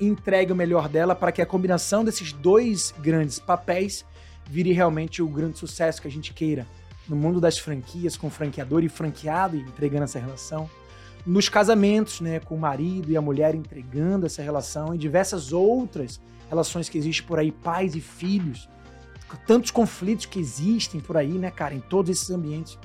[0.00, 4.04] entregue o melhor dela para que a combinação desses dois grandes papéis
[4.46, 6.66] vire realmente o grande sucesso que a gente queira
[7.08, 10.68] no mundo das franquias, com franqueador e franqueado entregando essa relação,
[11.26, 16.20] nos casamentos, né, com o marido e a mulher entregando essa relação e diversas outras
[16.48, 18.68] relações que existem por aí, pais e filhos,
[19.46, 22.78] tantos conflitos que existem por aí, né, cara, em todos esses ambientes.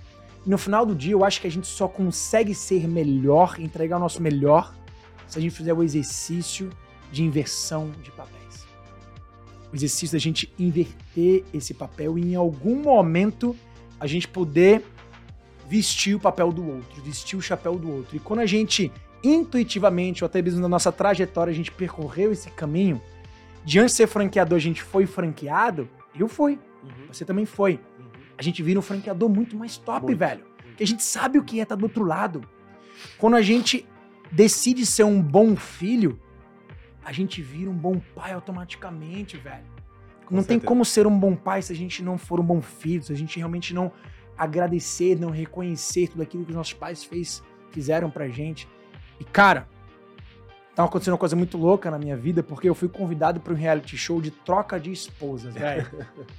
[0.45, 3.97] E no final do dia, eu acho que a gente só consegue ser melhor, entregar
[3.97, 4.74] o nosso melhor,
[5.28, 6.70] se a gente fizer o exercício
[7.11, 8.68] de inversão de papéis.
[9.72, 13.55] O exercício da gente inverter esse papel e em algum momento
[13.99, 14.86] a gente poder
[15.68, 18.16] vestir o papel do outro, vestir o chapéu do outro.
[18.16, 18.91] E quando a gente
[19.24, 23.01] intuitivamente, ou até mesmo na nossa trajetória, a gente percorreu esse caminho,
[23.64, 26.59] diante de ser franqueador, a gente foi franqueado, eu fui.
[26.84, 27.07] Uhum.
[27.11, 27.80] Você também foi.
[27.99, 28.05] Uhum.
[28.38, 30.18] A gente vira um franqueador muito mais top, muito.
[30.18, 30.43] velho.
[30.76, 32.41] Que a gente sabe o que é estar tá do outro lado.
[33.18, 33.88] Quando a gente
[34.32, 36.20] decide ser um bom filho,
[37.03, 39.66] a gente vira um bom pai automaticamente, velho.
[40.26, 40.47] Com não certeza.
[40.47, 43.11] tem como ser um bom pai se a gente não for um bom filho, se
[43.11, 43.91] a gente realmente não
[44.38, 48.68] agradecer, não reconhecer tudo aquilo que os nossos pais fez, fizeram pra gente.
[49.20, 49.68] E, cara,
[50.76, 53.55] tá acontecendo uma coisa muito louca na minha vida, porque eu fui convidado para um
[53.55, 55.88] reality show de troca de esposas, velho.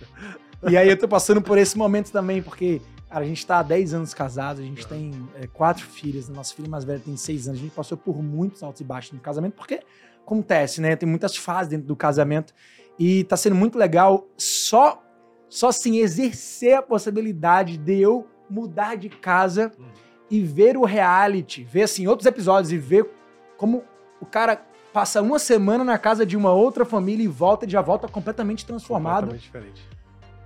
[0.68, 3.62] e aí eu tô passando por esse momento também, porque cara, a gente tá há
[3.62, 7.48] 10 anos casados, a gente tem é, quatro filhas, nossa filha mais velha tem 6
[7.48, 9.80] anos, a gente passou por muitos altos e baixos no casamento, porque
[10.20, 10.96] acontece, né?
[10.96, 12.52] Tem muitas fases dentro do casamento.
[12.98, 15.00] E tá sendo muito legal só
[15.48, 19.86] só assim exercer a possibilidade de eu mudar de casa uhum.
[20.28, 23.08] e ver o reality, ver assim outros episódios e ver
[23.56, 23.84] como
[24.24, 24.60] o cara
[24.90, 28.64] passa uma semana na casa de uma outra família e volta, e já volta completamente
[28.64, 29.26] transformado.
[29.26, 29.88] Completamente diferente.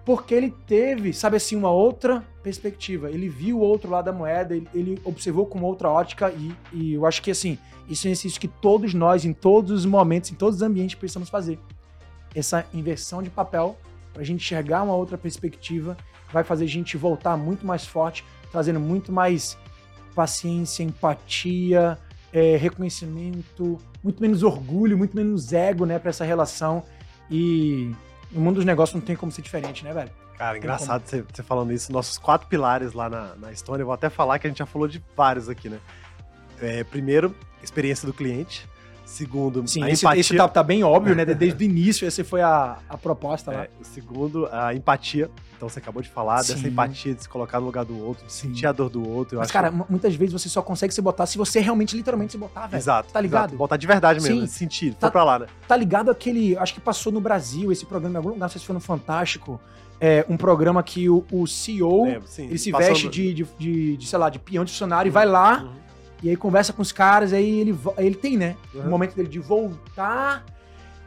[0.04, 3.10] Porque ele teve, sabe assim, uma outra perspectiva.
[3.10, 6.94] Ele viu o outro lado da moeda, ele, ele observou com outra ótica e, e
[6.94, 7.58] eu acho que assim,
[7.88, 10.96] isso é um exercício que todos nós, em todos os momentos, em todos os ambientes,
[10.96, 11.58] precisamos fazer
[12.34, 13.76] essa inversão de papel
[14.12, 15.96] para a gente enxergar uma outra perspectiva,
[16.32, 19.56] vai fazer a gente voltar muito mais forte, trazendo muito mais
[20.14, 21.98] paciência, empatia,
[22.32, 26.82] é, reconhecimento, muito menos orgulho, muito menos ego, né, para essa relação.
[27.30, 27.92] E
[28.30, 30.10] no mundo dos negócios não tem como ser diferente, né, velho?
[30.36, 31.90] Cara, engraçado você, você falando isso.
[31.90, 34.66] Nossos quatro pilares lá na, na Estônia, eu vou até falar que a gente já
[34.66, 35.80] falou de vários aqui, né?
[36.60, 38.68] É, primeiro, experiência do cliente.
[39.08, 40.20] Segundo, Sim, a esse, empatia.
[40.20, 41.24] Esse tá, tá, bem óbvio, né?
[41.34, 43.64] Desde o início, essa foi a, a proposta lá.
[43.64, 45.30] É, segundo, a empatia.
[45.56, 46.52] Então você acabou de falar Sim.
[46.54, 49.38] dessa empatia de se colocar no lugar do outro, de sentir a dor do outro.
[49.38, 49.84] Mas, cara, que...
[49.88, 52.78] muitas vezes você só consegue se botar se você realmente, literalmente, se botar, velho.
[52.78, 53.10] Exato.
[53.10, 53.44] Tá ligado?
[53.44, 53.56] Exato.
[53.56, 54.46] Botar de verdade mesmo, Sim.
[54.46, 55.46] sentir, tá, pra lá, né?
[55.66, 56.54] Tá ligado aquele.
[56.58, 58.80] Acho que passou no Brasil esse programa em algum lugar, não sei se foi no
[58.80, 59.58] Fantástico.
[59.98, 63.10] É, um programa que o, o CEO Lembro, sim, ele se veste no...
[63.10, 65.12] de, de, de, de, sei lá, de peão de funcionário uhum.
[65.12, 65.62] e vai lá.
[65.62, 65.87] Uhum
[66.22, 68.56] e aí conversa com os caras, aí ele, ele tem, né?
[68.74, 68.82] Uhum.
[68.82, 70.44] O momento dele de voltar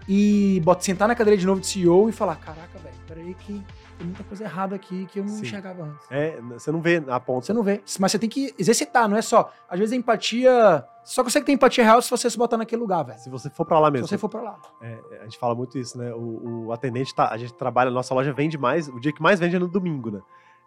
[0.07, 3.63] e bota, sentar na cadeira de novo de CEO e falar: Caraca, velho, peraí que
[4.01, 5.43] tem muita coisa errada aqui que eu não Sim.
[5.43, 6.07] enxergava antes.
[6.09, 7.45] É, você não vê a ponta.
[7.45, 7.83] Você não vê.
[7.99, 9.51] Mas você tem que exercitar, não é só.
[9.69, 10.85] Às vezes a empatia.
[11.03, 13.19] Só consegue ter empatia real se você se botar naquele lugar, velho.
[13.19, 14.07] Se você for pra lá mesmo.
[14.07, 14.59] Se você for pra lá.
[14.81, 16.11] É, a gente fala muito isso, né?
[16.13, 17.29] O, o atendente tá.
[17.29, 18.87] A gente trabalha, nossa loja vende mais.
[18.87, 20.21] O dia que mais vende é no domingo, né?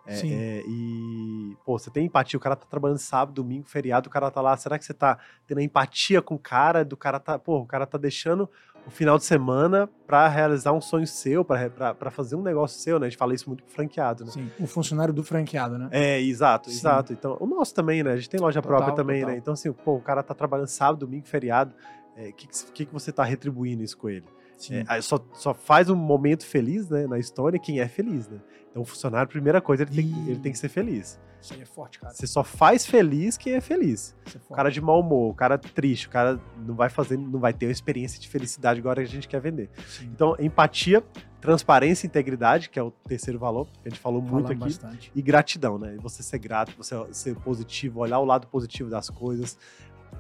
[0.06, 0.34] É, Sim.
[0.34, 4.30] É, e, pô, você tem empatia, o cara tá trabalhando sábado, domingo, feriado, o cara
[4.30, 7.58] tá lá, será que você tá tendo empatia com o cara, do cara tá, pô,
[7.58, 8.48] o cara tá deixando
[8.86, 13.06] o final de semana para realizar um sonho seu, para fazer um negócio seu, né?
[13.06, 14.30] A gente fala isso muito pro franqueado, né?
[14.30, 15.88] Sim, o funcionário do franqueado, né?
[15.90, 16.76] É, exato, Sim.
[16.76, 17.12] exato.
[17.12, 18.12] Então, o nosso também, né?
[18.12, 19.34] A gente tem loja total, própria também, total.
[19.34, 19.38] né?
[19.38, 21.74] Então, assim, pô, o cara tá trabalhando sábado, domingo, feriado,
[22.16, 24.26] o é, que, que, que você tá retribuindo isso com ele?
[24.72, 28.38] É, só, só faz um momento feliz né, na história quem é feliz, né?
[28.70, 31.20] Então o funcionário, primeira coisa, ele, tem, ele tem que ser feliz.
[31.44, 32.14] Isso aí é forte, cara.
[32.14, 34.16] Você só faz feliz quem é feliz.
[34.34, 37.38] É o cara de mau humor, o cara triste, o cara não vai fazer, não
[37.38, 39.68] vai ter uma experiência de felicidade agora que a gente quer vender.
[39.86, 40.06] Sim.
[40.06, 41.04] Então, empatia,
[41.42, 44.60] transparência e integridade, que é o terceiro valor, que a gente falou muito aqui.
[44.60, 45.12] Bastante.
[45.14, 45.98] E gratidão, né?
[46.00, 49.58] Você ser grato, você ser positivo, olhar o lado positivo das coisas.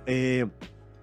[0.06, 0.46] É,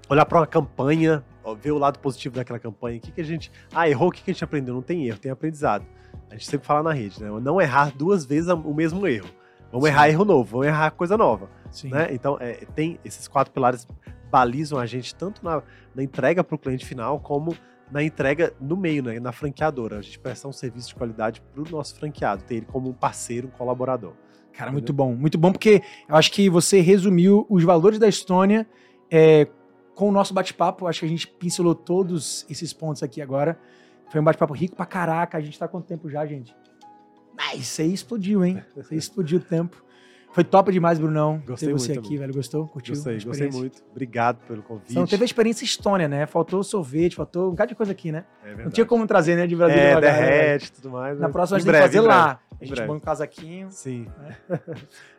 [0.07, 2.98] olhar para uma campanha ó, ver o lado positivo daquela campanha.
[2.98, 3.52] O que, que a gente.
[3.74, 4.74] Ah, errou, o que, que a gente aprendeu?
[4.74, 5.86] Não tem erro, tem aprendizado.
[6.30, 7.30] A gente sempre fala na rede, né?
[7.42, 9.30] Não errar duas vezes o mesmo erro.
[9.72, 9.94] Vamos Sim.
[9.94, 11.50] errar erro novo, vamos errar coisa nova.
[11.86, 12.10] Né?
[12.12, 13.88] Então, é, tem esses quatro pilares
[14.30, 15.62] balizam a gente tanto na,
[15.94, 17.56] na entrega para o cliente final, como
[17.92, 20.00] na entrega no meio, né, na franqueadora.
[20.00, 22.94] A gente prestar um serviço de qualidade para o nosso franqueado, ter ele como um
[22.94, 24.14] parceiro, um colaborador.
[24.54, 24.74] Cara, Entendeu?
[24.74, 25.16] muito bom.
[25.16, 28.66] Muito bom, porque eu acho que você resumiu os valores da Estônia
[29.10, 29.48] é,
[30.02, 30.88] com o nosso bate-papo.
[30.88, 33.56] Acho que a gente pincelou todos esses pontos aqui agora.
[34.10, 35.38] Foi um bate-papo rico pra caraca.
[35.38, 36.56] A gente tá quanto tempo já, gente?
[37.38, 38.64] Mas isso aí explodiu, hein?
[38.90, 39.86] Aí explodiu o tempo.
[40.32, 41.44] Foi top demais, Brunão.
[41.45, 42.34] Gostei ter você muito, aqui, velho.
[42.34, 42.68] Gostou?
[42.68, 42.95] Curtiu?
[42.95, 43.84] Gostei, gostei muito.
[43.91, 44.91] Obrigado pelo convite.
[44.91, 46.26] Você não teve a experiência Estônia, né?
[46.26, 48.26] Faltou sorvete, faltou um bocado de coisa aqui, né?
[48.41, 48.64] É verdade.
[48.64, 49.45] Não tinha como trazer, né?
[49.45, 49.84] De Brasília.
[49.84, 51.19] É, derrete e tudo mais.
[51.19, 51.32] Na né?
[51.32, 52.40] próxima a gente tem que fazer lá.
[52.60, 53.68] A gente põe um casaquinho.
[53.69, 54.07] Sim.
[54.18, 54.60] Né?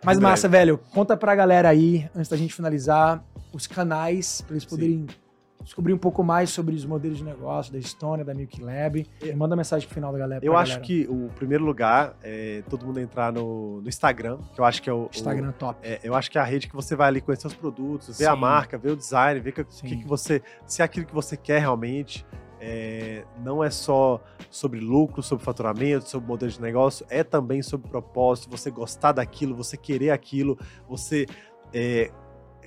[0.05, 0.77] Mas massa, velho.
[0.93, 3.23] Conta pra galera aí, antes da gente finalizar,
[3.53, 5.23] os canais, pra eles poderem Sim
[5.63, 9.07] descobrir um pouco mais sobre os modelos de negócio da Estônia, da Milk Lab.
[9.23, 10.45] E manda mensagem pro final da galera.
[10.45, 10.87] Eu acho galera.
[10.87, 14.91] que o primeiro lugar é todo mundo entrar no, no Instagram, que eu acho que
[14.91, 15.09] é o.
[15.13, 15.79] Instagram o, top.
[15.83, 18.25] É, eu acho que é a rede que você vai ali conhecer os produtos, ver
[18.25, 18.31] Sim.
[18.31, 20.43] a marca, ver o design, ver que, que, que você.
[20.67, 22.27] Se é aquilo que você quer realmente.
[22.65, 27.91] É, não é só sobre lucro, sobre faturamento, sobre modelo de negócio, é também sobre
[27.91, 30.57] propósito, você gostar daquilo, você querer aquilo,
[30.89, 31.27] você
[31.75, 32.13] é,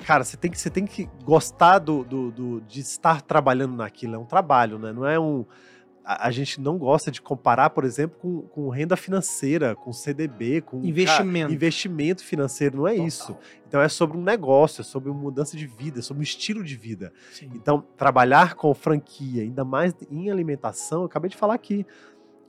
[0.03, 4.15] cara, você tem que, você tem que gostar do, do, do, de estar trabalhando naquilo.
[4.15, 4.91] É um trabalho, né?
[4.91, 5.45] Não é um.
[6.03, 10.61] A, a gente não gosta de comparar, por exemplo, com, com, renda financeira, com CDB,
[10.61, 12.77] com investimento, cara, investimento financeiro.
[12.77, 13.07] Não é Total.
[13.07, 13.37] isso.
[13.67, 16.63] Então é sobre um negócio, é sobre uma mudança de vida, é sobre um estilo
[16.63, 17.11] de vida.
[17.31, 17.49] Sim.
[17.55, 21.85] Então, trabalhar com franquia, ainda mais em alimentação, eu acabei de falar aqui.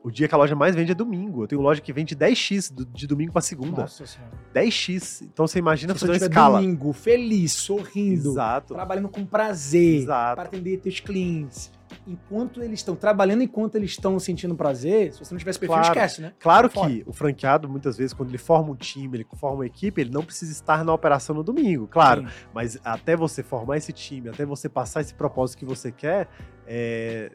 [0.07, 1.43] O dia que a loja mais vende é domingo.
[1.43, 3.83] Eu tenho loja que vende 10x de domingo para segunda.
[3.83, 4.31] Nossa senhora.
[4.55, 5.23] 10x.
[5.23, 6.61] Então você imagina Se fazer uma escala.
[6.61, 8.31] domingo, feliz, sorrindo.
[8.31, 8.73] Exato.
[8.73, 10.03] Trabalhando com prazer.
[10.03, 10.37] Exato.
[10.37, 11.73] Para atender teus clientes.
[12.07, 15.89] Enquanto eles estão trabalhando, enquanto eles estão sentindo prazer, se você não tivesse perfil, claro,
[15.89, 16.33] esquece, né?
[16.39, 20.01] Claro que o franqueado, muitas vezes, quando ele forma um time, ele forma uma equipe,
[20.01, 22.23] ele não precisa estar na operação no domingo, claro.
[22.23, 22.35] Sim.
[22.55, 26.29] Mas até você formar esse time, até você passar esse propósito que você quer,
[26.65, 27.33] é,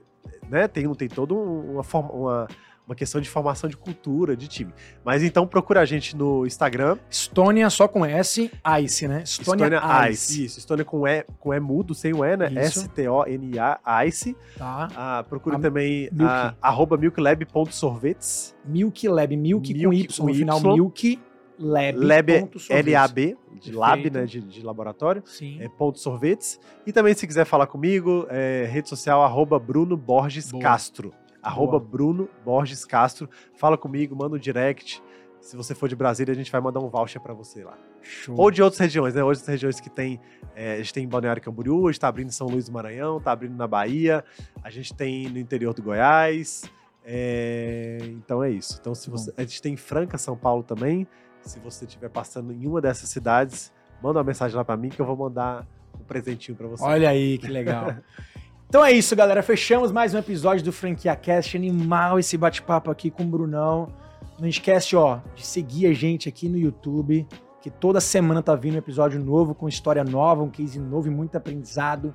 [0.50, 2.48] né, tem, tem toda uma, uma,
[2.86, 4.74] uma questão de formação de cultura, de time.
[5.04, 6.98] Mas então procura a gente no Instagram.
[7.10, 8.52] Estônia só com S,
[8.84, 9.24] Ice, né?
[9.24, 10.34] Estônia, Estônia Ice.
[10.34, 10.46] Ice.
[10.46, 12.52] Isso, Estônia com E, com e mudo, sem o E, né?
[12.56, 14.36] S-T-O-N-A, Ice.
[14.58, 14.90] Tá.
[14.96, 16.24] Ah, procura a também milk.
[16.24, 18.56] a, arroba milklab.sorvetes.
[18.66, 21.20] Milklab, milk, milk com Y no final, milk.
[21.62, 22.32] Lab, lab
[22.70, 25.22] L-A-B, de lab, né, de, de, laboratório.
[25.26, 25.62] Sim.
[25.62, 26.60] É, ponto sorvetes.
[26.86, 30.64] E também, se quiser falar comigo, é, rede social, arroba Bruno Borges Boa.
[30.64, 31.14] Castro.
[31.42, 33.30] Arroba Bruno Borges Castro.
[33.56, 35.02] Fala comigo, manda um direct.
[35.40, 37.78] Se você for de Brasília, a gente vai mandar um voucher para você lá.
[38.02, 38.36] Show.
[38.38, 39.24] Ou de outras regiões, né?
[39.24, 40.20] Outras regiões que tem.
[40.56, 42.72] É, a gente tem em Balneário Camboriú, a gente tá abrindo em São Luís do
[42.72, 44.24] Maranhão, tá abrindo na Bahia,
[44.64, 46.64] a gente tem no interior do Goiás.
[47.04, 48.78] É, então é isso.
[48.80, 51.08] Então, se você, a gente tem em Franca, São Paulo também.
[51.44, 55.00] Se você estiver passando em uma dessas cidades, manda uma mensagem lá para mim que
[55.00, 55.66] eu vou mandar
[56.00, 56.84] um presentinho para você.
[56.84, 57.96] Olha aí, que legal.
[58.70, 59.42] então é isso, galera.
[59.42, 61.58] Fechamos mais um episódio do Franquia Cast.
[61.58, 63.92] Animal esse bate-papo aqui com o Brunão.
[64.40, 67.28] Não esquece, ó, de seguir a gente aqui no YouTube,
[67.62, 71.12] que toda semana tá vindo um episódio novo, com história nova, um case novo e
[71.12, 72.14] muito aprendizado.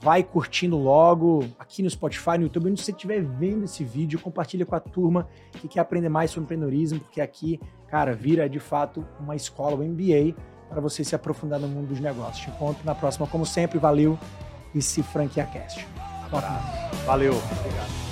[0.00, 4.64] Vai curtindo logo aqui no Spotify, no YouTube, onde você estiver vendo esse vídeo, compartilha
[4.64, 7.60] com a turma que quer aprender mais sobre empreendedorismo, porque aqui
[7.90, 10.34] cara, vira de fato uma escola, um MBA,
[10.68, 12.44] para você se aprofundar no mundo dos negócios.
[12.44, 14.18] Te encontro na próxima, como sempre, valeu
[14.74, 15.86] e se franqueacast.
[16.26, 17.04] Abraço.
[17.04, 18.09] Valeu, obrigado.